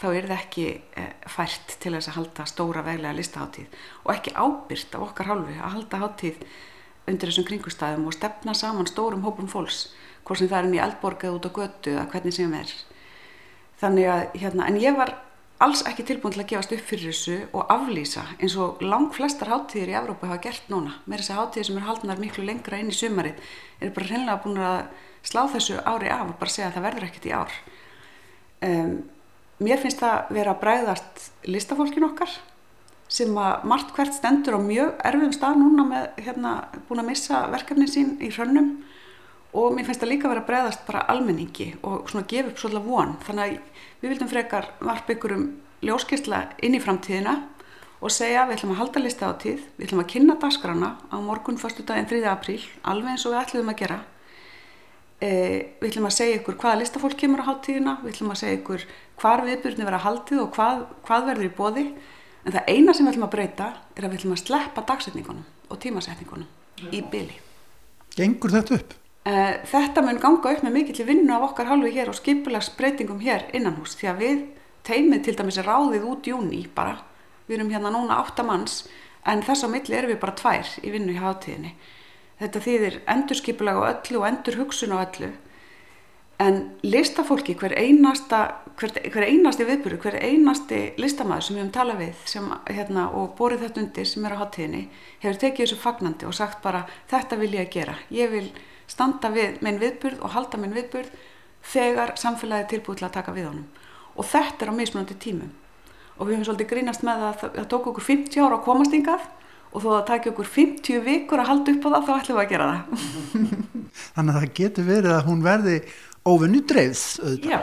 þá 0.00 0.06
er 0.10 0.28
það 0.28 0.38
ekki 0.38 0.66
eh, 1.00 1.10
fært 1.30 1.76
til 1.80 1.94
þess 1.94 2.10
að 2.10 2.18
halda 2.18 2.46
stóra 2.50 2.84
veglega 2.86 3.16
listaháttíð 3.16 3.82
og 4.04 4.14
ekki 4.14 4.34
ábyrst 4.34 4.96
af 4.96 5.04
okkar 5.08 5.30
hálfu 5.30 5.54
að 5.54 5.76
halda 5.76 6.00
háttíð 6.02 6.40
undir 7.10 7.30
þessum 7.30 7.46
kringustæðum 7.48 8.08
og 8.08 8.16
stefna 8.16 8.54
saman 8.56 8.88
stórum 8.90 9.24
hópum 9.26 9.48
fólks 9.50 9.86
hvort 10.24 10.40
sem 10.40 10.48
það 10.48 10.58
er 10.58 10.68
inn 10.68 10.78
í 10.78 10.82
eldborg 10.82 11.24
eða 11.24 11.38
út 11.38 11.48
á 11.48 11.56
götu 11.58 11.92
eða 11.92 12.08
hvernig 12.12 12.34
sem 12.34 12.56
er. 12.56 12.72
Þannig 13.80 14.08
að, 14.08 14.22
hérna, 14.40 14.68
en 14.70 14.78
ég 14.80 14.96
var 14.96 15.12
alls 15.64 15.84
ekki 15.88 16.06
tilbúin 16.08 16.34
til 16.34 16.42
að 16.42 16.50
gefast 16.52 16.72
upp 16.74 16.84
fyrir 16.88 17.12
þessu 17.12 17.36
og 17.52 17.72
aflýsa 17.72 18.24
eins 18.38 18.56
og 18.60 18.80
lang 18.84 19.10
flestar 19.14 19.52
hátíðir 19.52 19.92
í 19.92 19.98
Evrópu 20.00 20.28
hafa 20.28 20.42
gert 20.46 20.70
núna. 20.72 20.96
Mér 21.04 21.20
er 21.20 21.24
þessi 21.24 21.36
hátíðir 21.38 21.68
sem 21.68 21.80
er 21.80 21.86
haldnar 21.88 22.22
miklu 22.22 22.46
lengra 22.46 22.80
inn 22.80 22.92
í 22.92 22.96
sumarið 22.96 23.52
er 23.80 23.92
bara 23.94 24.08
hreinlega 24.10 24.40
búin 24.44 24.62
að 24.64 24.80
slá 25.25 25.45
þessu 25.53 25.81
ári 25.83 26.11
af 26.12 26.29
og 26.29 26.39
bara 26.41 26.53
segja 26.53 26.70
að 26.70 26.79
það 26.79 26.87
verður 26.89 27.07
ekkert 27.09 27.29
í 27.29 27.35
ár. 27.35 27.55
Um, 28.64 28.97
mér 29.64 29.81
finnst 29.83 30.03
það 30.03 30.35
vera 30.37 30.57
bræðast 30.61 31.31
listafólkin 31.49 32.09
okkar 32.09 32.33
sem 33.14 33.37
að 33.39 33.66
margt 33.68 33.93
hvert 33.95 34.16
stendur 34.16 34.57
á 34.59 34.61
mjög 34.64 34.95
erfiðum 35.05 35.35
stað 35.37 35.61
núna 35.61 35.85
með 35.87 36.22
hérna 36.25 36.55
búin 36.89 37.03
að 37.03 37.11
missa 37.12 37.45
verkefnin 37.53 37.91
sín 37.91 38.14
í 38.25 38.31
hrönnum 38.33 38.70
og 39.55 39.75
mér 39.77 39.87
finnst 39.87 40.03
það 40.03 40.11
líka 40.11 40.31
vera 40.31 40.43
að 40.43 40.49
bregðast 40.49 40.87
bara 40.89 41.05
almenningi 41.12 41.68
og 41.87 42.09
svona 42.11 42.27
gefa 42.31 42.51
upp 42.51 42.62
svolítið 42.62 42.89
von 42.89 43.12
þannig 43.27 43.45
að 43.45 43.83
við 44.01 44.14
vildum 44.14 44.31
frekar 44.33 44.70
varpa 44.81 45.14
ykkur 45.14 45.37
um 45.37 45.45
ljóskistla 45.85 46.41
inn 46.64 46.75
í 46.75 46.83
framtíðina 46.83 47.37
og 48.01 48.12
segja 48.12 48.49
við 48.49 48.59
ætlum 48.59 48.75
að 48.75 48.81
halda 48.83 49.05
lista 49.05 49.31
á 49.31 49.33
tíð 49.41 49.62
við 49.77 49.87
ætlum 49.87 50.03
að 50.03 50.11
kynna 50.14 50.39
dagskrána 50.41 50.91
á 51.12 51.16
morgun 51.22 51.61
fyrstu 51.61 51.87
daginn 51.87 52.11
3. 52.11 52.25
apríl 52.33 52.62
alveg 52.83 53.14
eins 53.14 53.29
og 53.29 53.37
við 53.37 53.43
ætlum 53.45 53.70
að 53.70 53.81
gera 53.85 54.01
við 55.20 55.88
ætlum 55.88 56.08
að 56.08 56.16
segja 56.16 56.40
ykkur 56.40 56.58
hvaða 56.60 56.80
listafólk 56.80 57.16
kemur 57.20 57.44
á 57.44 57.48
háttíðina 57.48 57.94
við 58.02 58.12
ætlum 58.14 58.32
að 58.34 58.40
segja 58.42 58.58
ykkur 58.58 58.84
hvar 59.22 59.44
viðbyrni 59.46 59.86
vera 59.86 60.02
haldið 60.02 60.42
og 60.42 60.50
hvað, 60.56 60.82
hvað 61.06 61.28
verður 61.30 61.48
í 61.48 61.54
bóði 61.54 61.84
en 62.44 62.52
það 62.52 62.68
eina 62.68 62.94
sem 62.94 63.06
við 63.06 63.12
ætlum 63.14 63.28
að 63.28 63.34
breyta 63.36 63.70
er 63.94 64.04
að 64.04 64.10
við 64.10 64.18
ætlum 64.18 64.34
að 64.34 64.42
sleppa 64.42 64.84
dagsetningunum 64.90 65.70
og 65.70 65.80
tímasetningunum 65.80 66.90
í 66.90 67.00
byli 67.12 67.40
Gengur 68.14 68.52
þetta 68.54 68.76
upp? 68.78 68.92
Uh, 69.24 69.54
þetta 69.70 70.02
mun 70.04 70.20
ganga 70.20 70.52
upp 70.52 70.66
með 70.66 70.74
mikill 70.74 71.06
vinnu 71.08 71.32
af 71.32 71.48
okkar 71.48 71.70
hálfu 71.70 71.88
hér 71.94 72.10
og 72.12 72.18
skipulags 72.18 72.68
breytingum 72.76 73.22
hér 73.24 73.46
innan 73.56 73.78
hús 73.78 73.96
því 73.96 74.10
að 74.10 74.20
við 74.20 74.42
teimið 74.84 75.24
til 75.24 75.36
dæmis 75.38 75.58
er 75.58 75.68
ráðið 75.70 76.04
út 76.10 76.28
júni 76.28 76.60
bara, 76.74 76.98
við 77.48 77.58
erum 77.58 77.72
hérna 77.72 77.92
núna 77.94 78.18
átta 78.20 78.44
manns 78.44 78.82
en 79.24 79.40
þess 79.46 79.64
á 79.64 79.68
milli 79.72 79.96
erum 79.96 80.12
við 80.12 80.20
bara 80.20 80.36
tvær 80.36 80.74
í 80.84 80.92
vinnu 80.92 81.14
í 81.14 81.22
hátíðinni 81.22 81.72
þetta 82.41 82.64
þýðir 82.66 83.01
endur 83.14 83.41
skipulag 83.41 83.80
á 83.80 83.82
öllu 83.93 84.20
og 84.20 84.28
endur 84.28 84.61
hugsun 84.62 84.95
á 84.95 84.99
öllu. 85.05 85.32
En 86.43 86.57
listafólki, 86.82 87.55
hver 87.55 87.76
einasta 87.78 88.64
hver, 88.78 88.95
hver 89.12 89.26
einasti 89.28 89.66
viðbyrðu, 89.68 89.99
hver 90.03 90.16
einasti 90.18 90.80
listamæður 91.01 91.47
sem 91.47 91.57
við 91.57 91.62
höfum 91.62 91.74
talað 91.74 92.01
við 92.03 92.22
sem, 92.30 92.49
hérna, 92.70 93.07
og 93.14 93.35
borið 93.39 93.66
þetta 93.66 93.82
undir 93.85 94.09
sem 94.11 94.26
er 94.26 94.35
á 94.35 94.41
háttíðinni 94.43 94.82
hefur 95.22 95.41
tekið 95.45 95.64
þessu 95.64 95.80
fagnandi 95.82 96.28
og 96.28 96.37
sagt 96.37 96.62
bara 96.64 96.85
þetta 97.12 97.39
vil 97.41 97.53
ég 97.55 97.68
að 97.68 97.74
gera, 97.76 97.95
ég 98.11 98.32
vil 98.35 98.49
standa 98.91 99.30
við 99.35 99.61
minn 99.64 99.80
viðbyrð 99.82 100.24
og 100.24 100.35
halda 100.35 100.61
minn 100.61 100.74
viðbyrð 100.74 101.12
þegar 101.74 102.14
samfélagi 102.20 102.66
er 102.66 102.72
tilbúið 102.74 103.01
til 103.01 103.09
að 103.09 103.14
taka 103.18 103.37
við 103.37 103.49
honum. 103.49 103.68
Og 104.14 104.26
þetta 104.28 104.66
er 104.66 104.74
á 104.74 104.78
mismunandi 104.78 105.16
tímum. 105.22 105.55
Og 106.18 106.28
við 106.28 106.37
höfum 106.37 106.49
svolítið 106.51 106.70
grínast 106.70 107.07
með 107.07 107.24
að 107.28 107.41
það 107.45 107.70
tók 107.72 107.89
okkur 107.91 108.07
50 108.11 108.45
ára 108.45 108.59
að 108.59 108.66
komast 108.66 108.95
yngað 108.95 109.24
og 109.75 109.83
þó 109.83 109.91
að 109.99 110.07
taki 110.09 110.31
okkur 110.31 110.49
50 110.55 111.05
vikur 111.05 111.43
að 111.43 111.51
halda 111.51 111.75
upp 111.75 111.87
á 111.87 111.89
það 111.91 112.07
þá 112.07 112.12
ætlum 112.16 112.39
við 112.39 112.45
að 112.45 112.53
gera 112.55 112.70
það 112.70 113.62
Þannig 114.14 114.35
að 114.35 114.41
það 114.41 114.55
getur 114.59 114.89
verið 114.89 115.14
að 115.14 115.27
hún 115.29 115.45
verði 115.45 115.77
dreifð 116.25 117.03
auðvitað. 117.22 117.51
Já, 117.51 117.59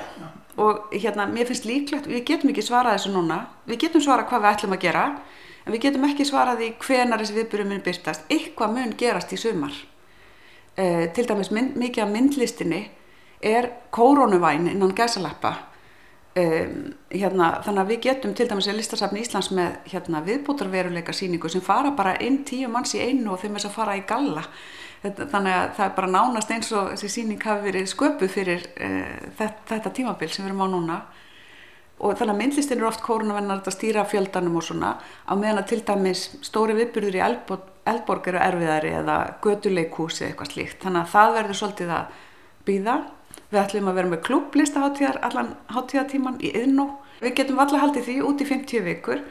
og 0.62 0.92
hérna, 0.94 1.28
mér 1.32 1.50
finnst 1.50 1.66
líklegt, 1.66 2.08
við 2.08 2.24
getum 2.28 2.52
ekki 2.52 2.64
svarað 2.66 2.98
þessu 2.98 3.14
núna, 3.16 3.40
við 3.68 3.82
getum 3.86 4.04
svarað 4.04 4.30
hvað 4.30 4.44
við 4.44 4.52
ætlum 4.52 4.76
að 4.76 4.84
gera, 4.86 5.06
en 5.66 5.74
við 5.74 5.84
getum 5.88 6.06
ekki 6.08 6.28
svarað 6.28 6.62
því 6.62 6.70
hvenar 6.86 7.24
þessi 7.24 7.38
viðbyrjum 7.40 7.72
mun 7.72 7.84
byrtast, 7.86 8.28
eitthvað 8.30 8.76
mun 8.76 8.94
gerast 9.00 9.34
í 9.34 9.40
sumar. 9.40 9.76
Eh, 10.78 11.10
til 11.16 11.28
dæmis 11.28 11.52
mynd, 11.52 11.76
mikið 11.80 12.06
af 12.06 12.12
myndlistinni 12.14 12.82
er 13.42 13.72
kórónuvæn 13.92 14.70
innan 14.72 14.96
gæsalappa, 14.96 15.56
um, 16.40 16.76
hérna, 17.12 17.50
þannig 17.66 17.82
að 17.82 17.90
við 17.92 18.04
getum 18.06 18.36
til 18.38 18.48
dæmis 18.50 18.70
í 18.72 18.76
listasafni 18.76 19.24
Íslands 19.24 19.52
með 19.56 19.80
hérna, 19.92 20.22
viðbútarveruleika 20.28 21.16
síningu 21.16 21.52
sem 21.52 21.64
fara 21.66 21.92
bara 21.98 22.18
inn 22.24 22.42
tíu 22.48 22.70
manns 22.72 22.96
í 22.96 23.02
einu 23.04 23.34
og 23.34 23.42
þeim 23.42 23.58
er 23.58 23.68
að 23.68 23.76
fara 23.76 23.98
í 24.00 24.06
galla. 24.08 24.46
Þetta, 25.02 25.28
þannig 25.32 25.58
að 25.58 25.72
það 25.78 25.88
er 25.88 25.96
bara 25.98 26.12
nánast 26.14 26.54
eins 26.54 26.72
og 26.78 26.92
þessi 26.94 27.10
síning 27.10 27.42
hafi 27.42 27.66
verið 27.66 27.90
sköpuð 27.90 28.32
fyrir 28.36 28.68
uh, 28.78 29.32
þetta, 29.40 29.68
þetta 29.74 29.94
tímabil 29.98 30.30
sem 30.30 30.46
við 30.46 30.52
erum 30.52 30.64
á 30.64 30.68
núna. 30.76 31.02
Og 32.02 32.16
þannig 32.18 32.34
að 32.34 32.40
myndlistin 32.40 32.80
er 32.82 32.88
oft 32.90 33.04
kórunarvennar 33.06 33.60
að 33.62 33.76
stýra 33.76 34.06
fjöldanum 34.10 34.56
og 34.58 34.66
svona 34.66 34.96
á 34.98 35.34
meðan 35.38 35.62
að 35.62 35.68
til 35.70 35.82
dæmis 35.86 36.24
stóri 36.42 36.74
viðbyrður 36.80 37.18
í 37.20 37.22
Eldborg, 37.92 38.30
eru 38.30 38.40
erfiðari 38.42 38.94
eða 38.98 39.18
göduleikúsi 39.42 40.24
eða 40.24 40.32
eitthvað 40.32 40.50
slíkt. 40.54 40.80
Þannig 40.82 41.02
að 41.04 41.12
það 41.14 41.36
verður 41.38 41.60
svolítið 41.60 41.94
að 41.98 42.16
býða 42.66 42.96
við 43.52 43.62
ætlum 43.62 43.92
að 43.92 44.00
vera 44.00 44.12
með 44.12 44.26
klubblistaháttíðar 44.28 45.22
allan 45.28 45.54
háttíðatíman 45.76 46.42
í 46.42 46.54
yðnó 46.62 46.88
við 47.22 47.38
getum 47.38 47.62
alltaf 47.62 47.84
haldið 47.84 48.08
því 48.08 48.18
út 48.26 48.44
í 48.44 48.50
50 48.50 48.86
vikur 48.88 49.24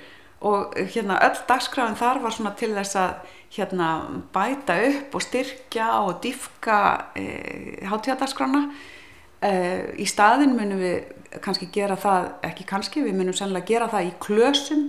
og 0.46 0.76
hérna 0.94 1.18
öll 1.26 1.42
dagskráin 1.48 1.98
þar 2.00 2.22
var 2.24 2.32
svona 2.32 2.54
til 2.56 2.72
þess 2.76 2.96
að 2.96 3.36
hérna 3.56 3.88
bæta 4.32 4.76
upp 4.86 5.16
og 5.18 5.24
styrkja 5.24 5.88
og 6.06 6.20
dýfka 6.24 6.78
e, 7.18 7.24
háttíðadagskrana 7.90 8.62
e, 9.42 9.52
í 10.00 10.06
staðin 10.08 10.54
munum 10.56 10.80
við 10.80 11.40
kannski 11.44 11.68
gera 11.74 11.96
það, 12.00 12.30
ekki 12.48 12.66
kannski, 12.66 13.04
við 13.04 13.18
munum 13.18 13.36
sennilega 13.36 13.68
gera 13.68 13.88
það 13.90 14.08
í 14.08 14.12
klösum. 14.22 14.88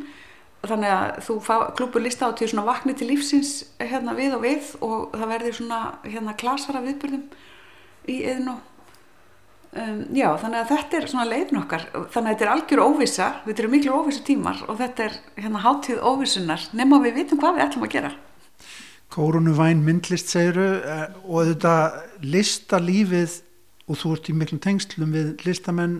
Þannig 0.62 0.94
að 0.94 1.20
þú 1.26 1.36
klúpur 1.78 2.04
lista 2.06 2.30
á 2.30 2.38
til 2.38 2.48
svona 2.52 2.68
vakni 2.68 2.94
til 2.98 3.08
lífsins 3.10 3.54
hérna 3.82 4.14
við 4.18 4.36
og 4.38 4.44
við 4.46 4.68
og 4.86 5.16
það 5.16 5.32
verður 5.34 5.56
svona 5.58 5.80
hérna 6.06 6.36
klasara 6.38 6.84
viðbyrðum 6.86 7.24
í 8.10 8.20
yðnó 8.30 8.60
Um, 9.72 10.02
já, 10.12 10.28
þannig 10.36 10.60
að 10.60 10.72
þetta 10.74 10.98
er 10.98 11.06
svona 11.08 11.28
leiðin 11.30 11.62
okkar. 11.62 11.84
Þannig 12.12 12.18
að 12.18 12.34
þetta 12.34 12.44
er 12.44 12.50
algjör 12.52 12.82
óvisa 12.84 13.28
þetta 13.46 13.64
eru 13.64 13.70
miklu 13.72 13.94
óvisa 13.96 14.26
tímar 14.28 14.66
og 14.68 14.82
þetta 14.82 15.06
er 15.06 15.16
hérna 15.38 15.62
hátíð 15.64 16.02
óvisunar 16.04 16.66
nema 16.76 17.00
við 17.06 17.22
vitum 17.22 17.40
hvað 17.40 17.56
við 17.56 17.66
ætlum 17.68 17.86
að 17.88 17.94
gera. 17.94 18.12
Kórunuvæn 19.12 19.86
myndlist 19.86 20.32
segiru 20.32 20.68
eh, 20.84 21.06
og 21.24 21.48
þetta 21.54 21.76
listalífið 22.24 23.38
og 23.88 24.02
þú 24.04 24.14
ert 24.18 24.30
í 24.32 24.38
miklum 24.42 24.62
tengslum 24.64 25.16
við 25.16 25.32
listamenn 25.48 25.98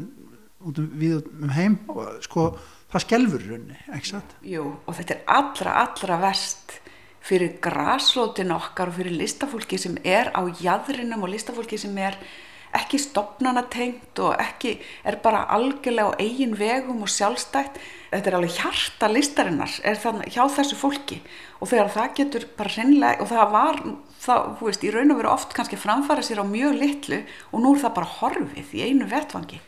út 0.68 0.84
um, 0.84 0.92
við 1.00 1.24
um 1.32 1.56
heim 1.56 1.80
og 1.92 2.22
sko 2.28 2.52
það 2.92 3.06
skelfur 3.06 3.50
runni, 3.54 3.80
ekki 3.96 4.14
satt? 4.14 4.38
Jú, 4.44 4.68
og 4.84 5.00
þetta 5.00 5.16
er 5.16 5.26
allra, 5.40 5.80
allra 5.86 6.22
verst 6.28 6.78
fyrir 7.24 7.56
grasrótin 7.64 8.52
okkar 8.52 8.92
og 8.92 8.98
fyrir 9.00 9.16
listafólki 9.16 9.80
sem 9.80 9.96
er 10.04 10.32
á 10.36 10.42
jæðrinum 10.44 11.24
og 11.24 11.32
listafólki 11.32 11.80
sem 11.80 11.96
er 12.02 12.18
ekki 12.78 13.00
stopnanatengt 13.02 14.20
og 14.24 14.36
ekki 14.40 14.78
er 15.08 15.18
bara 15.24 15.44
algjörlega 15.52 16.16
á 16.16 16.20
eigin 16.24 16.54
vegum 16.60 17.04
og 17.04 17.12
sjálfstætt. 17.12 17.80
Þetta 18.12 18.32
er 18.32 18.38
alveg 18.38 18.56
hjarta 18.58 19.10
listarinnar 19.12 19.76
er 19.88 20.00
þannig 20.00 20.32
hjá 20.36 20.44
þessu 20.56 20.78
fólki. 20.80 21.20
Og 21.60 21.72
þegar 21.72 21.92
það 21.96 22.16
getur 22.20 22.48
bara 22.58 22.74
hreinlega 22.76 23.24
og 23.24 23.32
það 23.32 23.54
var, 23.56 23.82
það, 24.24 24.48
þú 24.60 24.70
veist, 24.70 24.86
í 24.86 24.94
raun 24.96 25.14
og 25.14 25.22
veru 25.22 25.32
oft 25.32 25.56
kannski 25.58 25.80
framfæra 25.80 26.26
sér 26.26 26.44
á 26.44 26.46
mjög 26.48 26.78
litlu 26.80 27.22
og 27.52 27.64
nú 27.64 27.74
er 27.76 27.84
það 27.84 27.98
bara 28.00 28.14
horfið 28.20 28.76
í 28.78 28.86
einu 28.88 29.08
vettvangi. 29.12 29.62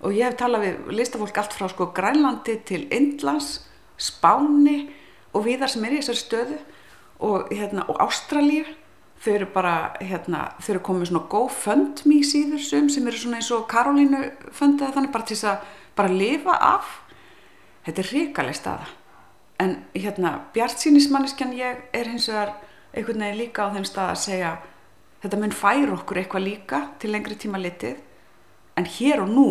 Og 0.00 0.16
ég 0.16 0.30
hef 0.30 0.38
talað 0.40 0.66
við 0.66 0.92
listafólk 0.96 1.42
allt 1.42 1.56
frá 1.56 1.66
sko 1.68 1.90
Grænlandi 1.94 2.56
til 2.66 2.86
Indlands, 2.94 3.66
Spáni 4.00 4.88
og 5.34 5.44
viðar 5.44 5.68
sem 5.68 5.84
er 5.84 5.98
í 5.98 6.00
þessari 6.00 6.22
stöðu 6.22 6.60
og, 7.20 7.50
hérna, 7.52 7.84
og 7.84 8.00
Ástralíu 8.00 8.64
þau 9.20 9.34
eru 9.34 9.48
bara, 9.52 9.74
hérna, 10.00 10.46
þau 10.62 10.72
eru 10.74 10.82
komið 10.86 11.10
svona 11.10 11.26
GoFundMe 11.32 12.22
síður 12.24 12.62
sum 12.64 12.88
sem 12.92 13.06
eru 13.08 13.20
svona 13.20 13.40
eins 13.40 13.50
og 13.52 13.66
Karolínu 13.68 14.22
fundið 14.56 14.94
þannig 14.96 15.12
bara 15.12 15.28
til 15.28 15.36
þess 15.36 15.50
að 15.50 15.68
bara 15.98 16.14
lifa 16.14 16.56
af. 16.70 16.94
Þetta 17.84 18.02
er 18.02 18.10
ríkaleg 18.14 18.56
staða. 18.56 18.88
En 19.60 19.76
hérna 19.92 20.38
bjartsýnismanneskjan 20.54 21.52
ég 21.58 21.82
er 21.92 22.08
hins 22.08 22.30
vegar 22.30 22.54
einhvern 22.94 23.26
veginn 23.26 23.42
líka 23.42 23.68
á 23.68 23.72
þeim 23.74 23.84
stað 23.88 24.14
að 24.14 24.22
segja 24.22 24.54
þetta 25.20 25.40
mun 25.42 25.52
færa 25.52 25.92
okkur 25.98 26.22
eitthvað 26.22 26.46
líka 26.46 26.80
til 27.02 27.12
lengri 27.12 27.36
tíma 27.36 27.60
litið. 27.60 28.00
En 28.80 28.88
hér 28.88 29.20
og 29.26 29.28
nú 29.28 29.48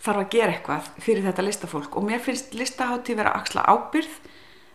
þarf 0.00 0.22
að 0.22 0.32
gera 0.32 0.54
eitthvað 0.54 0.88
fyrir 1.02 1.26
þetta 1.28 1.44
listafólk. 1.44 1.96
Og 1.98 2.08
mér 2.08 2.24
finnst 2.24 2.56
listahátti 2.56 3.18
vera 3.18 3.36
axla 3.36 3.66
ábyrð 3.68 4.16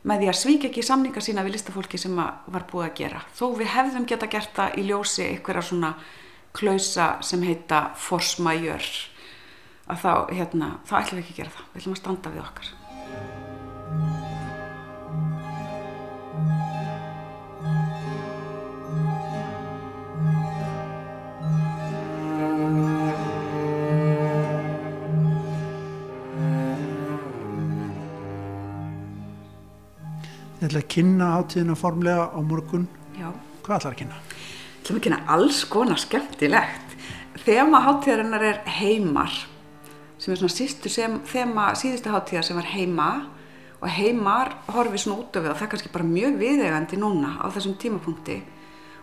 með 0.03 0.23
því 0.23 0.29
að 0.31 0.39
svík 0.39 0.67
ekki 0.69 0.83
samninga 0.83 1.23
sína 1.23 1.45
við 1.45 1.55
listafólki 1.57 1.99
sem 2.01 2.17
var 2.17 2.67
búið 2.71 2.89
að 2.89 2.97
gera. 2.99 3.23
Þó 3.37 3.45
við 3.59 3.71
hefðum 3.73 4.07
geta 4.09 4.29
gert 4.31 4.53
það 4.57 4.77
í 4.79 4.85
ljósi 4.89 5.25
einhverja 5.29 5.65
svona 5.69 5.93
klausa 6.53 7.07
sem 7.25 7.43
heita 7.47 7.85
force 7.95 8.43
majeure 8.43 9.09
að 9.87 10.03
þá, 10.03 10.13
hérna, 10.31 10.69
þá 10.87 10.93
ætlum 11.01 11.19
við 11.19 11.25
ekki 11.25 11.35
að 11.35 11.41
gera 11.41 11.55
það. 11.57 11.65
Við 11.73 11.81
ætlum 11.81 11.97
að 11.97 12.03
standa 12.03 12.35
við 12.35 12.45
okkar. 12.47 14.31
Ég 30.63 30.69
ætla 30.69 30.79
að 30.79 30.91
kynna 30.93 31.25
átíðina 31.41 31.73
formlega 31.75 32.25
á 32.31 32.39
morgun. 32.39 32.85
Já. 33.19 33.33
Hvað 33.65 33.81
ætlar 33.81 33.91
að 33.91 33.97
kynna? 33.99 34.17
Ég 34.23 34.77
ætlum 34.79 34.97
að 34.99 35.03
kynna 35.03 35.17
alls 35.35 35.57
konar 35.67 35.99
skemmtilegt. 35.99 36.93
Þema 37.43 37.81
hátíðarinnar 37.83 38.45
er 38.47 38.59
heimar 38.77 39.33
sem 40.15 40.31
er 40.31 40.39
svona 40.39 40.53
sístu 40.53 40.87
sem, 40.87 41.17
þema 41.27 41.65
síðustu 41.75 42.13
hátíðar 42.13 42.47
sem 42.47 42.55
var 42.55 42.69
heima 42.71 43.07
og 43.81 43.91
heimar 43.91 44.53
horfið 44.71 45.03
svona 45.03 45.17
út 45.25 45.35
af 45.35 45.49
og 45.49 45.57
það 45.59 45.65
er 45.65 45.71
kannski 45.73 45.91
bara 45.97 46.07
mjög 46.07 46.37
viðegandi 46.39 46.99
núna 47.01 47.33
á 47.43 47.45
þessum 47.51 47.73
tímapunkti 47.81 48.37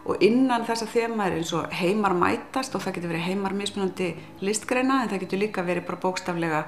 og 0.07 0.25
innan 0.25 0.65
þessa 0.65 0.89
þema 0.89 1.27
er 1.27 1.37
eins 1.43 1.53
og 1.53 1.75
heimar 1.77 2.15
mætast 2.17 2.73
og 2.73 2.87
það 2.87 2.97
getur 2.97 3.13
verið 3.13 3.27
heimar 3.27 3.59
mismunandi 3.59 4.15
listgreina 4.41 5.03
en 5.03 5.13
það 5.13 5.27
getur 5.27 5.43
líka 5.45 5.67
verið 5.69 5.85
bara 5.91 6.01
bókstaflega 6.07 6.63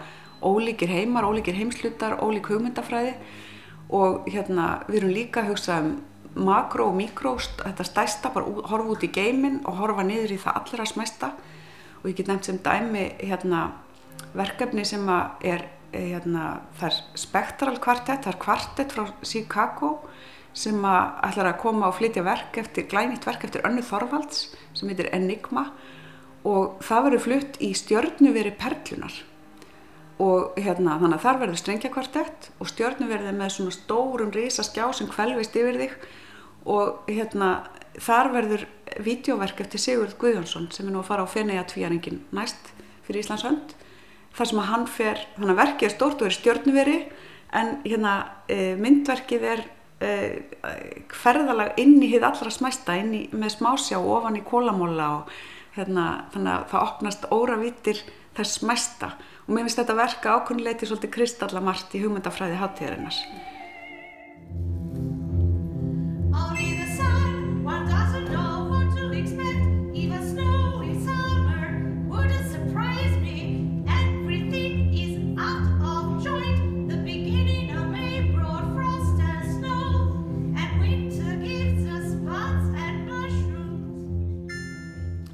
ólíkir 0.45 0.93
heimar, 0.93 1.24
ólíkir 1.24 1.57
heimslutar, 1.57 2.18
ólík 2.20 2.53
hugmyndafræði 2.53 3.16
og 3.93 4.26
hérna 4.32 4.82
við 4.88 5.03
erum 5.03 5.14
líka 5.14 5.43
að 5.43 5.53
hugsa 5.53 5.78
um 5.82 5.93
makró 6.32 6.88
og 6.88 6.97
mikró, 6.97 7.34
þetta 7.36 7.84
stæsta 7.84 8.32
bara 8.32 8.49
horfa 8.70 8.95
út 8.95 9.05
í 9.05 9.11
geiminn 9.12 9.61
og 9.68 9.76
horfa 9.82 10.05
niður 10.07 10.32
í 10.32 10.40
það 10.40 10.59
allra 10.62 10.86
smæsta. 10.88 11.32
Og 12.01 12.09
ég 12.11 12.18
get 12.18 12.30
nefnt 12.30 12.49
sem 12.49 12.61
dæmi 12.64 13.05
hérna 13.20 13.66
verkefni 14.36 14.84
sem 14.88 15.05
er 15.12 15.66
eh, 15.93 16.14
hérna, 16.14 16.62
það 16.80 16.88
er 16.88 17.01
Spectral 17.20 17.78
Quartet, 17.82 18.24
það 18.24 18.32
er 18.32 18.40
kvartett 18.47 18.95
frá 18.97 19.11
Chicago 19.22 19.93
sem 20.57 20.80
að 20.84 21.12
ætlar 21.28 21.51
að 21.53 21.61
koma 21.62 21.88
og 21.88 21.97
flytja 21.97 22.24
verk 22.24 22.59
eftir, 22.61 22.88
glænýtt 22.88 23.28
verk 23.28 23.45
eftir 23.47 23.64
Önnu 23.68 23.84
Þorvalds 23.84 24.47
sem 24.76 24.88
heitir 24.88 25.12
Enigma. 25.12 25.68
Og 26.49 26.80
það 26.82 27.05
verður 27.07 27.24
flutt 27.26 27.61
í 27.62 27.70
stjörnuveri 27.76 28.57
Perlunar 28.59 29.20
og 30.20 30.58
hérna, 30.60 30.98
þannig 31.00 31.18
að 31.18 31.24
þar 31.24 31.38
verður 31.42 31.60
strengjakvartett 31.60 32.48
og 32.60 32.70
stjörnuverðið 32.70 33.38
með 33.38 33.54
svona 33.54 33.74
stórum 33.76 34.32
risaskjá 34.34 34.88
sem 34.96 35.10
kvelvist 35.10 35.56
yfir 35.56 35.78
þig 35.80 35.94
og 36.72 37.08
hérna, 37.10 37.52
þar 38.00 38.32
verður 38.36 38.66
vídeoverk 39.02 39.62
eftir 39.64 39.80
Sigurð 39.80 40.16
Guðjónsson 40.20 40.68
sem 40.74 40.88
er 40.88 40.94
nú 40.94 41.00
að 41.02 41.08
fara 41.10 41.24
á 41.24 41.32
Feneyja 41.32 41.64
tvíaringin 41.70 42.22
næst 42.34 42.72
fyrir 43.06 43.22
Íslands 43.22 43.46
hönd 43.46 43.74
þar 44.36 44.50
sem 44.50 44.62
að 44.62 44.70
hann 44.70 44.86
fer, 44.88 45.22
þannig 45.36 45.54
að 45.54 45.62
verkið 45.62 45.88
er 45.88 45.94
stórt 45.96 46.22
og 46.22 46.28
er 46.28 46.36
stjörnuveri 46.36 46.98
en 47.58 47.74
hérna 47.84 48.14
e, 48.48 48.58
myndverkið 48.80 49.48
er 49.48 49.64
e, 50.00 50.12
hverðalag 51.12 51.80
inn 51.82 51.98
í 52.00 52.12
hið 52.14 52.28
allra 52.28 52.52
smæsta 52.52 52.96
inn 53.00 53.12
í, 53.16 53.22
með 53.32 53.56
smásjá 53.58 54.00
ofan 54.00 54.38
í 54.40 54.44
kólamóla 54.46 55.10
og 55.18 55.34
hérna, 55.76 56.06
þannig 56.32 56.54
að 56.54 56.66
það 56.72 56.88
opnast 56.88 57.28
óravítir 57.32 58.02
þess 58.36 58.64
mesta 58.64 59.12
og 59.53 59.59
mér 59.59 59.66
finnst 59.66 59.82
þetta 59.82 59.94
verka 59.98 60.34
ákunnuleiti 60.38 60.86
svolítið 60.88 61.11
kristallamart 61.12 61.92
í 61.92 62.00
hugmyndafræði 62.00 62.57
hátíðarinnar. 62.57 63.18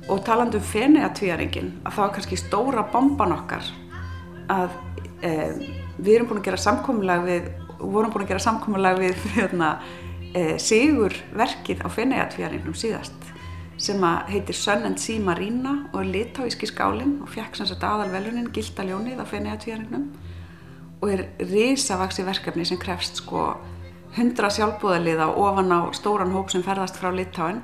Og 0.09 0.25
talandi 0.25 0.57
um 0.59 0.65
Feneyjatvíaringin, 0.65 1.77
að 1.85 1.93
það 1.93 2.03
var 2.03 2.17
kannski 2.17 2.37
stóra 2.41 2.83
bomban 2.91 3.37
okkar 3.37 3.69
að 4.53 4.77
e, 5.23 5.33
við 5.99 6.15
erum 6.15 6.29
búin 6.31 6.43
að 6.43 6.51
gera 6.51 6.61
samkomulag 6.63 7.25
við, 7.27 7.49
vorum 7.79 8.13
búin 8.13 8.27
að 8.27 8.35
gera 8.35 8.45
samkomulag 8.47 9.01
við 9.01 9.25
hérna, 9.39 9.73
e, 10.33 10.45
Sigur 10.63 11.17
verkið 11.37 11.85
á 11.85 11.89
Feneyjatvíaringnum 11.93 12.77
síðast 12.79 13.35
sem 13.79 14.03
að 14.03 14.33
heitir 14.33 14.57
Sun 14.59 14.87
and 14.89 14.99
Sea 14.99 15.23
Marina 15.23 15.75
og 15.93 16.01
er 16.01 16.09
litáíski 16.11 16.67
skálinn 16.67 17.21
og 17.23 17.31
fekk 17.31 17.61
sem 17.61 17.69
sagt 17.71 17.85
aðalvelunin 17.87 18.51
Gildaljónið 18.55 19.23
á 19.23 19.27
Feneyjatvíaringnum 19.31 20.09
og 20.99 21.13
er 21.15 21.29
risavaksi 21.39 22.25
verkefni 22.27 22.67
sem 22.67 22.81
krefst 22.81 23.23
sko 23.23 23.53
100 24.17 24.51
sjálfbúðaliða 24.57 25.29
ofan 25.39 25.71
á 25.71 25.81
stóran 25.95 26.33
hóp 26.35 26.51
sem 26.51 26.65
ferðast 26.67 26.99
frá 26.99 27.13
Litáin 27.15 27.61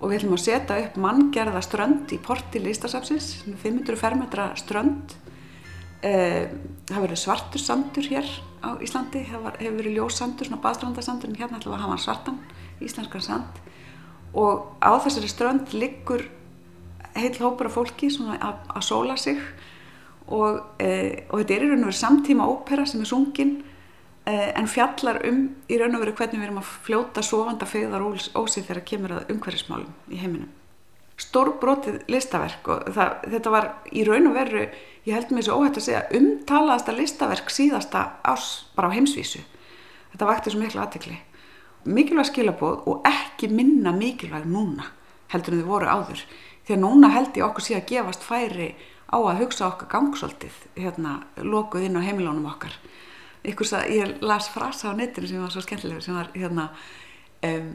og 0.00 0.10
við 0.10 0.18
ætlum 0.18 0.36
að 0.36 0.42
setja 0.44 0.78
upp 0.82 0.98
manngerða 1.00 1.62
strönd 1.64 2.12
í 2.12 2.18
porti 2.20 2.60
listasafsins, 2.60 3.30
500 3.62 3.96
fermetra 3.96 4.50
strönd. 4.60 5.14
Eh, 6.06 6.46
það 6.86 7.02
verður 7.02 7.18
svartur 7.18 7.62
sandur 7.62 8.06
hér 8.06 8.26
á 8.62 8.78
Íslandi, 8.84 9.24
það 9.26 9.46
hefur 9.58 9.78
verið 9.80 9.96
ljóssandur, 9.96 10.46
svona 10.46 10.62
baðstrandasandur, 10.62 11.32
en 11.32 11.38
hérna 11.40 11.58
ætlum 11.58 11.72
við 11.74 11.78
að 11.80 11.86
hafa 11.86 12.02
svartan, 12.04 12.36
íslenskar 12.84 13.24
sand. 13.24 13.62
Og 14.36 14.76
á 14.78 14.92
þessari 15.02 15.30
strönd 15.32 15.72
liggur 15.74 16.26
heil 17.16 17.32
hópur 17.40 17.70
af 17.70 17.76
fólki 17.78 18.10
svona 18.12 18.36
að, 18.38 18.82
sóla 18.84 19.16
sig 19.16 19.40
og, 20.28 20.60
eh, 20.78 21.24
og 21.30 21.40
þetta 21.40 21.54
er 21.54 21.64
í 21.64 21.70
raun 21.70 21.84
og 21.84 21.88
veru 21.88 21.96
samtíma 21.96 22.48
ópera 22.50 22.86
sem 22.86 23.00
er 23.00 23.08
sungin 23.08 23.56
eh, 24.26 24.52
en 24.58 24.68
fjallar 24.68 25.22
um 25.26 25.48
í 25.68 25.78
raun 25.80 25.96
og 25.96 26.04
veru 26.04 26.16
hvernig 26.18 26.40
við 26.40 26.48
erum 26.48 26.60
að 26.60 26.74
fljóta 26.86 27.24
sofanda 27.24 27.66
fegðar 27.66 28.04
ósið 28.04 28.68
þegar 28.68 28.84
kemur 28.84 29.16
að 29.16 29.34
umhverfismálum 29.34 29.94
í 30.10 30.20
heiminum. 30.20 30.52
Stórbrotið 31.20 32.02
listaverk 32.12 32.68
og 32.68 32.88
það, 32.92 33.12
þetta 33.34 33.52
var 33.54 33.68
í 33.88 34.02
raun 34.04 34.28
og 34.30 34.34
veru, 34.36 34.66
ég 35.08 35.14
held 35.16 35.32
mér 35.32 35.46
svo 35.46 35.60
óhætt 35.60 35.78
að 35.80 35.86
segja, 35.86 36.02
umtalaðasta 36.18 36.96
listaverk 36.96 37.52
síðasta 37.52 38.02
ás 38.26 38.48
bara 38.76 38.90
á 38.92 38.96
heimsvísu. 38.96 39.40
Þetta 40.12 40.28
vakti 40.28 40.52
svo 40.52 40.60
miklu 40.60 40.82
aðtekli. 40.82 41.16
Mikilvæg 41.86 42.28
skilabóð 42.32 42.84
og 42.90 43.08
ekki 43.08 43.48
minna 43.48 43.94
mikilvæg 43.96 44.44
núna 44.50 44.90
heldur 45.32 45.56
en 45.56 45.64
þau 45.64 45.70
voru 45.70 45.88
áður. 45.88 46.26
Því 46.66 46.76
að 46.76 46.82
núna 46.82 47.10
held 47.14 47.38
ég 47.38 47.46
okkur 47.46 47.64
sé 47.64 47.78
að 47.78 47.88
gefast 47.92 48.26
færi 48.26 48.70
á 49.06 49.16
að 49.16 49.40
hugsa 49.40 49.68
okkar 49.70 49.88
gangsóltið, 49.94 50.54
hérna, 50.76 51.20
lokuð 51.38 51.86
inn 51.86 51.98
á 51.98 52.02
heimilónum 52.02 52.48
okkar 52.50 52.74
ykkur 53.46 53.72
að 53.78 53.92
ég 53.94 54.22
las 54.24 54.48
frasa 54.52 54.92
á 54.92 54.98
netinu 54.98 55.28
sem 55.30 55.42
var 55.42 55.52
svo 55.54 55.62
skemmtilegur 55.64 56.04
sem 56.04 56.16
var 56.16 56.30
hérna 56.34 56.68
um, 57.46 57.70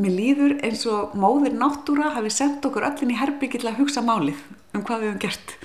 mér 0.00 0.12
líður 0.16 0.52
eins 0.64 0.86
og 0.88 1.12
móðir 1.18 1.52
náttúra 1.56 2.14
hafi 2.16 2.30
sendt 2.32 2.64
okkur 2.64 2.86
öllin 2.88 3.12
í 3.12 3.18
herbyggi 3.18 3.58
til 3.60 3.70
að 3.70 3.80
hugsa 3.82 4.00
málið 4.04 4.38
um 4.72 4.82
hvað 4.86 5.00
við 5.02 5.08
höfum 5.10 5.24
gert. 5.26 5.48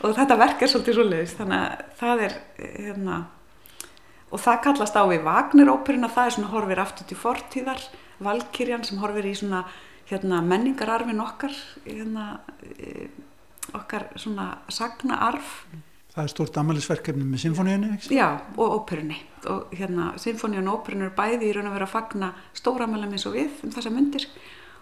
Og 0.00 0.08
þetta 0.16 0.40
verk 0.40 0.58
er 0.64 0.70
svolítið 0.72 0.96
svoleiðis 0.96 1.36
þannig 1.36 1.60
að 1.60 1.72
það 2.00 2.16
er 2.24 2.34
hérna 2.56 3.16
og 4.30 4.38
það 4.40 4.62
kallast 4.64 4.96
á 4.96 5.04
við 5.10 5.24
Wagner-óperuna 5.26 6.14
það 6.14 6.26
er 6.28 6.34
svona 6.36 6.52
horfir 6.54 6.80
aftur 6.80 7.04
til 7.10 7.18
fortíðar 7.18 7.80
Valkyrjan 8.22 8.86
sem 8.86 9.00
horfir 9.02 9.26
í 9.26 9.34
svona 9.36 9.60
hérna, 10.10 10.40
menningararfin 10.44 11.22
okkar 11.22 11.54
hérna, 11.84 12.40
e, 12.78 13.08
okkar 13.76 14.08
svona 14.20 14.52
sagnaarf 14.72 15.62
Það 16.10 16.24
er 16.24 16.30
stort 16.32 16.56
amalisverkefni 16.58 17.24
með 17.26 17.42
symfóníunni, 17.44 17.88
ekki? 17.94 18.16
Já, 18.18 18.28
og 18.58 18.72
óperunni. 18.80 19.18
Og 19.50 19.74
hérna, 19.78 20.08
symfóníun 20.18 20.66
og 20.70 20.80
óperun 20.80 21.04
eru 21.06 21.14
bæði 21.14 21.46
í 21.46 21.52
raun 21.54 21.68
að 21.70 21.76
vera 21.78 21.86
að 21.86 21.94
fagna 21.94 22.32
stóramælum 22.58 23.14
eins 23.14 23.26
og 23.30 23.36
við 23.38 23.62
um 23.62 23.74
þessa 23.74 23.92
myndir 23.94 24.26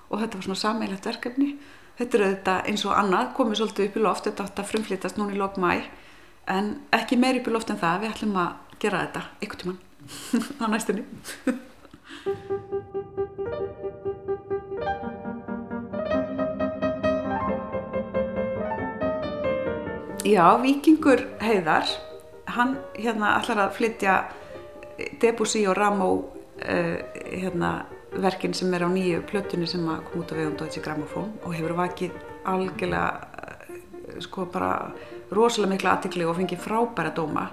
og 0.08 0.22
þetta 0.22 0.38
var 0.38 0.46
svona 0.46 0.62
sameilegt 0.62 1.08
verkefni. 1.08 1.50
Þetta 1.98 2.16
er 2.16 2.24
auðvitað 2.24 2.70
eins 2.70 2.84
og 2.86 2.96
annað, 2.96 3.32
komið 3.36 3.60
svolítið 3.60 3.88
upp 3.88 3.98
í 3.98 4.04
loft, 4.06 4.28
þetta 4.28 4.46
átt 4.46 4.62
að 4.62 4.70
frumflýtast 4.72 5.20
núna 5.20 5.34
í 5.34 5.40
lok 5.40 5.58
mæ, 5.60 5.72
en 6.48 6.72
ekki 6.96 7.20
meir 7.20 7.42
upp 7.42 7.50
í 7.50 7.54
loft 7.58 7.74
en 7.74 7.80
það, 7.82 8.00
við 8.04 8.14
ætlum 8.14 8.40
að 8.40 8.78
gera 8.80 9.04
þetta 9.04 9.22
ykkur 9.44 9.64
tíman 9.64 9.78
á 10.62 10.66
næstunni. 10.72 11.04
Já, 20.28 20.58
Víkingur 20.60 21.22
Heiðar, 21.40 21.88
hann 22.52 22.74
hérna 22.98 23.30
allar 23.38 23.62
að 23.62 23.76
flytja 23.78 24.16
Debussy 25.22 25.62
og 25.70 25.78
Rameau 25.78 26.18
uh, 26.18 26.98
hérna, 27.30 27.70
verkin 28.12 28.52
sem 28.52 28.74
er 28.76 28.84
á 28.84 28.92
nýju 28.92 29.22
plötunni 29.30 29.68
sem 29.70 29.86
að 29.88 30.02
koma 30.10 30.26
út 30.26 30.34
af 30.34 30.40
vegum 30.40 30.58
Deutsche 30.60 30.82
Grammophon 30.84 31.30
og 31.46 31.54
hefur 31.56 31.72
vakið 31.78 32.18
algjörlega 32.52 33.06
uh, 33.14 34.18
sko 34.26 34.44
bara 34.52 34.90
rosalega 35.32 35.72
mikla 35.72 35.94
aðtikli 35.96 36.28
og 36.28 36.36
fengið 36.42 36.60
frábæra 36.66 37.14
dóma. 37.16 37.46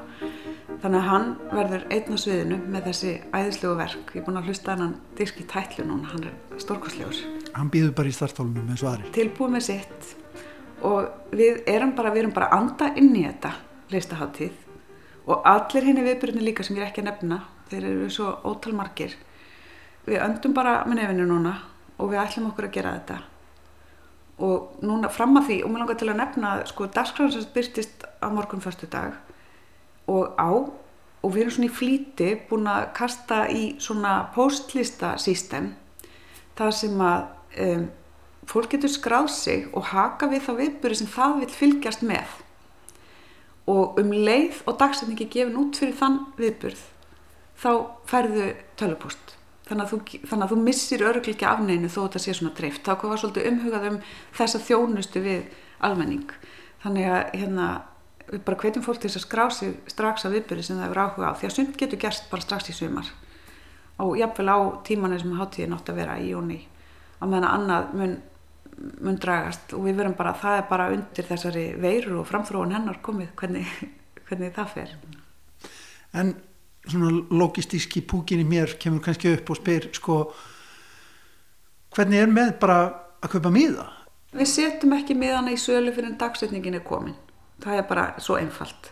Þannig 0.83 0.99
að 0.99 1.09
hann 1.13 1.31
verður 1.53 1.87
einn 1.95 2.11
á 2.11 2.17
sviðinu 2.25 2.59
með 2.75 2.89
þessi 2.89 3.15
æðislegu 3.31 3.79
verk. 3.79 4.11
Ég 4.11 4.19
er 4.19 4.27
búin 4.27 4.41
að 4.41 4.51
hlusta 4.51 4.75
hann 4.75 4.99
disk 5.15 5.39
í 5.39 5.47
tætlu 5.47 5.87
núna, 5.87 6.11
hann 6.11 6.27
er 6.27 6.59
stórkostlegur. 6.59 7.23
Hann 7.55 7.71
býður 7.71 7.95
bara 8.01 8.11
í 8.11 8.19
startólunum 8.19 8.67
eins 8.67 8.83
og 8.83 8.91
aðrir. 8.97 9.15
Tilbúið 9.15 9.55
með 9.55 9.67
sitt 9.71 10.13
og 10.85 11.33
við 11.35 11.63
erum 11.69 11.95
bara, 11.97 12.13
við 12.13 12.25
erum 12.25 12.35
bara 12.35 12.53
anda 12.55 12.91
inn 12.95 13.13
í 13.15 13.25
þetta 13.25 13.51
listaháttíð 13.93 14.63
og 15.25 15.45
allir 15.49 15.87
henni 15.87 16.03
viðbyrjunni 16.05 16.45
líka 16.45 16.65
sem 16.65 16.77
ég 16.77 16.85
er 16.85 16.91
ekki 16.91 17.01
að 17.01 17.09
nefna 17.09 17.39
þeir 17.69 17.87
eru 17.89 18.09
svo 18.13 18.33
ótalmargir 18.45 19.15
við 20.05 20.21
öndum 20.21 20.53
bara 20.53 20.83
með 20.85 21.01
nefinu 21.01 21.25
núna 21.29 21.55
og 21.97 22.11
við 22.11 22.21
ætlum 22.21 22.49
okkur 22.51 22.67
að 22.67 22.75
gera 22.75 22.95
þetta. 22.97 23.19
Og 24.45 24.81
núna 24.83 25.09
fram 25.09 25.37
að 25.39 25.49
því 25.49 25.59
og 25.63 25.71
mér 25.71 25.83
langar 25.83 25.99
til 25.99 26.09
að 26.11 26.19
nefna 26.19 26.55
sko 26.67 26.89
dagskráðan 26.91 27.35
sem 27.37 27.53
byrtist 27.55 28.03
á 28.19 28.27
morgun 28.27 28.63
fyrstu 28.63 28.89
dag 28.91 29.15
og 30.11 30.35
á 30.35 30.51
og 31.25 31.31
við 31.33 31.45
erum 31.45 31.55
svona 31.55 31.69
í 31.69 31.75
flýti 31.79 32.27
búin 32.49 32.67
að 32.69 32.89
kasta 32.97 33.45
í 33.49 33.63
svona 33.81 34.17
postlista 34.35 35.15
system 35.21 35.71
þar 36.59 36.75
sem 36.75 36.99
að 37.01 37.23
um, 37.65 37.87
fólk 38.49 38.71
getur 38.73 38.91
skráð 38.91 39.29
sig 39.33 39.69
og 39.73 39.91
haka 39.91 40.29
við 40.31 40.43
þá 40.47 40.51
viðbúri 40.59 40.97
sem 40.99 41.09
það 41.09 41.39
vil 41.43 41.53
fylgjast 41.59 42.03
með. 42.05 42.35
Og 43.71 43.97
um 44.01 44.11
leið 44.13 44.61
og 44.69 44.77
dagsetningi 44.81 45.29
gefin 45.33 45.57
út 45.57 45.79
fyrir 45.79 45.97
þann 45.97 46.19
viðburð 46.37 46.83
þá 47.57 47.71
færðu 48.09 48.51
tölupost. 48.77 49.33
Þannig 49.65 49.81
að 49.85 49.91
þú, 49.91 49.99
þannig 50.29 50.45
að 50.45 50.51
þú 50.51 50.59
missir 50.61 51.01
öruglega 51.01 51.33
ekki 51.33 51.47
afneinu 51.49 51.89
þó 51.89 51.99
þetta 52.03 52.21
sé 52.21 52.35
svona 52.37 52.53
dreift. 52.57 52.85
Þá 52.85 53.07
var 53.09 53.21
svolítið 53.21 53.47
umhugað 53.49 53.87
um 53.89 53.99
þessa 54.37 54.61
þjónustu 54.67 55.23
við 55.25 55.47
almenning. 55.85 56.35
Þannig 56.83 57.09
að 57.09 57.21
hérna 57.39 57.69
við 58.29 58.43
bara 58.45 58.59
hvetjum 58.61 58.85
fólk 58.85 59.01
til 59.01 59.09
þess 59.09 59.23
að 59.23 59.25
skrá 59.25 59.45
sig 59.53 59.73
strax 59.89 60.27
að 60.27 60.37
viðburði 60.37 60.67
sem 60.67 60.77
það 60.77 60.85
hefur 60.85 61.01
áhuga 61.01 61.31
á. 61.33 61.37
Því 61.39 61.49
að 61.49 61.55
sund 61.57 61.75
getur 61.81 62.01
gerst 62.05 62.29
bara 62.29 62.45
strax 62.45 62.69
í 62.69 62.77
sumar. 62.77 63.09
Og 64.05 64.13
jafnvel 64.19 64.53
á 64.53 64.57
tímanu 64.85 65.17
sem 65.21 65.33
hátíðin 65.39 65.73
átt 65.77 65.89
að 65.89 65.99
vera 66.03 66.19
í 66.21 66.29
jóni 66.29 66.61
að 67.21 67.31
meðan 67.31 67.49
annað 67.49 67.93
mun 67.95 68.15
mun 68.75 69.19
dragast 69.21 69.73
og 69.75 69.85
við 69.85 70.01
verum 70.01 70.15
bara, 70.17 70.33
það 70.35 70.57
er 70.59 70.65
bara 70.69 70.89
undir 70.93 71.27
þessari 71.29 71.67
veiru 71.81 72.19
og 72.21 72.27
framþróun 72.29 72.75
hennar 72.75 72.99
komið 73.05 73.31
hvernig, 73.39 73.69
hvernig 74.27 74.53
það 74.55 74.73
fer. 74.73 74.95
En 76.15 76.35
svona 76.85 77.11
logistíski 77.31 78.03
púkin 78.05 78.43
í 78.43 78.47
mér 78.47 78.75
kemur 78.81 79.03
kannski 79.03 79.33
upp 79.35 79.51
og 79.51 79.59
spyr 79.59 79.89
sko 79.95 80.19
hvernig 81.95 82.21
er 82.21 82.31
með 82.31 82.55
bara 82.61 82.79
að 83.23 83.35
kaupa 83.35 83.51
miða? 83.53 83.87
Við 84.35 84.51
setjum 84.51 84.95
ekki 84.97 85.15
miðana 85.17 85.53
í 85.55 85.59
sölu 85.59 85.93
fyrir 85.95 86.11
en 86.11 86.19
dagsetningin 86.19 86.75
er 86.75 86.83
komin. 86.85 87.15
Það 87.63 87.79
er 87.79 87.85
bara 87.87 88.05
svo 88.19 88.35
einfalt. 88.35 88.91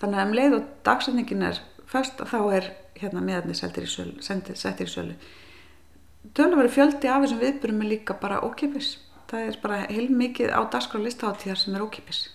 Þannig 0.00 0.20
að 0.20 0.28
um 0.28 0.36
leið 0.38 0.56
og 0.56 0.70
dagsetningin 0.86 1.44
er 1.50 1.60
först 1.90 2.22
þá 2.30 2.38
er 2.56 2.70
hérna 2.98 3.22
miðarnir 3.24 3.58
settir 3.58 3.84
í 3.84 3.90
sölu. 3.92 4.16
Settir 4.24 4.88
í 4.88 4.90
sölu. 4.90 5.18
Tölur 6.34 6.70
fjöldi 6.72 7.08
af 7.08 7.22
þessum 7.24 7.42
viðbyrjum 7.42 7.84
er 7.84 7.92
líka 7.92 8.16
bara 8.20 8.40
ókipis 8.44 8.96
það 9.28 9.46
er 9.46 9.58
bara 9.62 9.78
heilmikið 9.86 10.52
á 10.54 10.60
dagskrá 10.72 11.00
listaháttíðar 11.04 11.60
sem 11.60 11.76
er 11.76 11.84
ókipis 11.84 12.26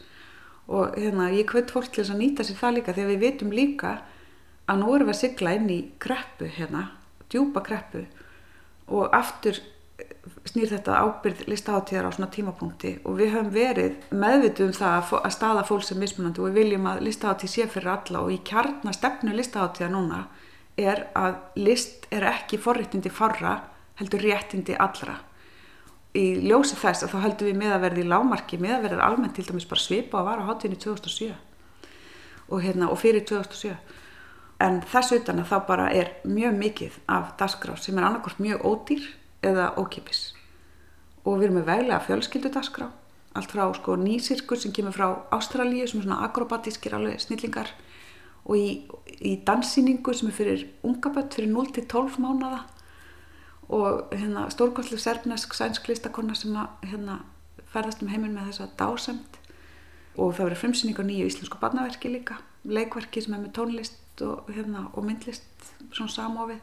og 0.67 0.95
hérna, 0.95 1.27
ég 1.33 1.47
kveit 1.49 1.71
fólk 1.73 1.91
til 1.91 2.05
að 2.05 2.19
nýta 2.21 2.45
sér 2.47 2.59
það 2.59 2.75
líka 2.77 2.95
þegar 2.95 3.11
við 3.11 3.23
vitum 3.25 3.53
líka 3.53 3.93
að 4.69 4.79
nú 4.79 4.93
erum 4.95 5.09
við 5.09 5.15
að 5.15 5.21
sigla 5.21 5.55
inn 5.57 5.69
í 5.73 5.79
kreppu 5.99 6.47
hérna, 6.57 6.83
djúpa 7.29 7.63
kreppu 7.65 8.05
og 8.93 9.15
aftur 9.15 9.59
snýr 10.47 10.71
þetta 10.71 10.99
ábyrð 11.03 11.43
listaháttíðar 11.51 12.07
á 12.07 12.15
svona 12.15 12.31
tímapunkti. 12.31 12.93
Og 13.07 13.17
við 13.19 13.33
höfum 13.35 13.51
verið 13.53 14.07
meðvituð 14.15 14.69
um 14.69 14.77
það 14.77 15.11
að, 15.19 15.27
staða 15.35 15.65
fólks 15.67 15.91
er 15.91 15.99
mismunandi 15.99 16.41
og 16.41 16.49
við 16.49 16.59
viljum 16.61 16.87
að 16.91 17.03
listaháttíð 17.07 17.51
sé 17.51 17.67
fyrir 17.71 17.91
alla. 17.95 18.23
Og 18.23 18.31
í 18.31 18.39
kjarna 18.47 18.93
stefnu 18.95 19.35
listaháttíða 19.35 19.91
núna 19.91 20.23
er 20.79 21.05
að 21.19 21.37
list 21.59 22.07
er 22.11 22.27
ekki 22.31 22.59
forréttindi 22.61 23.11
farra 23.13 23.57
heldur 23.99 24.23
réttindi 24.23 24.77
allra 24.79 25.19
í 26.13 26.25
ljósi 26.45 26.77
þess 26.77 27.05
að 27.05 27.15
þá 27.15 27.17
höldum 27.23 27.49
við 27.49 27.59
miðaverði 27.61 28.03
í 28.03 28.09
lámarki, 28.11 28.59
miðaverði 28.61 28.99
er 28.99 29.05
almennt 29.07 29.35
til 29.37 29.47
dæmis 29.47 29.67
bara 29.69 29.81
svipa 29.81 30.21
að 30.21 30.29
vara 30.29 30.45
á 30.45 30.49
hátíðinni 30.51 30.79
2007 30.83 31.33
og, 32.49 32.61
hérna, 32.61 32.91
og 32.93 32.99
fyrir 33.01 33.25
2007 33.25 33.73
en 34.63 34.79
þess 34.91 35.17
utan 35.17 35.41
að 35.41 35.49
þá 35.49 35.57
bara 35.67 35.89
er 35.91 36.13
mjög 36.27 36.59
mikið 36.59 37.01
af 37.11 37.33
dagskrá 37.39 37.75
sem 37.81 37.97
er 37.97 38.07
annarkort 38.07 38.41
mjög 38.43 38.61
ódýr 38.69 39.09
eða 39.43 39.71
ókipis 39.81 40.33
og 41.23 41.39
við 41.39 41.47
erum 41.47 41.57
með 41.61 41.69
veglega 41.71 42.03
fjölskyldu 42.03 42.51
dagskrá. 42.53 42.89
Allt 43.33 43.53
frá 43.53 43.63
sko 43.73 43.95
nýsirkur 43.97 44.59
sem 44.59 44.73
kemur 44.75 44.93
frá 44.93 45.07
Ástralíu 45.33 45.87
sem 45.87 46.01
er 46.01 46.05
svona 46.05 46.21
akrobatískir 46.27 46.93
alveg 46.93 47.21
snillingar. 47.23 47.71
Og 48.43 48.59
í, 48.59 48.67
í 49.23 49.37
danssýningu 49.47 50.13
sem 50.13 50.29
er 50.29 50.35
fyrir 50.35 50.65
ungabött 50.85 51.33
fyrir 51.33 51.49
0-12 51.55 52.19
mánada 52.21 52.65
og 53.73 54.13
hérna, 54.13 54.47
stórkostlu 54.53 54.99
serbnesk 55.01 55.55
sænsk 55.57 55.87
listakonna 55.89 56.35
sem 56.37 56.55
að 56.59 56.89
hérna, 56.91 57.19
ferðast 57.73 58.03
um 58.05 58.11
heiminn 58.11 58.35
með 58.35 58.51
þessa 58.51 58.69
dásemt 58.79 59.39
og 60.13 60.35
það 60.35 60.43
verður 60.45 60.61
frumsýning 60.61 60.99
á 61.01 61.03
nýju 61.07 61.29
íslensku 61.29 61.59
barnaverki 61.61 62.11
líka 62.13 62.37
leikverki 62.63 63.23
sem 63.23 63.33
er 63.33 63.41
með 63.41 63.55
tónlist 63.57 64.23
og, 64.23 64.49
hérna, 64.53 64.85
og 64.93 65.05
myndlist 65.07 65.71
svona 65.93 66.13
samofið. 66.13 66.61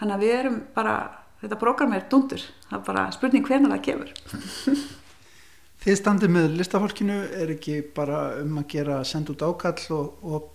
Þannig 0.00 0.16
að 0.16 0.24
við 0.24 0.36
erum 0.38 0.56
bara 0.74 0.94
þetta 1.42 1.60
prógram 1.60 1.92
er 1.96 2.08
dundur 2.10 2.42
það 2.68 2.78
er 2.78 2.86
bara 2.88 3.04
spurning 3.14 3.46
hvernig 3.46 3.74
það 3.74 3.84
kemur. 3.88 4.14
Þið 5.80 5.96
standið 5.96 6.32
með 6.34 6.56
listafólkinu 6.58 7.18
er 7.40 7.54
ekki 7.54 7.78
bara 7.96 8.20
um 8.42 8.58
að 8.60 8.66
gera 8.74 8.98
senda 9.08 9.32
út 9.32 9.44
ákall 9.44 9.86
og, 9.96 10.24
og 10.28 10.50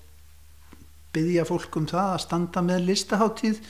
byggja 1.16 1.46
fólk 1.48 1.80
um 1.80 1.88
það 1.90 2.12
að 2.12 2.24
standa 2.26 2.62
með 2.66 2.84
listaháttíð 2.92 3.62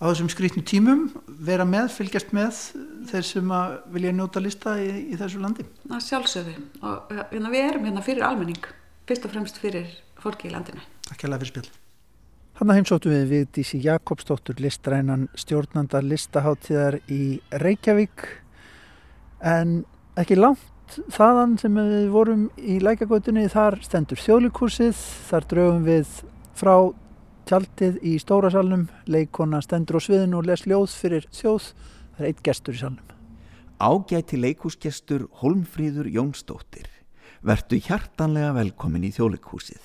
á 0.00 0.04
þessum 0.08 0.30
skrýtnu 0.32 0.62
tímum, 0.64 1.02
vera 1.44 1.66
með, 1.68 1.90
fylgjast 1.98 2.32
með 2.36 2.62
þeir 3.10 3.26
sem 3.28 3.52
að 3.52 3.74
vilja 3.92 4.14
njóta 4.16 4.40
lista 4.40 4.76
í, 4.80 4.88
í 5.12 5.18
þessu 5.20 5.42
landi. 5.42 5.66
að 5.90 6.06
sjálfsögðu 6.06 6.56
og 6.80 7.12
hérna, 7.34 7.52
við 7.52 7.66
erum 7.66 7.86
hérna 7.90 8.04
fyrir 8.06 8.24
almenning 8.24 8.72
fyrst 9.08 9.28
og 9.28 9.34
fremst 9.34 9.60
fyrir 9.60 9.92
fólki 10.20 10.48
í 10.48 10.54
landinu 10.54 10.80
Takk 11.10 11.24
hérlega 11.24 11.42
fyrir 11.42 11.52
spil. 11.52 11.78
Þannig 12.60 12.76
heimsóttum 12.76 13.14
við 13.14 13.30
Vigdísi 13.30 13.80
Jakobsdóttur 13.80 14.58
listrænan 14.60 15.28
stjórnanda 15.38 16.02
listaháttíðar 16.04 16.98
í 17.10 17.40
Reykjavík 17.62 18.26
en 19.40 19.80
ekki 20.20 20.36
langt 20.36 20.98
þaðan 21.14 21.56
sem 21.60 21.76
við 21.76 22.10
vorum 22.12 22.48
í 22.58 22.76
lækagötunni 22.82 23.46
þar 23.50 23.78
stendur 23.84 24.20
þjóðlíkursið, 24.20 25.00
þar 25.30 25.48
draugum 25.52 25.86
við 25.88 26.14
frá 26.58 26.74
tjaldið 27.50 27.96
í 28.06 28.14
stóra 28.22 28.50
salnum, 28.52 28.84
leikona 29.10 29.58
stendur 29.64 29.98
á 29.98 30.00
sviðinu 30.04 30.38
og 30.38 30.46
les 30.46 30.62
ljóð 30.70 30.92
fyrir 30.94 31.24
þjóð, 31.34 31.72
það 32.14 32.22
er 32.22 32.28
eitt 32.28 32.42
gestur 32.46 32.76
í 32.76 32.82
salnum. 32.84 33.14
Ágæti 33.80 34.38
leikúsgestur 34.38 35.26
Holmfríður 35.40 36.06
Jónsdóttir. 36.14 36.86
Vertu 37.42 37.80
hjartanlega 37.80 38.52
velkomin 38.54 39.08
í 39.08 39.10
þjóðleikhúsið. 39.16 39.82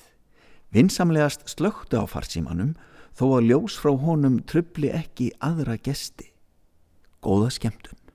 Vinsamlegast 0.76 1.46
slöktu 1.50 1.98
á 1.98 2.04
farsímanum 2.06 2.74
þó 3.16 3.38
að 3.38 3.48
ljós 3.50 3.78
frá 3.80 3.94
honum 3.98 4.42
trubli 4.46 4.92
ekki 4.94 5.32
aðra 5.40 5.78
gesti. 5.80 6.28
Góða 7.24 7.50
skemmtun. 7.56 8.05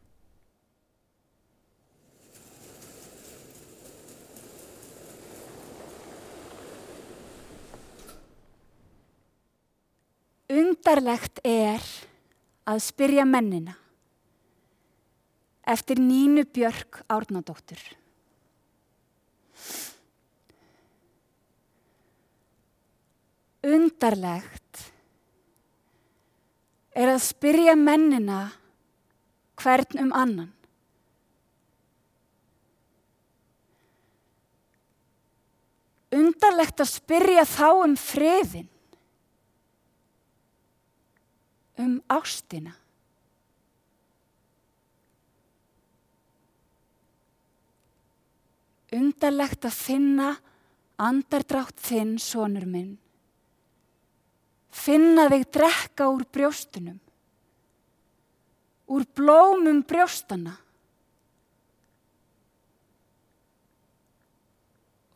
Undarlegt 10.51 11.39
er 11.47 11.79
að 12.67 12.81
spyrja 12.83 13.23
mennina 13.23 13.77
eftir 15.71 16.01
Nínu 16.01 16.43
Björk 16.51 17.03
Árnadóttur. 17.07 17.79
Undarlegt 23.61 24.81
er 26.97 27.13
að 27.13 27.21
spyrja 27.23 27.77
mennina 27.79 28.41
hvern 29.61 30.01
um 30.01 30.11
annan. 30.17 30.49
Undarlegt 36.11 36.83
að 36.83 36.91
spyrja 36.91 37.47
þá 37.47 37.67
um 37.85 37.95
friðin. 37.95 38.67
Um 41.81 41.97
ástina. 42.11 42.75
Undarlegt 48.91 49.65
að 49.65 49.77
finna 49.77 50.31
andardrátt 51.01 51.79
þinn, 51.79 52.17
sonur 52.19 52.67
minn. 52.67 52.97
Finna 54.71 55.27
þig 55.31 55.47
drekka 55.51 56.07
úr 56.11 56.25
brjóstunum, 56.31 56.99
úr 58.91 59.07
blómum 59.15 59.81
brjóstana 59.87 60.53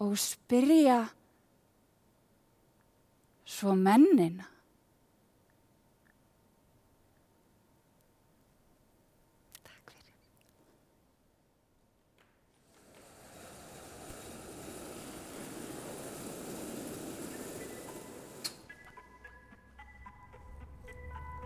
og 0.04 0.18
spyrja 0.20 1.06
svo 3.48 3.76
mennina. 3.80 4.55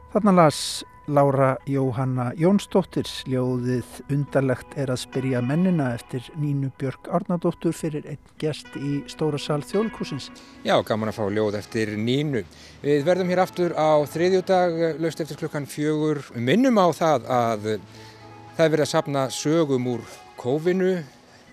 Þarna 0.10 0.32
las 0.34 0.60
Lára 1.06 1.52
Jóhanna 1.70 2.32
Jónsdóttir 2.38 3.06
ljóðið 3.30 4.00
undarlegt 4.10 4.72
er 4.82 4.90
að 4.90 5.04
spyrja 5.04 5.38
mennina 5.46 5.92
eftir 5.94 6.26
Nínu 6.34 6.72
Björk 6.82 7.12
Árnadóttur 7.14 7.76
fyrir 7.78 8.08
einn 8.10 8.32
gest 8.42 8.74
í 8.74 9.04
Stóra 9.10 9.38
Sal 9.38 9.60
Þjóðlíkusins. 9.70 10.32
Já, 10.66 10.74
gaman 10.82 11.12
að 11.12 11.20
fá 11.20 11.30
ljóð 11.30 11.60
eftir 11.62 11.94
Nínu. 11.94 12.42
Við 12.82 13.06
verðum 13.06 13.30
hér 13.30 13.44
aftur 13.46 13.78
á 13.78 14.02
þriðjúdag, 14.10 14.80
löst 14.98 15.22
eftir 15.22 15.38
klukkan 15.44 15.70
fjögur. 15.70 16.24
Við 16.34 16.48
minnum 16.50 16.82
á 16.82 16.90
það 16.90 17.30
að 17.38 17.70
það 17.70 18.66
er 18.66 18.74
verið 18.74 18.86
að 18.88 18.94
sapna 18.96 19.28
sögum 19.30 19.94
úr 19.94 20.06
kófinu. 20.42 20.96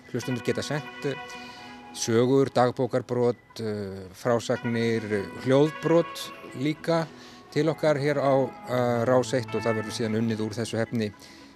Hlustundur 0.09 0.45
geta 0.49 0.65
sendt 0.65 1.11
sögur, 1.97 2.49
dagbókarbrot, 2.57 3.61
frásagnir, 4.17 5.05
hljóðbrot 5.45 6.27
líka 6.57 7.03
til 7.57 7.71
okkar 7.71 7.97
hér 7.97 8.19
á 8.21 8.33
uh, 8.37 9.01
Rás 9.09 9.33
1 9.33 9.55
og 9.57 9.63
það 9.65 9.79
verður 9.79 9.95
síðan 9.95 10.17
unnið 10.19 10.43
úr 10.45 10.53
þessu 10.59 10.77
hefni 10.77 11.07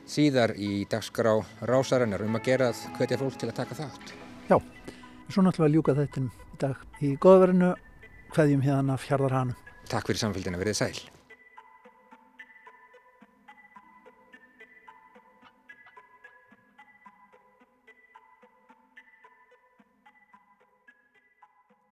síðar 0.10 0.56
í 0.58 0.88
dagskrá 0.90 1.36
Rásarennar 1.70 2.24
um 2.26 2.40
að 2.40 2.48
gera 2.48 2.72
að 2.72 2.82
hvetja 2.98 3.20
fólk 3.22 3.38
til 3.38 3.52
að 3.52 3.60
taka 3.60 3.78
þátt. 3.84 4.14
Já, 4.50 4.58
svo 5.30 5.46
náttúrulega 5.46 5.76
ljúka 5.76 5.98
þetta 6.00 6.24
í 6.26 6.60
dag 6.64 7.06
í 7.06 7.14
góðverðinu, 7.22 7.74
hveðjum 8.34 8.66
hérna 8.66 8.98
fjardarhanum. 8.98 9.60
Takk 9.94 10.10
fyrir 10.10 10.24
samfélgina, 10.24 10.62
verið 10.64 10.80
sæl. 10.82 11.21